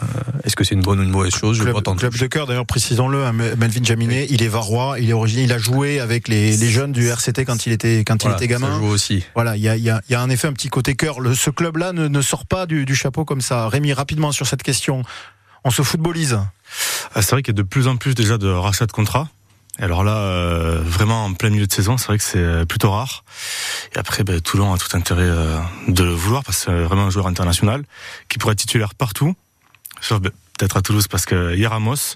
Euh, 0.01 0.05
Est-ce 0.43 0.55
que 0.55 0.63
c'est 0.63 0.75
une 0.75 0.81
bonne 0.81 0.99
ou 0.99 1.03
une 1.03 1.09
mauvaise 1.11 1.33
chose? 1.35 1.57
Je 1.57 1.63
Club, 1.63 1.81
club 1.97 2.17
de 2.17 2.27
cœur, 2.27 2.47
d'ailleurs, 2.47 2.65
précisons-le, 2.65 3.25
hein, 3.25 3.31
Melvin 3.33 3.83
Jaminet, 3.83 4.27
il 4.29 4.41
est 4.43 4.47
varois, 4.47 4.99
il 4.99 5.09
est 5.09 5.13
originaire, 5.13 5.45
il 5.45 5.53
a 5.53 5.57
joué 5.57 5.99
avec 5.99 6.27
les, 6.27 6.57
les 6.57 6.69
jeunes 6.69 6.91
du 6.91 7.07
RCT 7.07 7.45
quand 7.45 7.65
il 7.65 7.71
était, 7.73 8.03
quand 8.05 8.21
Voilà, 8.21 8.37
il 8.39 8.43
était 8.43 8.53
ça 8.53 8.59
gamin. 8.59 8.79
joue 8.79 8.87
aussi. 8.87 9.23
Voilà, 9.35 9.55
il 9.57 9.61
y 9.63 9.69
a, 9.69 9.75
il 9.77 9.83
y, 9.83 9.89
a, 9.89 10.01
il 10.09 10.11
y 10.11 10.15
a 10.15 10.23
en 10.23 10.29
effet 10.29 10.47
un 10.47 10.53
petit 10.53 10.69
côté 10.69 10.95
cœur. 10.95 11.19
Le, 11.19 11.35
ce 11.35 11.49
club-là 11.49 11.93
ne, 11.93 12.07
ne 12.07 12.21
sort 12.21 12.45
pas 12.45 12.65
du, 12.65 12.85
du 12.85 12.95
chapeau 12.95 13.25
comme 13.25 13.41
ça. 13.41 13.67
Rémi, 13.69 13.93
rapidement 13.93 14.31
sur 14.31 14.47
cette 14.47 14.63
question. 14.63 15.03
On 15.63 15.69
se 15.71 15.81
footballise. 15.83 16.39
Ah, 17.13 17.21
C'est 17.21 17.31
vrai 17.31 17.43
qu'il 17.43 17.53
y 17.53 17.57
a 17.59 17.61
de 17.61 17.67
plus 17.67 17.87
en 17.87 17.97
plus 17.97 18.15
déjà 18.15 18.37
de 18.37 18.47
rachats 18.49 18.87
de 18.87 18.91
contrats. 18.91 19.29
Alors 19.79 20.03
là, 20.03 20.17
euh, 20.17 20.81
vraiment 20.83 21.25
en 21.25 21.33
plein 21.33 21.49
milieu 21.49 21.65
de 21.65 21.71
saison, 21.71 21.97
c'est 21.97 22.07
vrai 22.07 22.17
que 22.17 22.23
c'est 22.23 22.37
euh, 22.39 22.65
plutôt 22.65 22.91
rare. 22.91 23.23
Et 23.95 23.99
après, 23.99 24.23
ben, 24.23 24.39
Toulon 24.41 24.73
a 24.73 24.77
tout 24.77 24.95
intérêt 24.97 25.23
euh, 25.23 25.57
de 25.87 26.03
le 26.03 26.11
vouloir 26.11 26.43
parce 26.43 26.57
que 26.57 26.63
c'est 26.65 26.83
vraiment 26.83 27.05
un 27.05 27.09
joueur 27.09 27.27
international 27.27 27.83
qui 28.27 28.37
pourrait 28.37 28.51
être 28.53 28.59
titulaire 28.59 28.93
partout, 28.95 29.33
sauf 30.01 30.19
ben, 30.19 30.31
peut-être 30.57 30.77
à 30.77 30.81
Toulouse 30.81 31.07
parce 31.07 31.25
qu'il 31.25 31.59
y 31.59 31.65
a 31.65 31.69
Ramos. 31.69 32.15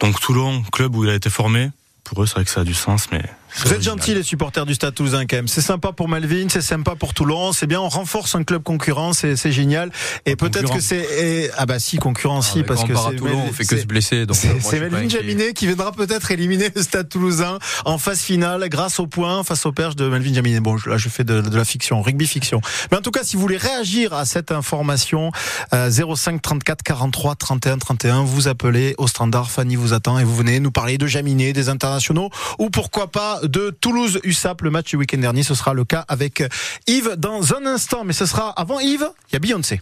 Donc 0.00 0.20
Toulon, 0.20 0.62
club 0.72 0.96
où 0.96 1.04
il 1.04 1.10
a 1.10 1.14
été 1.14 1.30
formé, 1.30 1.70
pour 2.04 2.22
eux, 2.22 2.26
c'est 2.26 2.34
vrai 2.34 2.44
que 2.44 2.50
ça 2.50 2.60
a 2.60 2.64
du 2.64 2.74
sens, 2.74 3.10
mais 3.12 3.22
Vous 3.64 3.72
êtes 3.74 3.82
gentils 3.82 4.14
les 4.14 4.22
supporters 4.22 4.64
du 4.66 4.74
Stade 4.74 4.94
Toulousain 4.94 5.26
quand 5.26 5.36
même. 5.36 5.48
C'est 5.48 5.60
sympa 5.60 5.92
pour 5.92 6.08
Melvin, 6.08 6.46
c'est 6.48 6.60
sympa 6.62 6.94
pour 6.96 7.14
Toulon, 7.14 7.52
c'est 7.52 7.66
bien. 7.66 7.80
On 7.80 7.88
renforce 7.88 8.34
un 8.34 8.42
club 8.44 8.62
concurrent, 8.62 9.12
c'est 9.12 9.36
c'est 9.36 9.52
génial. 9.52 9.90
Et 10.26 10.36
peut-être 10.36 10.72
que 10.72 10.80
c'est 10.80 11.50
ah 11.56 11.66
bah 11.66 11.78
si 11.78 11.96
concurrent 11.98 12.42
si 12.42 12.60
Ah, 12.60 12.64
parce 12.66 12.84
que 12.84 12.94
c'est 12.94 13.16
Toulon, 13.16 13.44
on 13.48 13.52
fait 13.52 13.64
que 13.64 13.76
c'est- 13.76 13.82
se 13.82 13.86
blesser. 13.86 14.26
Donc, 14.26 14.36
C'est 14.36 14.60
c'est 14.60 14.80
Melvin. 14.80 15.08
Jaminet 15.08 15.52
qui 15.52 15.66
viendra 15.66 15.92
peut-être 15.92 16.30
éliminer 16.30 16.70
le 16.74 16.82
Stade 16.82 17.08
Toulousain 17.08 17.58
en 17.84 17.98
phase 17.98 18.20
finale 18.20 18.68
grâce 18.68 19.00
au 19.00 19.06
point 19.06 19.42
face 19.44 19.66
au 19.66 19.72
perche 19.72 19.96
de 19.96 20.08
Melvin 20.08 20.32
Jaminet. 20.34 20.60
Bon, 20.60 20.76
là 20.86 20.96
je 20.96 21.08
fais 21.08 21.24
de, 21.24 21.40
de 21.40 21.56
la 21.56 21.64
fiction, 21.64 22.00
rugby 22.02 22.26
fiction. 22.26 22.60
Mais 22.90 22.98
en 22.98 23.02
tout 23.02 23.10
cas, 23.10 23.24
si 23.24 23.36
vous 23.36 23.42
voulez 23.42 23.56
réagir 23.56 24.12
à 24.14 24.24
cette 24.24 24.52
information, 24.52 25.32
euh, 25.74 25.90
05 25.90 26.40
34 26.40 26.82
43 26.82 27.34
31 27.36 27.78
31, 27.78 28.22
vous 28.24 28.48
appelez 28.48 28.94
au 28.98 29.06
standard. 29.06 29.50
Fanny 29.50 29.76
vous 29.76 29.92
attend 29.92 30.18
et 30.18 30.24
vous 30.24 30.36
venez 30.36 30.60
nous 30.60 30.70
parler 30.70 30.98
de 30.98 31.06
Jaminet, 31.06 31.52
des 31.52 31.68
internationaux 31.68 32.30
ou 32.58 32.70
pourquoi 32.70 33.10
pas 33.10 33.39
de 33.42 33.70
Toulouse 33.70 34.20
USAP. 34.24 34.62
Le 34.62 34.70
match 34.70 34.90
du 34.90 34.96
week-end 34.96 35.18
dernier, 35.18 35.42
ce 35.42 35.54
sera 35.54 35.74
le 35.74 35.84
cas 35.84 36.04
avec 36.08 36.42
Yves 36.86 37.16
dans 37.16 37.54
un 37.54 37.66
instant. 37.66 38.04
Mais 38.04 38.12
ce 38.12 38.26
sera 38.26 38.50
avant 38.50 38.80
Yves, 38.80 39.10
il 39.30 39.34
y 39.34 39.36
a 39.36 39.38
Beyoncé. 39.38 39.80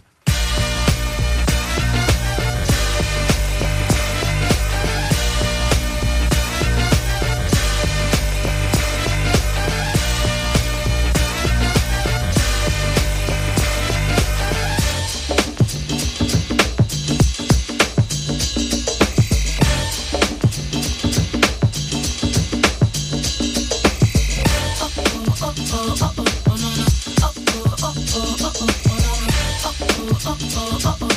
oh, 30.31 30.37
oh, 30.41 30.79
oh, 30.85 30.97
oh. 31.01 31.08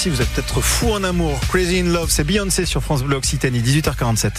Aussi, 0.00 0.08
vous 0.08 0.22
êtes 0.22 0.30
peut-être 0.30 0.62
fou 0.62 0.92
en 0.92 1.04
amour. 1.04 1.38
Crazy 1.50 1.80
in 1.80 1.92
Love, 1.92 2.08
c'est 2.10 2.24
Beyoncé 2.24 2.64
sur 2.64 2.82
France 2.82 3.02
Bleu 3.02 3.16
Occitanie, 3.16 3.60
18h47. 3.60 4.30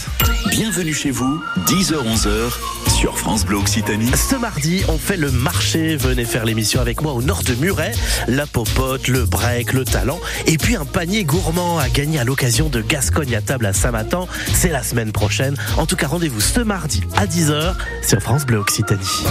Bienvenue 0.50 0.92
chez 0.92 1.12
vous, 1.12 1.40
10h-11h 1.66 2.90
sur 2.98 3.16
France 3.16 3.44
Bleu 3.44 3.58
Occitanie. 3.58 4.10
Ce 4.16 4.34
mardi, 4.34 4.82
on 4.88 4.98
fait 4.98 5.16
le 5.16 5.30
marché. 5.30 5.94
Venez 5.94 6.24
faire 6.24 6.44
l'émission 6.44 6.80
avec 6.80 7.00
moi 7.00 7.12
au 7.12 7.22
nord 7.22 7.44
de 7.44 7.54
Muret. 7.54 7.92
La 8.26 8.46
popote, 8.46 9.06
le 9.06 9.24
break, 9.24 9.72
le 9.72 9.84
talent. 9.84 10.18
Et 10.46 10.58
puis 10.58 10.74
un 10.74 10.84
panier 10.84 11.22
gourmand 11.22 11.78
à 11.78 11.88
gagner 11.88 12.18
à 12.18 12.24
l'occasion 12.24 12.68
de 12.68 12.80
Gascogne 12.80 13.36
à 13.36 13.40
table 13.40 13.66
à 13.66 13.72
Saint-Matan. 13.72 14.26
C'est 14.54 14.70
la 14.70 14.82
semaine 14.82 15.12
prochaine. 15.12 15.54
En 15.76 15.86
tout 15.86 15.94
cas, 15.94 16.08
rendez-vous 16.08 16.40
ce 16.40 16.58
mardi 16.58 17.04
à 17.14 17.26
10h 17.26 17.76
sur 18.04 18.20
France 18.20 18.46
Bleu 18.46 18.58
Occitanie. 18.58 19.22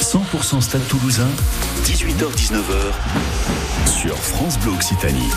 100% 0.00 0.60
Stade 0.62 0.86
Toulousain, 0.88 1.28
18h-19h 1.86 2.92
sur 3.86 4.16
France 4.16 4.58
Bleu 4.58 4.72
Occitanie. 4.72 5.30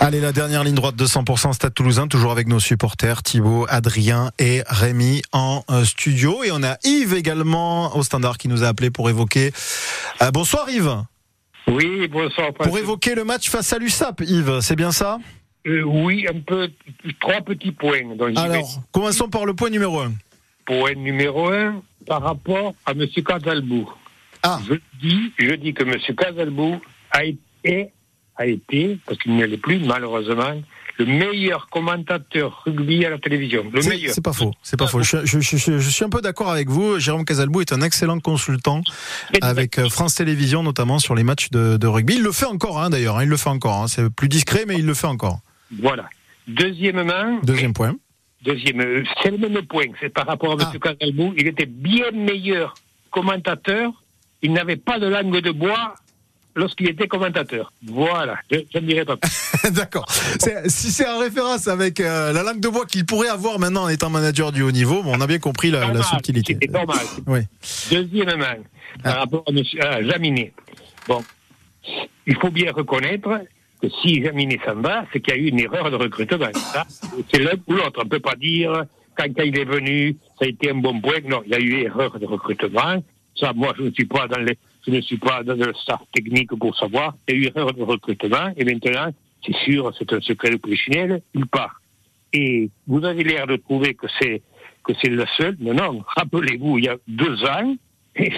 Allez, 0.00 0.20
la 0.20 0.32
dernière 0.32 0.64
ligne 0.64 0.74
droite 0.74 0.96
de 0.96 1.04
100% 1.04 1.52
Stade 1.52 1.72
Toulousain, 1.72 2.08
toujours 2.08 2.32
avec 2.32 2.48
nos 2.48 2.58
supporters 2.58 3.22
Thibaut, 3.22 3.64
Adrien 3.68 4.32
et 4.40 4.64
Rémi 4.66 5.22
en 5.30 5.62
euh, 5.70 5.84
studio. 5.84 6.42
Et 6.42 6.50
on 6.50 6.64
a 6.64 6.78
Yves 6.82 7.14
également 7.14 7.96
au 7.96 8.02
standard 8.02 8.38
qui 8.38 8.48
nous 8.48 8.64
a 8.64 8.66
appelé 8.66 8.90
pour 8.90 9.08
évoquer. 9.08 9.52
Euh, 10.20 10.32
bonsoir 10.32 10.68
Yves. 10.68 11.04
Oui, 11.68 12.08
bonsoir. 12.08 12.52
Pour 12.54 12.76
évoquer 12.76 13.14
le 13.14 13.22
match 13.22 13.50
face 13.50 13.72
à 13.72 13.78
l'USAP, 13.78 14.22
Yves, 14.22 14.58
c'est 14.62 14.74
bien 14.74 14.90
ça? 14.90 15.18
Euh, 15.68 15.82
oui, 15.84 16.26
un 16.28 16.40
peu, 16.40 16.70
trois 17.20 17.40
petits 17.42 17.70
points. 17.70 18.16
Donc, 18.16 18.30
j'y 18.30 18.34
vais. 18.34 18.40
Alors, 18.40 18.80
commençons 18.90 19.28
par 19.28 19.46
le 19.46 19.54
point 19.54 19.70
numéro 19.70 20.00
1. 20.00 20.10
Point 20.66 20.94
numéro 20.96 21.50
un, 21.50 21.82
par 22.04 22.20
rapport 22.20 22.74
à 22.84 22.90
M. 22.90 23.06
Casalbou. 23.24 23.88
Ah. 24.42 24.60
Je 24.68 24.74
dis, 25.00 25.32
je 25.38 25.54
dis 25.54 25.74
que 25.74 25.82
M. 25.84 25.94
Casalbou 26.16 26.80
a 27.10 27.24
été, 27.24 27.90
a 28.36 28.46
été, 28.46 28.98
parce 29.06 29.18
qu'il 29.18 29.36
ne 29.36 29.44
l'est 29.44 29.56
plus, 29.56 29.78
malheureusement, 29.80 30.60
le 30.98 31.06
meilleur 31.06 31.68
commentateur 31.68 32.62
rugby 32.64 33.04
à 33.04 33.10
la 33.10 33.18
télévision. 33.18 33.64
Le 33.72 33.80
meilleur. 33.88 34.12
C'est 34.12 34.20
pas 34.24 34.32
faux, 34.32 34.52
c'est 34.62 34.76
pas 34.76 34.88
faux. 34.88 35.00
Je, 35.02 35.24
je- 35.24 35.38
je- 35.40 35.56
je- 35.56 35.78
je 35.78 35.90
suis 35.90 36.04
un 36.04 36.08
peu 36.08 36.20
d'accord 36.20 36.50
avec 36.50 36.68
vous. 36.68 36.98
Jérôme 36.98 37.24
Casalbou 37.24 37.60
est 37.60 37.72
un 37.72 37.82
excellent 37.82 38.18
consultant 38.18 38.82
avec 39.40 39.78
euh, 39.78 39.88
France 39.88 40.16
Télévisions, 40.16 40.62
notamment 40.64 40.98
sur 40.98 41.14
les 41.14 41.22
matchs 41.22 41.50
de, 41.50 41.76
de 41.76 41.86
rugby. 41.86 42.14
Il 42.16 42.22
le 42.24 42.32
fait 42.32 42.46
encore, 42.46 42.80
hein, 42.80 42.90
d'ailleurs. 42.90 43.18
hein, 43.18 43.22
il 43.22 43.28
le 43.28 43.36
fait 43.36 43.48
encore. 43.50 43.82
hein. 43.82 43.86
C'est 43.88 44.10
plus 44.10 44.28
discret, 44.28 44.64
mais 44.66 44.74
il 44.76 44.86
le 44.86 44.94
fait 44.94 45.06
encore. 45.06 45.38
Voilà. 45.80 46.08
Deuxièmement, 46.48 47.38
Deuxième 47.44 47.74
point. 47.74 47.94
Deuxième, 48.42 48.80
euh, 48.80 49.04
c'est 49.22 49.30
le 49.30 49.38
même 49.38 49.62
point. 49.66 49.84
C'est 50.00 50.08
par 50.08 50.26
rapport 50.26 50.60
à 50.60 50.64
Ah. 50.64 50.72
M. 50.74 50.80
Casalbou. 50.80 51.32
Il 51.36 51.46
était 51.46 51.66
bien 51.66 52.10
meilleur 52.12 52.74
commentateur. 53.12 54.02
Il 54.42 54.52
n'avait 54.52 54.76
pas 54.76 54.98
de 54.98 55.06
langue 55.06 55.40
de 55.40 55.50
bois 55.50 55.94
lorsqu'il 56.58 56.88
était 56.88 57.08
commentateur. 57.08 57.72
Voilà. 57.86 58.36
Je, 58.50 58.58
je 58.72 58.78
ne 58.78 58.86
dirai 58.86 59.04
pas 59.04 59.16
plus. 59.16 59.30
D'accord. 59.70 60.06
Si 60.10 60.90
c'est 60.90 61.08
en 61.08 61.18
référence 61.18 61.68
avec 61.68 62.00
euh, 62.00 62.32
la 62.32 62.42
langue 62.42 62.60
de 62.60 62.68
bois 62.68 62.86
qu'il 62.86 63.06
pourrait 63.06 63.28
avoir 63.28 63.58
maintenant 63.58 63.84
en 63.84 63.88
étant 63.88 64.10
manager 64.10 64.52
du 64.52 64.62
haut 64.62 64.72
niveau, 64.72 65.02
bon, 65.02 65.12
on 65.16 65.20
a 65.20 65.26
bien 65.26 65.38
compris 65.38 65.70
la, 65.70 66.02
subtilité. 66.02 66.58
C'est 66.60 66.70
normal. 66.70 66.98
Oui. 67.26 67.40
Deuxièmement, 67.90 68.62
par 69.02 69.18
rapport 69.18 69.44
à, 69.46 69.52
monsieur, 69.52 69.82
à 69.84 70.02
Jaminet. 70.02 70.52
Bon, 71.06 71.22
il 72.26 72.36
faut 72.36 72.50
bien 72.50 72.72
reconnaître 72.72 73.40
que 73.82 73.88
si 74.02 74.22
Jaminet 74.22 74.60
s'en 74.64 74.76
va, 74.76 75.04
c'est 75.12 75.20
qu'il 75.20 75.34
y 75.34 75.36
a 75.36 75.40
eu 75.40 75.48
une 75.48 75.60
erreur 75.60 75.90
de 75.90 75.96
recrutement. 75.96 76.50
C'est 77.32 77.40
l'un 77.40 77.54
ou 77.66 77.72
l'autre. 77.74 78.00
On 78.00 78.04
ne 78.04 78.08
peut 78.08 78.20
pas 78.20 78.34
dire, 78.34 78.84
quand, 79.16 79.26
quand 79.34 79.42
il 79.44 79.58
est 79.58 79.64
venu, 79.64 80.16
ça 80.38 80.46
a 80.46 80.48
été 80.48 80.70
un 80.70 80.76
bon 80.76 81.00
point. 81.00 81.20
Non, 81.24 81.42
il 81.46 81.52
y 81.52 81.54
a 81.54 81.60
eu 81.60 81.82
erreur 81.82 82.18
de 82.18 82.26
recrutement. 82.26 83.02
Ça, 83.38 83.52
moi, 83.54 83.72
je 83.76 83.82
ne 83.84 83.90
suis 83.90 84.06
pas 84.06 84.26
dans 84.26 84.40
les, 84.40 84.58
je 84.86 84.90
ne 84.90 85.00
suis 85.00 85.18
pas 85.18 85.42
dans 85.42 85.54
le 85.54 85.72
staff 85.74 86.00
technique 86.12 86.50
pour 86.56 86.76
savoir. 86.76 87.14
Il 87.28 87.34
y 87.34 87.38
a 87.38 87.40
eu 87.40 87.52
erreur 87.54 87.72
de 87.72 87.82
recrutement. 87.82 88.52
Et 88.56 88.64
maintenant, 88.64 89.12
c'est 89.44 89.54
sûr, 89.64 89.92
c'est 89.98 90.12
un 90.12 90.20
secret 90.20 90.50
de 90.50 90.56
polichinelle, 90.56 91.22
il 91.34 91.46
part. 91.46 91.80
Et 92.32 92.70
vous 92.86 93.04
avez 93.04 93.24
l'air 93.24 93.46
de 93.46 93.56
trouver 93.56 93.94
que 93.94 94.06
c'est 94.20 94.42
que 94.84 94.92
c'est 95.00 95.10
le 95.10 95.24
seul. 95.36 95.56
Non, 95.60 95.74
non. 95.74 96.04
Rappelez-vous, 96.16 96.78
il 96.78 96.84
y 96.86 96.88
a 96.88 96.96
deux 97.06 97.44
ans, 97.44 97.76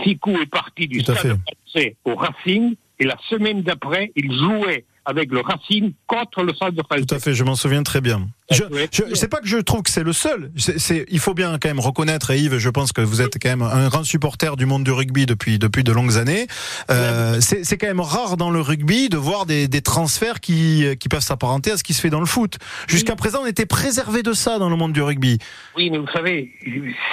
Ficou 0.03 0.33
est 0.33 0.51
parti 0.51 0.89
du 0.89 1.03
Tout 1.03 1.15
stade 1.15 1.39
français 1.39 1.97
au 2.05 2.15
Racing, 2.15 2.75
et 2.99 3.05
la 3.05 3.17
semaine 3.29 3.63
d'après, 3.63 4.13
il 4.17 4.33
jouait 4.33 4.85
avec 5.05 5.31
le 5.33 5.41
Racing 5.41 5.93
contre 6.07 6.43
le 6.43 6.55
stade 6.55 6.79
français. 6.83 7.05
Tout 7.07 7.15
à 7.15 7.19
fait, 7.19 7.35
je 7.35 7.45
m'en 7.45 7.55
souviens 7.57 7.83
très 7.83 8.01
bien. 8.01 8.29
Je, 8.51 8.65
je, 8.93 9.15
c'est 9.15 9.29
pas 9.29 9.41
que 9.41 9.47
je 9.47 9.57
trouve 9.57 9.83
que 9.83 9.91
c'est 9.91 10.03
le 10.03 10.13
seul. 10.13 10.51
C'est, 10.57 11.07
il 11.09 11.19
faut 11.21 11.35
bien 11.35 11.59
quand 11.59 11.69
même 11.69 11.81
reconnaître, 11.81 12.31
et 12.31 12.39
Yves, 12.39 12.59
je 12.59 12.69
pense 12.69 12.93
que 12.93 13.01
vous 13.01 13.23
êtes 13.23 13.39
quand 13.41 13.49
même 13.49 13.63
un 13.63 13.89
grand 13.89 14.05
supporter 14.05 14.57
du 14.57 14.67
monde 14.67 14.85
du 14.85 14.91
rugby 14.91 15.27
depuis 15.27 15.59
depuis 15.59 15.85
de 15.85 15.93
longues 15.93 16.17
années. 16.17 16.47
Euh, 16.91 17.41
c'est, 17.41 17.79
quand 17.79 17.87
même 17.87 18.01
rare 18.01 18.37
dans 18.37 18.51
le 18.51 18.61
rugby 18.61 19.09
de 19.09 19.17
voir 19.17 19.47
des, 19.47 19.69
des 19.69 19.81
transferts 19.81 20.41
qui 20.41 20.85
qui 20.99 21.09
peuvent 21.09 21.21
s'apparenter 21.21 21.71
à 21.73 21.77
ce 21.77 21.85
qui 21.85 21.95
se 21.95 22.01
fait 22.01 22.11
dans 22.11 22.21
le 22.21 22.27
foot. 22.27 22.59
Jusqu'à 22.89 23.17
présent, 23.17 23.41
on 23.43 23.47
était 23.47 23.67
préservé 23.67 24.23
de 24.23 24.33
ça 24.33 24.59
dans 24.59 24.69
le 24.69 24.77
monde 24.77 24.93
du 24.93 25.03
rugby. 25.03 25.39
Oui, 25.77 25.91
mais 25.91 25.99
vous 25.99 26.09
savez, 26.13 26.53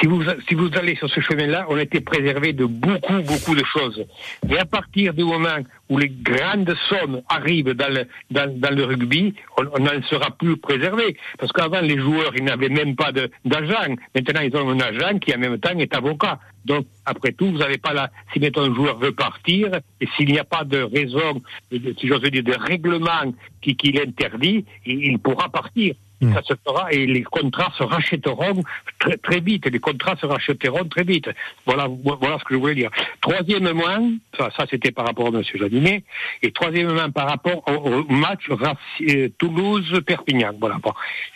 si 0.02 0.08
vous, 0.08 0.24
si 0.48 0.56
vous 0.56 0.70
allez 0.76 0.96
sur 0.96 1.10
ce 1.10 1.22
chemin-là, 1.22 1.66
on 1.70 1.78
été 1.78 2.02
préservé 2.02 2.54
de 2.54 2.66
beaucoup, 2.66 3.22
beaucoup 3.24 3.56
de 3.56 3.64
choses. 3.66 4.04
Et 4.50 4.58
à 4.58 4.66
partir 4.66 5.14
du 5.14 5.24
moment 5.24 5.58
où 5.90 5.98
les 5.98 6.10
grandes 6.10 6.76
sommes 6.90 7.22
arrivent 7.30 7.74
dans 7.74 7.94
le, 7.94 8.08
dans, 8.32 8.76
le 8.76 8.84
rugby, 8.84 9.34
on 9.58 9.80
n'en 9.80 10.02
sera 10.04 10.32
plus 10.32 10.58
préservé. 10.58 11.18
Parce 11.38 11.52
qu'avant, 11.52 11.82
les 11.82 11.98
joueurs, 11.98 12.32
ils 12.36 12.44
n'avaient 12.44 12.70
même 12.70 12.96
pas 12.96 13.12
d'agent. 13.12 13.96
Maintenant, 14.16 14.42
ils 14.42 14.56
ont 14.56 14.70
un 14.70 14.80
agent 14.80 15.20
qui, 15.20 15.34
en 15.34 15.40
même 15.40 15.58
temps, 15.60 15.78
est 15.78 15.96
avocat. 15.96 16.40
Donc, 16.66 16.86
après 17.06 17.32
tout, 17.32 17.50
vous 17.52 17.58
n'avez 17.58 17.78
pas 17.78 17.94
la... 17.94 18.12
Si, 18.34 18.40
mettons, 18.40 18.64
un 18.64 18.76
joueur 18.76 19.00
veut 19.00 19.14
partir, 19.14 19.70
et 20.02 20.08
s'il 20.16 20.30
n'y 20.32 20.40
a 20.40 20.44
pas 20.44 20.66
de 20.66 20.80
raison, 20.80 21.42
si 21.72 22.08
j'ose 22.08 22.22
dire, 22.22 22.44
de 22.44 22.56
règlement 22.58 23.34
qui, 23.62 23.92
l'interdit, 23.92 24.66
il 24.86 25.18
pourra 25.20 25.50
partir. 25.50 25.96
Ça 26.22 26.42
se 26.42 26.54
fera 26.66 26.92
et 26.92 27.06
les 27.06 27.22
contrats 27.22 27.72
se 27.78 27.84
rachèteront 27.84 28.64
très, 28.98 29.18
très 29.18 29.40
vite. 29.40 29.68
Les 29.68 29.80
contrats 29.80 30.16
se 30.16 30.26
rachèteront 30.26 30.86
très 30.86 31.04
vite. 31.04 31.30
Voilà, 31.66 31.88
voilà 31.88 32.40
ce 32.40 32.44
que 32.44 32.56
je 32.56 32.60
voulais 32.60 32.74
dire. 32.74 32.90
Troisièmement, 33.22 34.12
ça, 34.36 34.50
ça 34.58 34.66
c'était 34.70 34.92
par 34.92 35.06
rapport 35.06 35.28
à 35.28 35.30
M. 35.30 35.44
Janinet, 35.44 36.04
et 36.42 36.52
troisièmement 36.52 37.12
par 37.12 37.30
rapport 37.30 37.64
au, 37.68 38.04
match 38.12 38.50
euh, 38.50 39.30
Toulouse-Perpignan. 39.38 40.54
Voilà, 40.60 40.80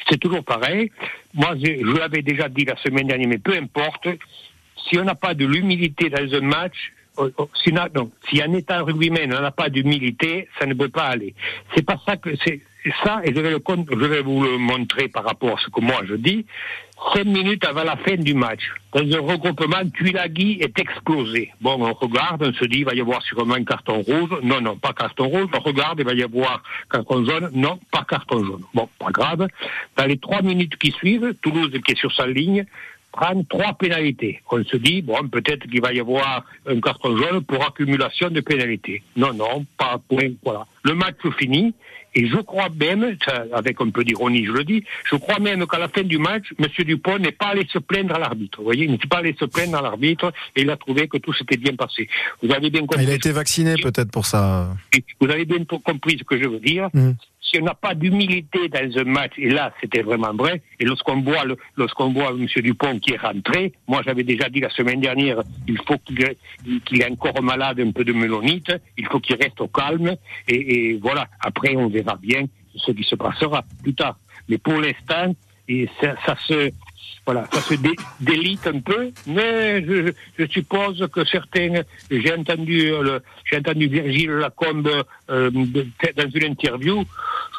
c'est 0.09 0.17
toujours 0.17 0.43
pareil. 0.43 0.91
Moi, 1.35 1.53
je, 1.63 1.99
l'avais 1.99 2.23
déjà 2.23 2.49
dit 2.49 2.65
la 2.65 2.75
semaine 2.77 3.07
dernière, 3.07 3.27
mais 3.27 3.37
peu 3.37 3.55
importe. 3.55 4.07
Si 4.89 4.97
on 4.97 5.03
n'a 5.03 5.15
pas 5.15 5.35
de 5.35 5.45
l'humilité 5.45 6.09
dans 6.09 6.33
un 6.33 6.41
match, 6.41 6.91
oh, 7.17 7.29
oh, 7.37 7.49
si, 7.63 7.71
non, 7.71 8.09
si 8.27 8.41
un 8.41 8.51
État 8.53 8.81
rugbyman 8.81 9.29
n'a 9.29 9.51
pas 9.51 9.69
d'humilité, 9.69 10.47
ça 10.57 10.65
ne 10.65 10.73
peut 10.73 10.89
pas 10.89 11.05
aller. 11.05 11.35
C'est 11.75 11.85
pas 11.85 11.99
ça 12.03 12.17
que 12.17 12.31
c'est 12.43 12.61
ça, 13.03 13.21
et 13.23 13.33
je 13.33 13.39
vais, 13.39 13.51
je 13.51 14.05
vais 14.05 14.21
vous 14.21 14.43
le 14.43 14.57
montrer 14.57 15.07
par 15.07 15.23
rapport 15.23 15.57
à 15.57 15.61
ce 15.61 15.69
que 15.69 15.81
moi 15.81 16.01
je 16.05 16.15
dis. 16.15 16.45
Cinq 17.13 17.25
minutes 17.25 17.65
avant 17.65 17.83
la 17.83 17.95
fin 17.97 18.15
du 18.15 18.35
match, 18.35 18.61
dans 18.93 19.01
un 19.01 19.19
regroupement, 19.21 19.89
Tuilagi 19.91 20.59
est 20.61 20.77
explosé. 20.77 21.51
Bon, 21.59 21.83
on 21.83 21.93
regarde, 21.93 22.43
on 22.43 22.53
se 22.53 22.65
dit, 22.65 22.79
il 22.79 22.85
va 22.85 22.93
y 22.93 23.01
avoir 23.01 23.23
sûrement 23.23 23.55
un 23.55 23.63
carton 23.63 24.01
rouge. 24.01 24.29
Non, 24.43 24.61
non, 24.61 24.75
pas 24.77 24.93
carton 24.93 25.27
rouge. 25.27 25.49
On 25.51 25.59
regarde, 25.61 25.99
il 25.99 26.05
va 26.05 26.13
y 26.13 26.21
avoir 26.21 26.61
carton 26.91 27.25
jaune. 27.25 27.49
Non, 27.53 27.79
pas 27.91 28.05
carton 28.07 28.45
jaune. 28.45 28.63
Bon, 28.75 28.87
pas 28.99 29.09
grave. 29.09 29.47
Dans 29.97 30.05
les 30.05 30.17
trois 30.17 30.43
minutes 30.43 30.75
qui 30.77 30.91
suivent, 30.91 31.33
Toulouse, 31.41 31.71
qui 31.83 31.93
est 31.93 31.97
sur 31.97 32.13
sa 32.13 32.27
ligne, 32.27 32.65
prend 33.11 33.43
trois 33.45 33.73
pénalités. 33.73 34.41
On 34.51 34.63
se 34.63 34.77
dit, 34.77 35.01
bon, 35.01 35.27
peut-être 35.27 35.67
qu'il 35.67 35.81
va 35.81 35.93
y 35.93 35.99
avoir 35.99 36.45
un 36.67 36.79
carton 36.79 37.17
jaune 37.17 37.43
pour 37.43 37.65
accumulation 37.65 38.29
de 38.29 38.41
pénalités. 38.41 39.01
Non, 39.15 39.33
non, 39.33 39.65
pas 39.75 39.99
point, 40.07 40.29
voilà. 40.43 40.67
Le 40.83 40.93
match 40.93 41.15
finit, 41.39 41.73
et 42.13 42.27
je 42.27 42.37
crois 42.37 42.69
même, 42.69 43.15
avec 43.53 43.79
un 43.81 43.89
peu 43.89 44.03
d'ironie 44.03 44.45
je 44.45 44.51
le 44.51 44.63
dis, 44.63 44.83
je 45.05 45.15
crois 45.15 45.39
même 45.39 45.65
qu'à 45.65 45.79
la 45.79 45.87
fin 45.87 46.03
du 46.03 46.17
match, 46.17 46.53
M. 46.59 46.67
Dupont 46.85 47.17
n'est 47.19 47.31
pas 47.31 47.47
allé 47.47 47.65
se 47.71 47.79
plaindre 47.79 48.15
à 48.15 48.19
l'arbitre. 48.19 48.59
Vous 48.59 48.65
voyez, 48.65 48.85
il 48.85 48.91
n'est 48.91 48.97
pas 48.97 49.17
allé 49.17 49.35
se 49.39 49.45
plaindre 49.45 49.77
à 49.77 49.81
l'arbitre, 49.81 50.33
et 50.55 50.61
il 50.61 50.69
a 50.69 50.77
trouvé 50.77 51.07
que 51.07 51.17
tout 51.17 51.33
s'était 51.33 51.57
bien 51.57 51.75
passé. 51.75 52.09
Vous 52.41 52.51
avez 52.51 52.69
bien 52.69 52.81
compris. 52.81 53.03
Il 53.03 53.09
a 53.09 53.15
été 53.15 53.31
vacciné 53.31 53.75
peut-être 53.81 54.11
pour 54.11 54.25
ça. 54.25 54.75
Vous 55.19 55.29
avez 55.29 55.45
bien 55.45 55.63
compris 55.65 56.17
ce 56.17 56.23
que 56.23 56.41
je 56.41 56.47
veux 56.47 56.59
dire. 56.59 56.89
Mm. 56.93 57.11
Si 57.41 57.59
on 57.59 57.65
n'a 57.65 57.73
pas 57.73 57.95
d'humilité 57.95 58.69
dans 58.69 58.97
un 58.99 59.03
match, 59.03 59.33
et 59.37 59.49
là 59.49 59.73
c'était 59.81 60.03
vraiment 60.03 60.33
vrai, 60.33 60.61
et 60.79 60.85
lorsqu'on 60.85 61.21
voit 61.21 61.43
lorsqu'on 61.75 62.13
voit 62.13 62.29
M. 62.29 62.45
Dupont 62.63 62.99
qui 62.99 63.13
est 63.13 63.17
rentré, 63.17 63.73
moi 63.87 64.01
j'avais 64.05 64.23
déjà 64.23 64.47
dit 64.47 64.59
la 64.59 64.69
semaine 64.69 65.01
dernière, 65.01 65.41
il 65.67 65.77
faut 65.85 65.97
qu'il 65.97 66.35
qu'il 66.85 67.01
est 67.01 67.11
encore 67.11 67.41
malade 67.41 67.79
un 67.79 67.91
peu 67.91 68.03
de 68.03 68.13
mélonite, 68.13 68.71
il 68.97 69.05
faut 69.07 69.19
qu'il 69.19 69.35
reste 69.35 69.59
au 69.59 69.67
calme, 69.67 70.15
et, 70.47 70.91
et 70.91 70.97
voilà, 70.97 71.27
après 71.39 71.75
on 71.75 71.87
verra 71.89 72.15
bien 72.15 72.45
ce 72.75 72.91
qui 72.91 73.03
se 73.03 73.15
passera 73.15 73.63
plus 73.83 73.95
tard. 73.95 74.17
Mais 74.47 74.57
pour 74.57 74.79
l'instant, 74.79 75.33
ça, 75.99 76.15
ça 76.25 76.35
se 76.47 76.71
voilà, 77.25 77.47
ça 77.53 77.61
se 77.61 77.75
dé- 77.75 77.95
délite 78.19 78.65
un 78.67 78.79
peu, 78.79 79.11
mais 79.27 79.83
je, 79.85 80.11
suppose 80.51 81.05
que 81.13 81.23
certains, 81.25 81.81
j'ai 82.09 82.33
entendu, 82.33 82.87
le- 82.89 83.21
entendu 83.55 83.87
Virgile 83.87 84.31
Lacombe 84.31 84.89
euh, 85.29 85.51
dans 85.51 86.29
une 86.33 86.43
interview, 86.51 87.03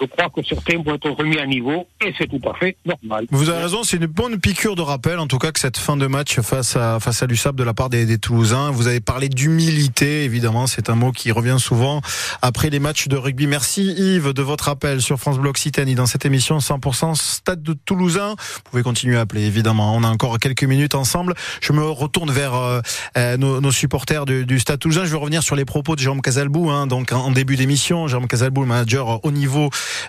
je 0.00 0.06
crois 0.06 0.30
que 0.30 0.42
certains 0.42 0.78
vont 0.82 0.94
être 0.94 1.10
remis 1.10 1.38
à 1.38 1.46
niveau 1.46 1.86
et 2.04 2.12
c'est 2.18 2.26
tout 2.26 2.40
à 2.48 2.54
fait 2.54 2.76
normal. 2.84 3.26
Vous 3.30 3.50
avez 3.50 3.62
raison, 3.62 3.82
c'est 3.84 3.98
une 3.98 4.06
bonne 4.06 4.40
piqûre 4.40 4.74
de 4.74 4.82
rappel, 4.82 5.18
en 5.18 5.26
tout 5.26 5.38
cas, 5.38 5.52
que 5.52 5.60
cette 5.60 5.76
fin 5.76 5.96
de 5.96 6.06
match 6.06 6.40
face 6.40 6.74
à, 6.76 6.98
face 6.98 7.22
à 7.22 7.26
l'USAP 7.26 7.54
de 7.56 7.62
la 7.62 7.74
part 7.74 7.88
des, 7.90 8.04
des 8.06 8.18
Toulousains. 8.18 8.70
Vous 8.70 8.88
avez 8.88 9.00
parlé 9.00 9.28
d'humilité, 9.28 10.24
évidemment, 10.24 10.66
c'est 10.66 10.90
un 10.90 10.94
mot 10.94 11.12
qui 11.12 11.30
revient 11.30 11.56
souvent 11.58 12.00
après 12.40 12.70
les 12.70 12.80
matchs 12.80 13.06
de 13.08 13.16
rugby. 13.16 13.46
Merci 13.46 13.92
Yves 13.96 14.32
de 14.32 14.42
votre 14.42 14.68
appel 14.68 15.00
sur 15.02 15.18
France 15.18 15.38
Bleu 15.38 15.50
Occitanie 15.50 15.94
dans 15.94 16.06
cette 16.06 16.24
émission 16.24 16.58
100% 16.58 17.14
Stade 17.14 17.62
de 17.62 17.74
Toulousain. 17.74 18.34
Vous 18.38 18.60
pouvez 18.70 18.82
continuer 18.82 19.16
à 19.16 19.20
appeler, 19.20 19.50
évidemment. 19.52 19.94
On 19.94 20.02
a 20.02 20.08
encore 20.08 20.38
quelques 20.38 20.64
minutes 20.64 20.94
ensemble. 20.94 21.34
Je 21.60 21.72
me 21.72 21.84
retourne 21.84 22.30
vers 22.30 22.54
euh, 22.54 22.80
euh, 23.18 23.36
nos, 23.36 23.60
nos, 23.60 23.70
supporters 23.70 24.24
du, 24.24 24.46
du, 24.46 24.58
Stade 24.58 24.78
Toulousain. 24.78 25.04
Je 25.04 25.10
vais 25.10 25.18
revenir 25.18 25.42
sur 25.42 25.56
les 25.56 25.66
propos 25.66 25.94
de 25.94 26.00
Jérôme 26.00 26.22
Casalbou, 26.22 26.70
hein, 26.70 26.86
donc 26.86 27.12
en, 27.12 27.30
début 27.30 27.56
d'émission. 27.56 28.08
Jérôme 28.08 28.28
Casalbou, 28.28 28.62
le 28.62 28.68
manager 28.68 29.24
au 29.24 29.30
niveau 29.30 29.68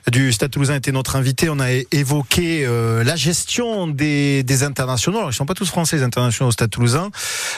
du 0.09 0.31
Stade 0.31 0.51
Toulousain, 0.51 0.75
était 0.75 0.93
notre 0.93 1.17
invité. 1.17 1.49
On 1.49 1.59
a 1.59 1.71
évoqué 1.91 2.65
euh, 2.65 3.03
la 3.03 3.15
gestion 3.15 3.87
des, 3.87 4.43
des 4.43 4.63
internationaux. 4.63 5.17
Alors, 5.17 5.31
ils 5.31 5.35
sont 5.35 5.45
pas 5.45 5.53
tous 5.53 5.69
français, 5.69 5.97
les 5.97 6.03
internationaux 6.03 6.49
au 6.49 6.51
Stade 6.51 6.69
Toulousain. 6.69 7.09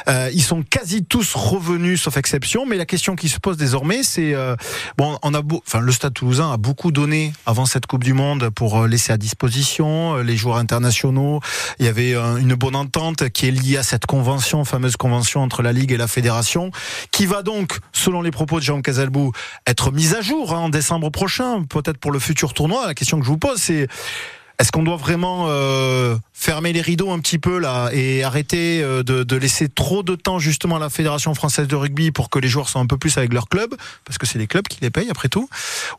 Euh, 0.07 0.29
ils 0.33 0.43
sont 0.43 0.63
quasi 0.63 1.05
tous 1.05 1.35
revenus, 1.35 2.01
sauf 2.01 2.17
exception. 2.17 2.65
Mais 2.65 2.77
la 2.77 2.85
question 2.85 3.15
qui 3.15 3.29
se 3.29 3.39
pose 3.39 3.57
désormais, 3.57 4.01
c'est 4.01 4.33
euh, 4.33 4.55
bon, 4.97 5.19
on 5.21 5.33
a, 5.35 5.41
enfin, 5.67 5.79
le 5.79 5.91
Stade 5.91 6.13
Toulousain 6.13 6.51
a 6.51 6.57
beaucoup 6.57 6.91
donné 6.91 7.33
avant 7.45 7.65
cette 7.65 7.85
Coupe 7.85 8.03
du 8.03 8.13
Monde 8.13 8.49
pour 8.49 8.87
laisser 8.87 9.13
à 9.13 9.17
disposition 9.17 10.17
les 10.17 10.35
joueurs 10.35 10.57
internationaux. 10.57 11.41
Il 11.79 11.85
y 11.85 11.89
avait 11.89 12.13
une 12.13 12.55
bonne 12.55 12.75
entente 12.75 13.29
qui 13.29 13.47
est 13.47 13.51
liée 13.51 13.77
à 13.77 13.83
cette 13.83 14.05
convention, 14.05 14.63
fameuse 14.65 14.97
convention 14.97 15.41
entre 15.41 15.61
la 15.61 15.73
Ligue 15.73 15.91
et 15.91 15.97
la 15.97 16.07
Fédération, 16.07 16.71
qui 17.11 17.25
va 17.25 17.43
donc, 17.43 17.79
selon 17.91 18.21
les 18.21 18.31
propos 18.31 18.59
de 18.59 18.65
Jean 18.65 18.81
Casalbou, 18.81 19.31
être 19.67 19.91
mise 19.91 20.13
à 20.15 20.21
jour 20.21 20.53
hein, 20.53 20.59
en 20.59 20.69
décembre 20.69 21.09
prochain, 21.09 21.63
peut-être 21.63 21.97
pour 21.97 22.11
le 22.11 22.19
futur 22.19 22.53
tournoi. 22.53 22.87
La 22.87 22.93
question 22.93 23.19
que 23.19 23.25
je 23.25 23.29
vous 23.29 23.37
pose, 23.37 23.59
c'est 23.59 23.87
est-ce 24.59 24.71
qu'on 24.71 24.83
doit 24.83 24.95
vraiment 24.95 25.47
euh, 25.49 26.15
fermer 26.33 26.71
les 26.71 26.81
rideaux 26.81 27.11
un 27.11 27.19
petit 27.19 27.39
peu 27.39 27.59
là 27.59 27.89
et 27.91 28.23
arrêter 28.23 28.81
euh, 28.81 29.03
de, 29.03 29.35
laisser 29.35 29.67
trop 29.67 30.01
de 30.01 30.15
temps 30.15 30.39
justement 30.39 30.77
à 30.77 30.79
la 30.79 30.89
Fédération 30.89 31.33
française 31.33 31.67
de 31.67 31.75
rugby 31.75 32.11
pour 32.11 32.29
que 32.29 32.39
les 32.39 32.47
joueurs 32.47 32.69
soient 32.69 32.81
un 32.81 32.85
peu 32.85 32.97
plus 32.97 33.17
avec 33.17 33.33
leur 33.33 33.49
club? 33.49 33.75
Parce 34.05 34.17
que 34.17 34.25
c'est 34.25 34.39
les 34.39 34.47
clubs 34.47 34.67
qui 34.67 34.79
les 34.81 34.89
payent 34.89 35.09
après 35.09 35.27
tout. 35.27 35.49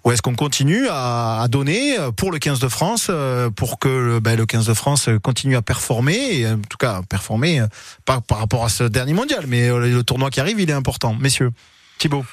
Ou 0.04 0.12
est-ce 0.12 0.22
qu'on 0.22 0.34
continue 0.34 0.86
à, 0.90 1.46
donner 1.50 1.96
pour 2.16 2.32
le 2.32 2.38
15 2.38 2.58
de 2.60 2.68
France 2.68 3.08
euh, 3.10 3.50
pour 3.50 3.78
que 3.78 4.18
ben, 4.20 4.36
le 4.36 4.46
15 4.46 4.66
de 4.66 4.74
France 4.74 5.08
continue 5.22 5.56
à 5.56 5.62
performer 5.62 6.46
en 6.46 6.58
tout 6.58 6.78
cas 6.78 7.02
performer 7.08 7.62
par 8.04 8.22
rapport 8.30 8.64
à 8.64 8.68
ce 8.68 8.84
dernier 8.84 9.12
mondial? 9.12 9.44
Mais 9.46 9.68
le 9.68 10.02
tournoi 10.02 10.30
qui 10.30 10.40
arrive 10.40 10.60
il 10.60 10.70
est 10.70 10.74
important 10.74 11.14
messieurs. 11.14 11.50
Thibaut 11.98 12.24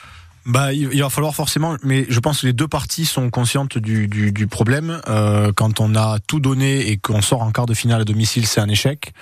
bah, 0.45 0.73
il 0.73 1.01
va 1.01 1.09
falloir 1.09 1.35
forcément, 1.35 1.77
mais 1.83 2.05
je 2.09 2.19
pense 2.19 2.41
que 2.41 2.47
les 2.47 2.53
deux 2.53 2.67
parties 2.67 3.05
sont 3.05 3.29
conscientes 3.29 3.77
du, 3.77 4.07
du, 4.07 4.31
du 4.31 4.47
problème. 4.47 5.01
Euh, 5.07 5.51
quand 5.55 5.79
on 5.79 5.95
a 5.95 6.19
tout 6.27 6.39
donné 6.39 6.89
et 6.89 6.97
qu'on 6.97 7.21
sort 7.21 7.41
en 7.41 7.51
quart 7.51 7.65
de 7.65 7.73
finale 7.73 8.01
à 8.01 8.05
domicile, 8.05 8.45
c'est 8.45 8.59
un 8.59 8.69
échec. 8.69 9.13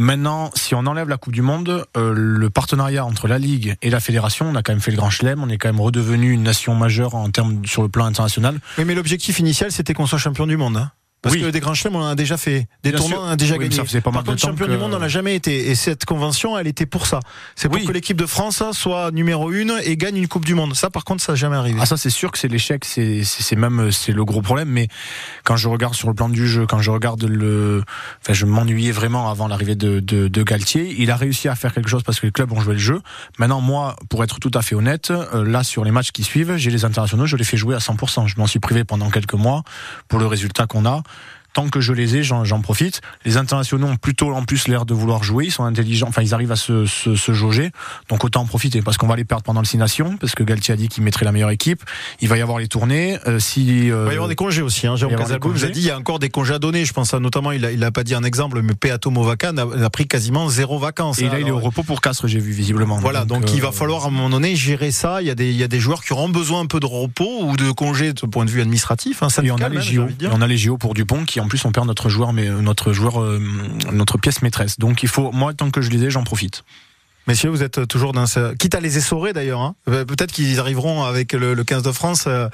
Maintenant, 0.00 0.52
si 0.54 0.76
on 0.76 0.86
enlève 0.86 1.08
la 1.08 1.16
Coupe 1.16 1.32
du 1.32 1.42
Monde, 1.42 1.84
euh, 1.96 2.12
le 2.14 2.50
partenariat 2.50 3.04
entre 3.04 3.26
la 3.26 3.38
Ligue 3.38 3.74
et 3.82 3.90
la 3.90 3.98
Fédération, 3.98 4.46
on 4.48 4.54
a 4.54 4.62
quand 4.62 4.72
même 4.72 4.80
fait 4.80 4.92
le 4.92 4.96
grand 4.96 5.10
chelem, 5.10 5.42
on 5.42 5.48
est 5.48 5.58
quand 5.58 5.68
même 5.68 5.80
redevenu 5.80 6.30
une 6.30 6.44
nation 6.44 6.74
majeure 6.76 7.16
en 7.16 7.28
termes 7.30 7.66
sur 7.66 7.82
le 7.82 7.88
plan 7.88 8.04
international. 8.04 8.60
Oui, 8.78 8.84
mais 8.84 8.94
l'objectif 8.94 9.40
initial, 9.40 9.72
c'était 9.72 9.94
qu'on 9.94 10.06
soit 10.06 10.18
champion 10.18 10.46
du 10.46 10.56
monde. 10.56 10.76
Hein 10.76 10.92
parce 11.22 11.34
oui. 11.34 11.42
que 11.42 11.46
des 11.48 11.60
grands 11.60 11.74
chelems, 11.74 11.96
on 11.96 12.02
en 12.02 12.06
a 12.08 12.14
déjà 12.14 12.36
fait. 12.36 12.68
Des 12.82 12.90
Bien 12.90 12.98
tournois, 12.98 13.18
on 13.20 13.26
en 13.26 13.28
a 13.30 13.36
déjà 13.36 13.54
Oui, 13.56 13.64
gagné. 13.64 13.76
ça 13.76 13.84
faisait 13.84 14.00
pas 14.00 14.10
Par 14.12 14.22
mal 14.22 14.24
contre, 14.34 14.40
champion 14.40 14.66
que- 14.66 14.70
du 14.70 14.78
monde, 14.78 14.94
on 14.94 14.98
n'a 15.00 15.08
jamais 15.08 15.34
été. 15.34 15.68
Et 15.70 15.74
cette 15.74 16.04
convention, 16.04 16.56
elle 16.56 16.66
était 16.68 16.86
pour 16.86 17.06
ça. 17.06 17.20
C'est 17.56 17.68
pour 17.68 17.78
Oui. 17.78 17.84
que 17.86 17.92
l'équipe 17.92 18.16
de 18.16 18.26
France 18.26 18.62
soit 18.72 19.10
numéro 19.10 19.50
une 19.50 19.74
et 19.84 19.96
gagne 19.96 20.16
une 20.16 20.28
Coupe 20.28 20.44
du 20.44 20.54
Monde. 20.54 20.74
Ça, 20.74 20.90
par 20.90 21.04
contre, 21.04 21.22
ça 21.22 21.32
n'a 21.32 21.36
jamais 21.36 21.56
arrivé. 21.56 21.78
Ah 21.82 21.86
ça 21.86 21.96
c'est 21.96 22.10
sûr 22.10 22.30
que 22.30 22.38
c'est 22.38 22.48
l'échec, 22.48 22.84
c'est 22.84 23.56
même 23.56 23.90
c'est 23.90 24.12
le 24.12 24.24
gros 24.24 24.42
problème. 24.42 24.68
Mais 24.68 24.88
quand 25.44 25.56
je 25.56 25.68
regarde 25.68 25.94
sur 25.94 26.08
le 26.08 26.14
plan 26.14 26.28
du 26.28 26.46
jeu, 26.46 26.66
quand 26.66 26.80
je 26.80 26.90
regarde 26.90 27.24
le, 27.24 27.82
enfin 28.22 28.32
je 28.32 28.46
m'ennuyais 28.46 28.92
vraiment 28.92 29.30
avant 29.30 29.48
l'arrivée 29.48 29.74
de, 29.74 30.00
de 30.00 30.28
de 30.28 30.42
Galtier. 30.42 30.94
Il 30.98 31.10
a 31.10 31.16
réussi 31.16 31.48
à 31.48 31.54
faire 31.56 31.72
quelque 31.74 31.88
chose 31.90 32.02
parce 32.04 32.20
que 32.20 32.26
les 32.26 32.32
clubs 32.32 32.52
ont 32.52 32.60
joué 32.60 32.74
le 32.74 32.78
jeu. 32.80 33.00
Maintenant 33.38 33.60
moi, 33.60 33.96
pour 34.08 34.22
être 34.24 34.38
tout 34.38 34.50
à 34.54 34.62
fait 34.62 34.74
honnête, 34.74 35.10
euh, 35.10 35.44
là 35.44 35.64
sur 35.64 35.84
les 35.84 35.90
matchs 35.90 36.12
qui 36.12 36.22
suivent, 36.24 36.56
j'ai 36.56 36.70
les 36.70 36.84
internationaux, 36.84 37.26
je 37.26 37.36
les 37.36 37.44
fais 37.44 37.56
jouer 37.56 37.74
à 37.74 37.78
100%. 37.80 38.26
Je 38.26 38.36
m'en 38.36 38.46
suis 38.46 38.60
privé 38.60 38.84
pendant 38.84 39.10
quelques 39.10 39.34
mois 39.34 39.62
pour 40.08 40.18
le 40.18 40.26
résultat 40.26 40.66
qu'on 40.66 40.86
a. 40.86 41.02
Tant 41.58 41.70
que 41.70 41.80
je 41.80 41.92
les 41.92 42.14
ai, 42.14 42.22
j'en 42.22 42.60
profite. 42.60 43.00
Les 43.24 43.36
internationaux 43.36 43.88
ont 43.88 43.96
plutôt 43.96 44.32
en 44.32 44.44
plus 44.44 44.68
l'air 44.68 44.86
de 44.86 44.94
vouloir 44.94 45.24
jouer. 45.24 45.46
Ils 45.46 45.50
sont 45.50 45.64
intelligents. 45.64 46.06
Enfin, 46.06 46.22
ils 46.22 46.32
arrivent 46.32 46.52
à 46.52 46.56
se, 46.56 46.86
se, 46.86 47.16
se 47.16 47.32
jauger. 47.32 47.72
Donc 48.08 48.22
autant 48.22 48.42
en 48.42 48.46
profiter 48.46 48.80
parce 48.80 48.96
qu'on 48.96 49.08
va 49.08 49.16
les 49.16 49.24
perdre 49.24 49.42
pendant 49.42 49.58
le 49.58 49.66
Six 49.66 49.76
Nations 49.76 50.16
parce 50.18 50.36
que 50.36 50.44
Galtier 50.44 50.74
a 50.74 50.76
dit 50.76 50.86
qu'il 50.86 51.02
mettrait 51.02 51.24
la 51.24 51.32
meilleure 51.32 51.50
équipe. 51.50 51.82
Il 52.20 52.28
va 52.28 52.38
y 52.38 52.42
avoir 52.42 52.60
les 52.60 52.68
tournées. 52.68 53.18
Euh, 53.26 53.40
si 53.40 53.90
euh, 53.90 54.02
Il 54.02 54.06
va 54.06 54.12
y 54.12 54.14
avoir 54.14 54.28
des 54.28 54.36
congés 54.36 54.62
aussi. 54.62 54.86
Hein. 54.86 54.94
Jérôme 54.94 55.16
des 55.16 55.48
nous 55.48 55.64
a 55.64 55.68
dit 55.70 55.80
il 55.80 55.86
y 55.86 55.90
a 55.90 55.98
encore 55.98 56.20
des 56.20 56.28
congés 56.28 56.54
à 56.54 56.60
donner. 56.60 56.84
Je 56.84 56.92
pense 56.92 57.12
à 57.12 57.18
notamment, 57.18 57.50
il 57.50 57.64
a, 57.64 57.72
il 57.72 57.82
a 57.82 57.90
pas 57.90 58.04
dit 58.04 58.14
un 58.14 58.22
exemple, 58.22 58.62
mais 58.62 58.74
Peato 58.74 59.10
Movaca 59.10 59.50
n'a 59.50 59.90
pris 59.90 60.06
quasiment 60.06 60.48
zéro 60.48 60.78
vacances. 60.78 61.18
Et 61.18 61.28
là, 61.28 61.40
il 61.40 61.48
est 61.48 61.50
au 61.50 61.56
Alors, 61.56 61.70
repos 61.70 61.82
pour 61.82 62.00
Castres, 62.00 62.28
j'ai 62.28 62.38
vu 62.38 62.52
visiblement. 62.52 62.98
Voilà, 62.98 63.24
donc, 63.24 63.52
il 63.52 63.60
va 63.60 63.70
euh, 63.70 63.72
falloir 63.72 64.04
à 64.04 64.06
un 64.06 64.10
moment 64.10 64.30
donné 64.30 64.54
gérer 64.54 64.92
ça. 64.92 65.22
Il 65.22 65.26
y 65.26 65.30
a 65.30 65.34
des, 65.34 65.50
il 65.50 65.56
y 65.56 65.64
a 65.64 65.68
des 65.68 65.80
joueurs 65.80 66.04
qui 66.04 66.12
auront 66.12 66.28
besoin 66.28 66.60
un 66.60 66.66
peu 66.66 66.78
de 66.78 66.86
repos 66.86 67.42
ou 67.42 67.56
de 67.56 67.72
congés 67.72 68.12
de 68.12 68.26
point 68.26 68.44
de 68.44 68.50
vue 68.50 68.60
administratif. 68.60 69.24
Hein, 69.24 69.28
Et 69.42 69.50
on 69.50 69.56
a 69.56 69.68
les 69.68 69.82
JO. 69.82 70.06
on 70.30 70.40
a 70.40 70.46
les 70.46 70.56
JO 70.56 70.78
pour 70.78 70.94
Dupont 70.94 71.24
qui 71.24 71.40
en 71.40 71.47
plus 71.48 71.64
on 71.64 71.72
perd 71.72 71.86
notre 71.86 72.08
joueur, 72.08 72.32
mais 72.32 72.48
euh, 72.48 72.60
notre 72.60 72.92
joueur, 72.92 73.20
euh, 73.20 73.40
notre 73.92 74.18
pièce 74.18 74.42
maîtresse. 74.42 74.78
Donc 74.78 75.02
il 75.02 75.08
faut, 75.08 75.32
moi 75.32 75.54
tant 75.54 75.70
que 75.70 75.80
je 75.80 75.90
les 75.90 76.04
ai, 76.04 76.10
j'en 76.10 76.24
profite. 76.24 76.64
Messieurs, 77.26 77.50
vous 77.50 77.62
êtes 77.62 77.86
toujours 77.88 78.14
dans 78.14 78.26
ce... 78.26 78.54
Quitte 78.54 78.74
à 78.74 78.80
les 78.80 78.96
essorer 78.96 79.34
d'ailleurs. 79.34 79.60
Hein. 79.60 79.74
Euh, 79.88 80.06
Peut-être 80.06 80.32
qu'ils 80.32 80.58
arriveront 80.60 81.04
avec 81.04 81.34
le, 81.34 81.52
le 81.52 81.62
15 81.62 81.82
de 81.82 81.92
France 81.92 82.24
euh, 82.26 82.48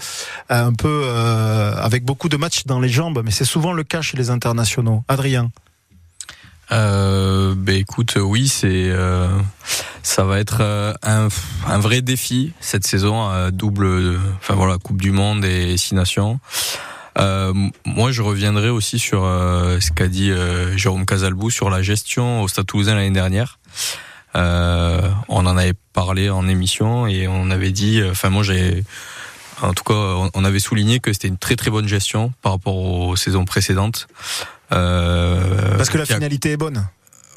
un 0.48 0.72
peu 0.72 1.02
euh, 1.04 1.76
avec 1.76 2.04
beaucoup 2.04 2.28
de 2.28 2.36
matchs 2.36 2.64
dans 2.66 2.80
les 2.80 2.88
jambes, 2.88 3.22
mais 3.24 3.30
c'est 3.30 3.44
souvent 3.44 3.72
le 3.72 3.84
cas 3.84 4.02
chez 4.02 4.16
les 4.16 4.30
internationaux. 4.30 5.04
Adrien 5.06 5.52
Euh, 6.72 7.54
ben 7.56 7.76
écoute, 7.76 8.18
oui, 8.20 8.48
c'est 8.48 8.90
euh, 8.90 9.28
ça 10.02 10.24
va 10.24 10.40
être 10.40 10.58
euh, 10.60 10.92
un, 11.04 11.28
un 11.68 11.78
vrai 11.78 12.02
défi 12.02 12.52
cette 12.58 12.84
saison, 12.84 13.30
euh, 13.30 13.52
double, 13.52 14.18
enfin 14.38 14.54
voilà, 14.54 14.78
Coupe 14.78 15.00
du 15.00 15.12
Monde 15.12 15.44
et 15.44 15.76
Six 15.76 15.94
Nations. 15.94 16.40
Euh, 17.18 17.52
moi, 17.84 18.10
je 18.10 18.22
reviendrai 18.22 18.70
aussi 18.70 18.98
sur 18.98 19.24
euh, 19.24 19.78
ce 19.80 19.90
qu'a 19.90 20.08
dit 20.08 20.30
euh, 20.30 20.76
Jérôme 20.76 21.06
Casalbou 21.06 21.50
sur 21.50 21.70
la 21.70 21.82
gestion 21.82 22.42
au 22.42 22.48
Stade 22.48 22.66
Toulousain 22.66 22.94
l'année 22.94 23.10
dernière. 23.10 23.58
Euh, 24.36 25.00
on 25.28 25.46
en 25.46 25.56
avait 25.56 25.74
parlé 25.92 26.28
en 26.28 26.48
émission 26.48 27.06
et 27.06 27.28
on 27.28 27.50
avait 27.50 27.70
dit, 27.70 28.02
enfin 28.10 28.30
moi 28.30 28.42
j'ai, 28.42 28.82
en 29.62 29.72
tout 29.74 29.84
cas, 29.84 29.94
on, 30.34 30.44
avait 30.44 30.58
souligné 30.58 30.98
que 30.98 31.12
c'était 31.12 31.28
une 31.28 31.38
très 31.38 31.54
très 31.54 31.70
bonne 31.70 31.86
gestion 31.86 32.32
par 32.42 32.52
rapport 32.52 32.76
aux 32.76 33.14
saisons 33.14 33.44
précédentes. 33.44 34.08
Euh, 34.72 35.76
Parce 35.76 35.88
que 35.90 35.98
la 35.98 36.02
a- 36.02 36.06
finalité 36.06 36.50
est 36.52 36.56
bonne. 36.56 36.84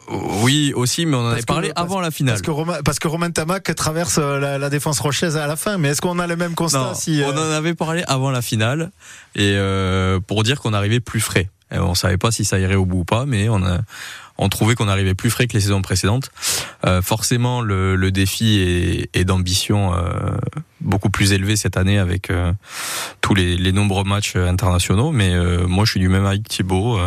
Oui, 0.10 0.74
aussi, 0.76 1.06
mais 1.06 1.16
on 1.18 1.22
en 1.26 1.30
avait 1.30 1.42
que- 1.42 1.46
parlé 1.46 1.72
parce- 1.74 1.86
avant 1.86 2.00
la 2.00 2.12
finale. 2.12 2.34
Parce 2.36 2.42
que 2.42 2.52
Romain, 2.52 2.78
parce 2.84 3.00
que 3.00 3.08
Romain 3.08 3.32
Tamac 3.32 3.74
traverse 3.76 4.18
euh, 4.20 4.40
la, 4.40 4.58
la 4.58 4.70
défense 4.70 5.00
rochaise 5.00 5.38
à 5.38 5.48
la 5.48 5.56
fin. 5.56 5.78
Mais 5.78 5.90
est-ce 5.90 6.02
qu'on 6.02 6.20
a 6.20 6.28
le 6.28 6.36
même 6.36 6.56
constat 6.56 6.80
Non, 6.80 6.94
si, 6.94 7.22
euh, 7.22 7.28
On 7.34 7.38
en 7.38 7.52
avait 7.52 7.74
parlé 7.76 8.04
avant 8.08 8.32
la 8.32 8.42
finale 8.42 8.92
et 9.36 9.54
euh, 9.56 10.20
pour 10.20 10.44
dire 10.44 10.62
qu'on 10.62 10.74
arrivait 10.74 11.00
plus 11.00 11.20
frais. 11.22 11.50
Et 11.74 11.80
on 11.80 11.96
savait 11.96 12.18
pas 12.18 12.32
si 12.32 12.46
ça 12.46 12.60
irait 12.60 12.76
au 12.76 12.86
bout 12.86 13.00
ou 13.00 13.04
pas, 13.06 13.26
mais 13.26 13.50
on 13.50 13.62
a 13.66 13.80
on 14.40 14.50
trouvait 14.50 14.76
qu'on 14.76 14.88
arrivait 14.88 15.16
plus 15.16 15.32
frais 15.32 15.48
que 15.48 15.54
les 15.54 15.60
saisons 15.62 15.82
précédentes. 15.82 16.30
Euh, 16.86 17.02
forcément, 17.02 17.60
le, 17.62 17.96
le 17.96 18.12
défi 18.12 18.60
est, 18.60 19.10
est 19.20 19.26
d'ambition 19.26 19.96
euh, 19.96 20.38
beaucoup 20.80 21.10
plus 21.10 21.34
élevé 21.34 21.56
cette 21.56 21.76
année 21.76 21.98
avec 21.98 22.30
euh, 22.30 22.54
tous 23.22 23.34
les, 23.34 23.58
les 23.58 23.72
nombreux 23.72 24.04
matchs 24.04 24.36
internationaux. 24.36 25.12
Mais 25.12 25.34
euh, 25.34 25.66
moi, 25.68 25.86
je 25.86 25.92
suis 25.92 26.00
du 26.00 26.08
même 26.08 26.28
avis 26.28 26.44
que 26.44 26.50
Thibaut. 26.50 27.00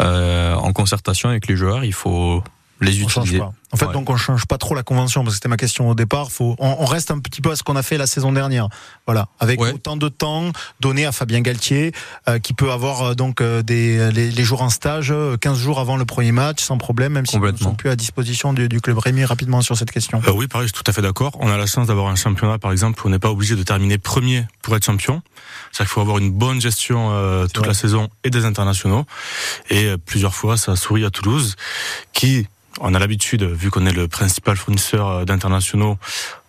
Euh, 0.00 0.54
en 0.54 0.72
concertation 0.72 1.28
avec 1.28 1.46
les 1.46 1.56
joueurs, 1.56 1.84
il 1.84 1.92
faut 1.92 2.42
les 2.80 3.02
on 3.04 3.08
change 3.08 3.26
utiliser. 3.26 3.38
pas. 3.38 3.52
En 3.74 3.76
fait, 3.76 3.86
Ouais. 3.86 3.92
donc 3.92 4.08
on 4.08 4.16
change 4.16 4.46
pas 4.46 4.56
trop 4.56 4.74
la 4.74 4.82
convention 4.84 5.22
parce 5.24 5.34
que 5.34 5.36
c'était 5.38 5.48
ma 5.48 5.56
question 5.56 5.88
au 5.90 5.94
départ. 5.94 6.30
Faut, 6.30 6.54
on, 6.60 6.76
on 6.78 6.84
reste 6.84 7.10
un 7.10 7.18
petit 7.18 7.40
peu 7.40 7.50
à 7.50 7.56
ce 7.56 7.62
qu'on 7.64 7.74
a 7.76 7.82
fait 7.82 7.98
la 7.98 8.06
saison 8.06 8.32
dernière. 8.32 8.68
Voilà, 9.06 9.28
avec 9.40 9.60
Ouais. 9.60 9.72
autant 9.72 9.96
de 9.96 10.08
temps 10.08 10.52
donné 10.80 11.04
à 11.06 11.12
Fabien 11.12 11.40
Galtier, 11.40 11.92
euh, 12.28 12.38
qui 12.38 12.54
peut 12.54 12.70
avoir 12.70 13.02
euh, 13.02 13.14
donc 13.14 13.40
euh, 13.40 13.62
des 13.62 14.10
les, 14.12 14.30
les 14.30 14.44
jours 14.44 14.62
en 14.62 14.70
stage, 14.70 15.10
euh, 15.10 15.36
15 15.36 15.58
jours 15.58 15.80
avant 15.80 15.96
le 15.96 16.04
premier 16.04 16.30
match, 16.32 16.62
sans 16.62 16.78
problème, 16.78 17.12
même 17.14 17.26
s'ils 17.26 17.40
ne 17.40 17.44
Complètement. 17.46 17.70
sont 17.70 17.74
plus 17.76 17.90
à 17.90 17.96
disposition 17.96 18.52
du, 18.52 18.68
du 18.68 18.80
club 18.80 18.98
Rémi 18.98 19.24
rapidement 19.24 19.60
sur 19.60 19.76
cette 19.76 19.90
question. 19.90 20.22
Euh, 20.26 20.32
oui, 20.32 20.46
pareil, 20.46 20.68
je 20.68 20.74
suis 20.74 20.82
tout 20.84 20.88
à 20.90 20.94
fait 20.94 21.02
d'accord. 21.02 21.32
On 21.40 21.48
a 21.50 21.56
la 21.56 21.66
chance 21.66 21.88
d'avoir 21.88 22.06
un 22.08 22.14
championnat, 22.16 22.58
par 22.58 22.70
exemple, 22.72 23.00
où 23.04 23.08
on 23.08 23.10
n'est 23.10 23.18
pas 23.18 23.30
obligé 23.30 23.56
de 23.56 23.62
terminer 23.64 23.98
premier 23.98 24.46
pour 24.62 24.76
être 24.76 24.84
champion. 24.84 25.20
C'est-à-dire 25.72 25.86
qu'il 25.90 25.94
faut 25.94 26.00
avoir 26.00 26.18
une 26.18 26.30
bonne 26.30 26.60
gestion 26.60 27.10
toute 27.44 27.58
vrai. 27.58 27.68
la 27.68 27.74
saison 27.74 28.08
et 28.22 28.30
des 28.30 28.44
internationaux. 28.44 29.04
Et 29.70 29.94
plusieurs 30.06 30.34
fois, 30.34 30.56
ça 30.56 30.72
a 30.72 30.76
souri 30.76 31.04
à 31.04 31.10
Toulouse, 31.10 31.56
qui, 32.12 32.46
on 32.80 32.94
a 32.94 32.98
l'habitude, 32.98 33.42
vu 33.44 33.70
qu'on 33.70 33.86
est 33.86 33.92
le 33.92 34.08
principal 34.08 34.56
fournisseur 34.56 35.08
euh, 35.08 35.24
d'internationaux 35.24 35.98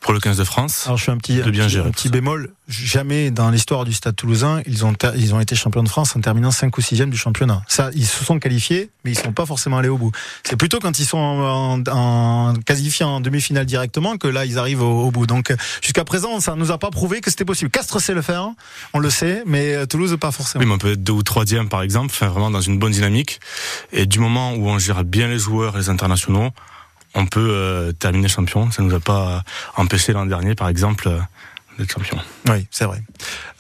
pour 0.06 0.14
le 0.14 0.20
15 0.20 0.38
de 0.38 0.44
France, 0.44 0.84
Alors 0.86 0.98
je 1.00 1.04
fais 1.06 1.12
un 1.12 1.18
petit, 1.18 1.38
de 1.38 1.42
un 1.42 1.50
bien 1.50 1.64
petit- 1.66 1.74
gérer. 1.74 1.88
un 1.90 1.92
petit 1.92 2.10
bémol. 2.10 2.52
Jamais 2.68 3.32
dans 3.32 3.50
l'histoire 3.50 3.86
du 3.86 3.94
Stade 3.94 4.16
Toulousain, 4.16 4.62
ils 4.68 4.86
ont 4.86 4.94
ils 5.16 5.34
ont 5.34 5.40
été 5.40 5.56
champions 5.56 5.82
de 5.82 5.90
France 5.90 6.16
en 6.16 6.22
terminant 6.22 6.52
5 6.52 6.78
ou 6.78 6.82
6 6.82 7.02
du 7.08 7.18
championnat. 7.18 7.64
Ça, 7.68 7.90
ils 7.96 8.06
se 8.06 8.24
sont 8.24 8.38
qualifiés, 8.38 8.92
mais 9.04 9.12
ils 9.12 9.18
sont 9.18 9.34
pas 9.34 9.48
forcément 9.48 9.78
allés 9.80 9.90
au 9.90 9.98
bout. 9.98 10.12
C'est 10.44 10.56
plutôt 10.58 10.78
quand 10.80 11.00
ils 11.00 11.06
sont 11.06 11.18
en, 11.18 11.80
en, 11.88 11.88
en 11.90 12.54
qualifiés 12.56 13.04
en 13.06 13.20
demi-finale 13.20 13.66
directement 13.66 14.18
que 14.18 14.28
là 14.28 14.46
ils 14.46 14.60
arrivent 14.60 14.84
au, 14.84 15.06
au 15.08 15.10
bout. 15.12 15.26
Donc 15.26 15.52
jusqu'à 15.82 16.04
présent, 16.06 16.40
ça 16.40 16.56
nous 16.56 16.72
a 16.72 16.78
pas 16.78 16.92
prouvé 16.92 17.20
que 17.22 17.32
c'était 17.32 17.44
possible. 17.46 17.72
Castres 17.72 18.00
sait 18.00 18.14
le 18.14 18.22
faire, 18.22 18.48
on 18.94 19.00
le 19.00 19.10
sait, 19.10 19.42
mais 19.48 19.74
euh, 19.74 19.86
Toulouse 19.88 20.16
pas 20.22 20.32
forcément. 20.32 20.62
Oui, 20.64 20.68
mais 20.68 20.76
on 20.76 20.78
peut 20.78 20.92
être 20.92 21.04
deux 21.04 21.14
ou 21.14 21.24
troisième 21.24 21.68
par 21.68 21.82
exemple, 21.82 22.12
enfin 22.14 22.28
vraiment 22.28 22.52
dans 22.52 22.62
une 22.62 22.78
bonne 22.78 22.92
dynamique. 22.94 23.40
Et 23.92 24.06
du 24.06 24.20
moment 24.20 24.54
où 24.54 24.68
on 24.70 24.78
gère 24.78 25.04
bien 25.04 25.28
les 25.28 25.40
joueurs 25.40 25.76
et 25.76 25.80
les 25.80 25.90
internationaux, 25.90 26.52
on 27.16 27.26
peut 27.26 27.50
euh, 27.50 27.92
terminer 27.94 28.28
champion. 28.28 28.70
Ça 28.72 28.84
nous 28.84 28.94
a 28.94 29.00
pas 29.00 29.44
empêché 29.76 30.14
l'an 30.14 30.26
dernier, 30.26 30.54
par 30.54 30.68
exemple, 30.68 31.08
euh, 31.08 31.20
d'être. 31.78 32.00
Oui, 32.50 32.68
c'est 32.72 32.86
vrai. 32.86 33.02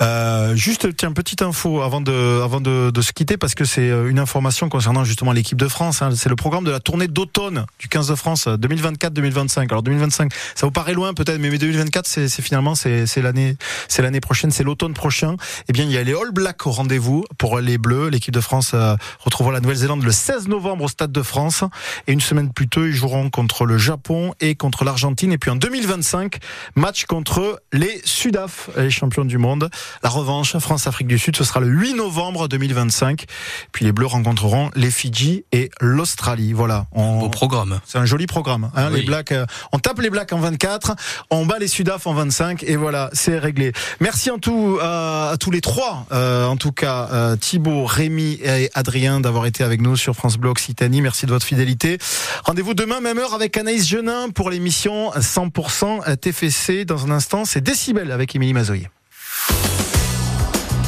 Euh, 0.01 0.55
juste, 0.55 0.95
tiens, 0.95 1.11
petite 1.11 1.41
info 1.41 1.82
avant 1.82 2.01
de, 2.01 2.41
avant 2.43 2.61
de, 2.61 3.01
se 3.01 3.11
quitter, 3.11 3.38
parce 3.38 3.55
que 3.55 3.66
c'est 3.66 3.89
euh, 3.89 4.09
une 4.09 4.20
information 4.20 4.70
concernant 4.70 5.03
justement 5.03 5.32
l'équipe 5.32 5.57
de 5.57 5.68
France. 5.68 6.01
hein. 6.01 6.09
c'est 6.16 6.30
le 6.30 6.36
programme 6.36 6.63
de 6.63 6.72
la 6.72 6.80
tournée 6.80 7.07
d'automne 7.07 7.66
du 7.80 7.88
15 7.88 8.09
de 8.09 8.16
France 8.16 8.47
euh, 8.47 8.57
2024-2025. 8.57 9.70
Alors 9.70 9.84
2025, 9.84 10.32
ça 10.55 10.66
vous 10.66 10.72
paraît 10.72 10.93
loin 10.93 11.13
peut-être, 11.13 11.39
mais 11.39 11.55
2024, 11.57 12.07
c'est 12.07 12.41
finalement 12.41 12.76
c'est 12.76 13.05
l'année, 13.22 13.57
c'est 13.88 14.01
l'année 14.01 14.22
prochaine, 14.22 14.51
c'est 14.51 14.63
l'automne 14.63 14.93
prochain. 14.93 15.36
Eh 15.70 15.74
bien, 15.74 15.86
il 15.86 15.91
y 15.91 15.97
a 15.97 16.03
les 16.03 16.13
All 16.13 16.32
Blacks 16.32 16.66
au 16.68 16.72
rendez-vous 16.72 17.26
pour 17.38 17.59
les 17.59 17.78
Bleus. 17.78 18.09
L'équipe 18.09 18.34
de 18.34 18.41
France 18.41 18.72
euh, 18.74 18.95
retrouvera 19.20 19.53
la 19.53 19.59
Nouvelle-Zélande 19.59 20.03
le 20.03 20.11
16 20.11 20.47
novembre 20.47 20.86
au 20.86 20.88
Stade 20.88 21.11
de 21.11 21.22
France, 21.22 21.63
et 22.07 22.13
une 22.13 22.22
semaine 22.22 22.51
plus 22.51 22.68
tôt, 22.68 22.86
ils 22.86 22.93
joueront 22.93 23.30
contre 23.30 23.66
le 23.66 23.78
Japon 23.78 24.34
et 24.39 24.55
contre 24.55 24.84
l'Argentine. 24.84 25.32
Et 25.32 25.38
puis 25.38 25.49
en 25.51 25.55
2025, 25.55 26.38
match 26.76 27.05
contre 27.05 27.61
les 27.74 28.01
Sudaf, 28.06 28.70
les 28.78 28.89
champions 28.89 29.26
du 29.26 29.38
monde. 29.38 29.70
La 30.03 30.10
revanche, 30.10 30.58
France-Afrique 30.58 31.08
du 31.08 31.20
Sud, 31.20 31.36
ce 31.36 31.43
sera 31.43 31.60
le 31.60 31.68
8 31.68 31.95
novembre 31.95 32.47
2025. 32.47 33.26
Puis 33.72 33.86
les 33.86 33.91
Bleus 33.91 34.06
rencontreront 34.06 34.72
les 34.76 34.91
Fidji 34.91 35.43
et 35.51 35.70
l'Australie. 35.82 36.53
Voilà. 36.53 36.88
On... 36.91 37.20
Beau 37.20 37.30
programme. 37.30 37.80
C'est 37.86 37.97
un 37.97 38.06
joli 38.06 38.28
programme. 38.28 38.72
Hein, 38.76 38.89
Oui. 38.91 39.01
Les 39.01 39.06
Blacks, 39.06 39.32
euh, 39.32 39.45
on 39.72 39.80
tape 39.80 39.99
les 39.99 40.10
Blacks 40.10 40.32
en 40.32 40.39
24, 40.39 40.95
on 41.30 41.45
bat 41.45 41.60
les 41.60 41.68
Sudaf 41.68 42.08
en 42.08 42.14
25 42.14 42.64
et 42.64 42.76
voilà, 42.76 43.10
c'est 43.14 43.38
réglé. 43.38 43.74
Merci 43.99 44.32
en 44.32 44.38
tout 44.38 44.78
euh, 44.82 45.34
à 45.34 45.38
tous 45.38 45.51
les 45.51 45.62
trois, 45.62 46.06
euh, 46.12 46.45
en 46.45 46.58
tout 46.58 46.72
cas 46.72 47.10
euh, 47.12 47.36
Thibaut, 47.36 47.86
Rémi 47.86 48.39
et 48.43 48.70
Adrien 48.74 49.20
d'avoir 49.20 49.45
été 49.45 49.64
avec 49.64 49.82
nous 49.82 49.95
sur 49.95 50.16
France 50.16 50.38
Bleu 50.38 50.49
Occitanie. 50.49 51.01
Merci 51.01 51.26
de 51.26 51.32
votre 51.32 51.45
fidélité. 51.45 51.97
Rendez-vous 52.43 52.74
demain 52.74 52.99
même 53.01 53.18
heure 53.18 53.34
avec 53.34 53.58
Anaïs 53.58 53.88
Genin 53.88 54.30
pour 54.30 54.49
l'émission 54.49 55.12
100% 55.12 56.18
TFC. 56.18 56.86
Dans 56.86 57.06
un 57.06 57.12
instant, 57.12 57.45
c'est 57.45 57.62
Décibel 57.96 58.12
avec 58.12 58.36
Émilie 58.36 58.54
Mazoyer. 58.54 58.89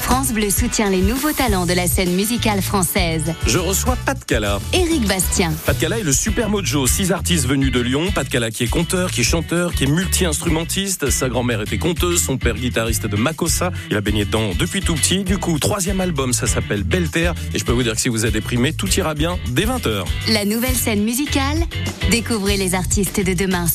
France 0.02 0.32
Bleu 0.32 0.50
soutient 0.50 0.90
les 0.90 1.02
nouveaux 1.02 1.34
talents 1.34 1.66
de 1.66 1.74
la 1.74 1.86
scène 1.86 2.14
musicale 2.16 2.62
française. 2.62 3.34
Je 3.46 3.58
reçois 3.58 3.98
Pat 4.06 4.18
Cala. 4.26 4.60
Éric 4.74 5.06
Bastien, 5.06 5.52
Pat 5.66 5.78
Cala 5.78 6.00
est 6.00 6.04
le 6.04 6.14
Super 6.14 6.50
Mojo, 6.50 6.88
six 6.88 7.12
artistes 7.12 7.46
venus 7.46 7.72
de 7.74 7.82
Lyon. 7.82 8.12
Pat 8.16 8.28
Cala 8.28 8.50
qui 8.50 8.64
est 8.64 8.70
conteur, 8.70 9.12
qui 9.12 9.22
est 9.22 9.24
chanteur, 9.26 9.74
qui 9.74 9.84
est 9.84 9.88
multi-instrumentiste. 9.88 11.10
Sa 11.10 11.28
grand-mère 11.28 11.62
était 11.62 11.78
conteuse, 11.78 12.24
son 12.24 12.38
père 12.38 12.56
guitariste 12.56 13.06
de 13.06 13.18
Makossa. 13.18 13.72
Il 13.92 13.98
a 13.98 14.02
baigné 14.02 14.24
dedans 14.24 14.52
depuis 14.58 14.82
tout 14.82 14.96
petit. 14.96 15.24
Du 15.24 15.38
coup, 15.38 15.60
troisième 15.60 16.00
album, 16.00 16.32
ça 16.32 16.48
s'appelle 16.48 16.84
Belle 16.84 17.10
Terre. 17.10 17.34
Et 17.54 17.60
je 17.60 17.66
peux 17.66 17.74
vous 17.74 17.84
dire 17.84 17.96
que 17.96 18.02
si 18.02 18.10
vous 18.10 18.26
êtes 18.26 18.34
déprimé, 18.34 18.72
tout 18.72 18.90
ira 18.92 19.14
bien 19.14 19.38
dès 19.50 19.66
20h. 19.66 20.06
la 20.30 20.46
nouvelle 20.46 20.76
scène 20.76 21.04
musicale. 21.04 21.58
Découvrez 22.12 22.56
les 22.56 22.76
artistes 22.76 23.20
de 23.20 23.34
demain 23.34 23.66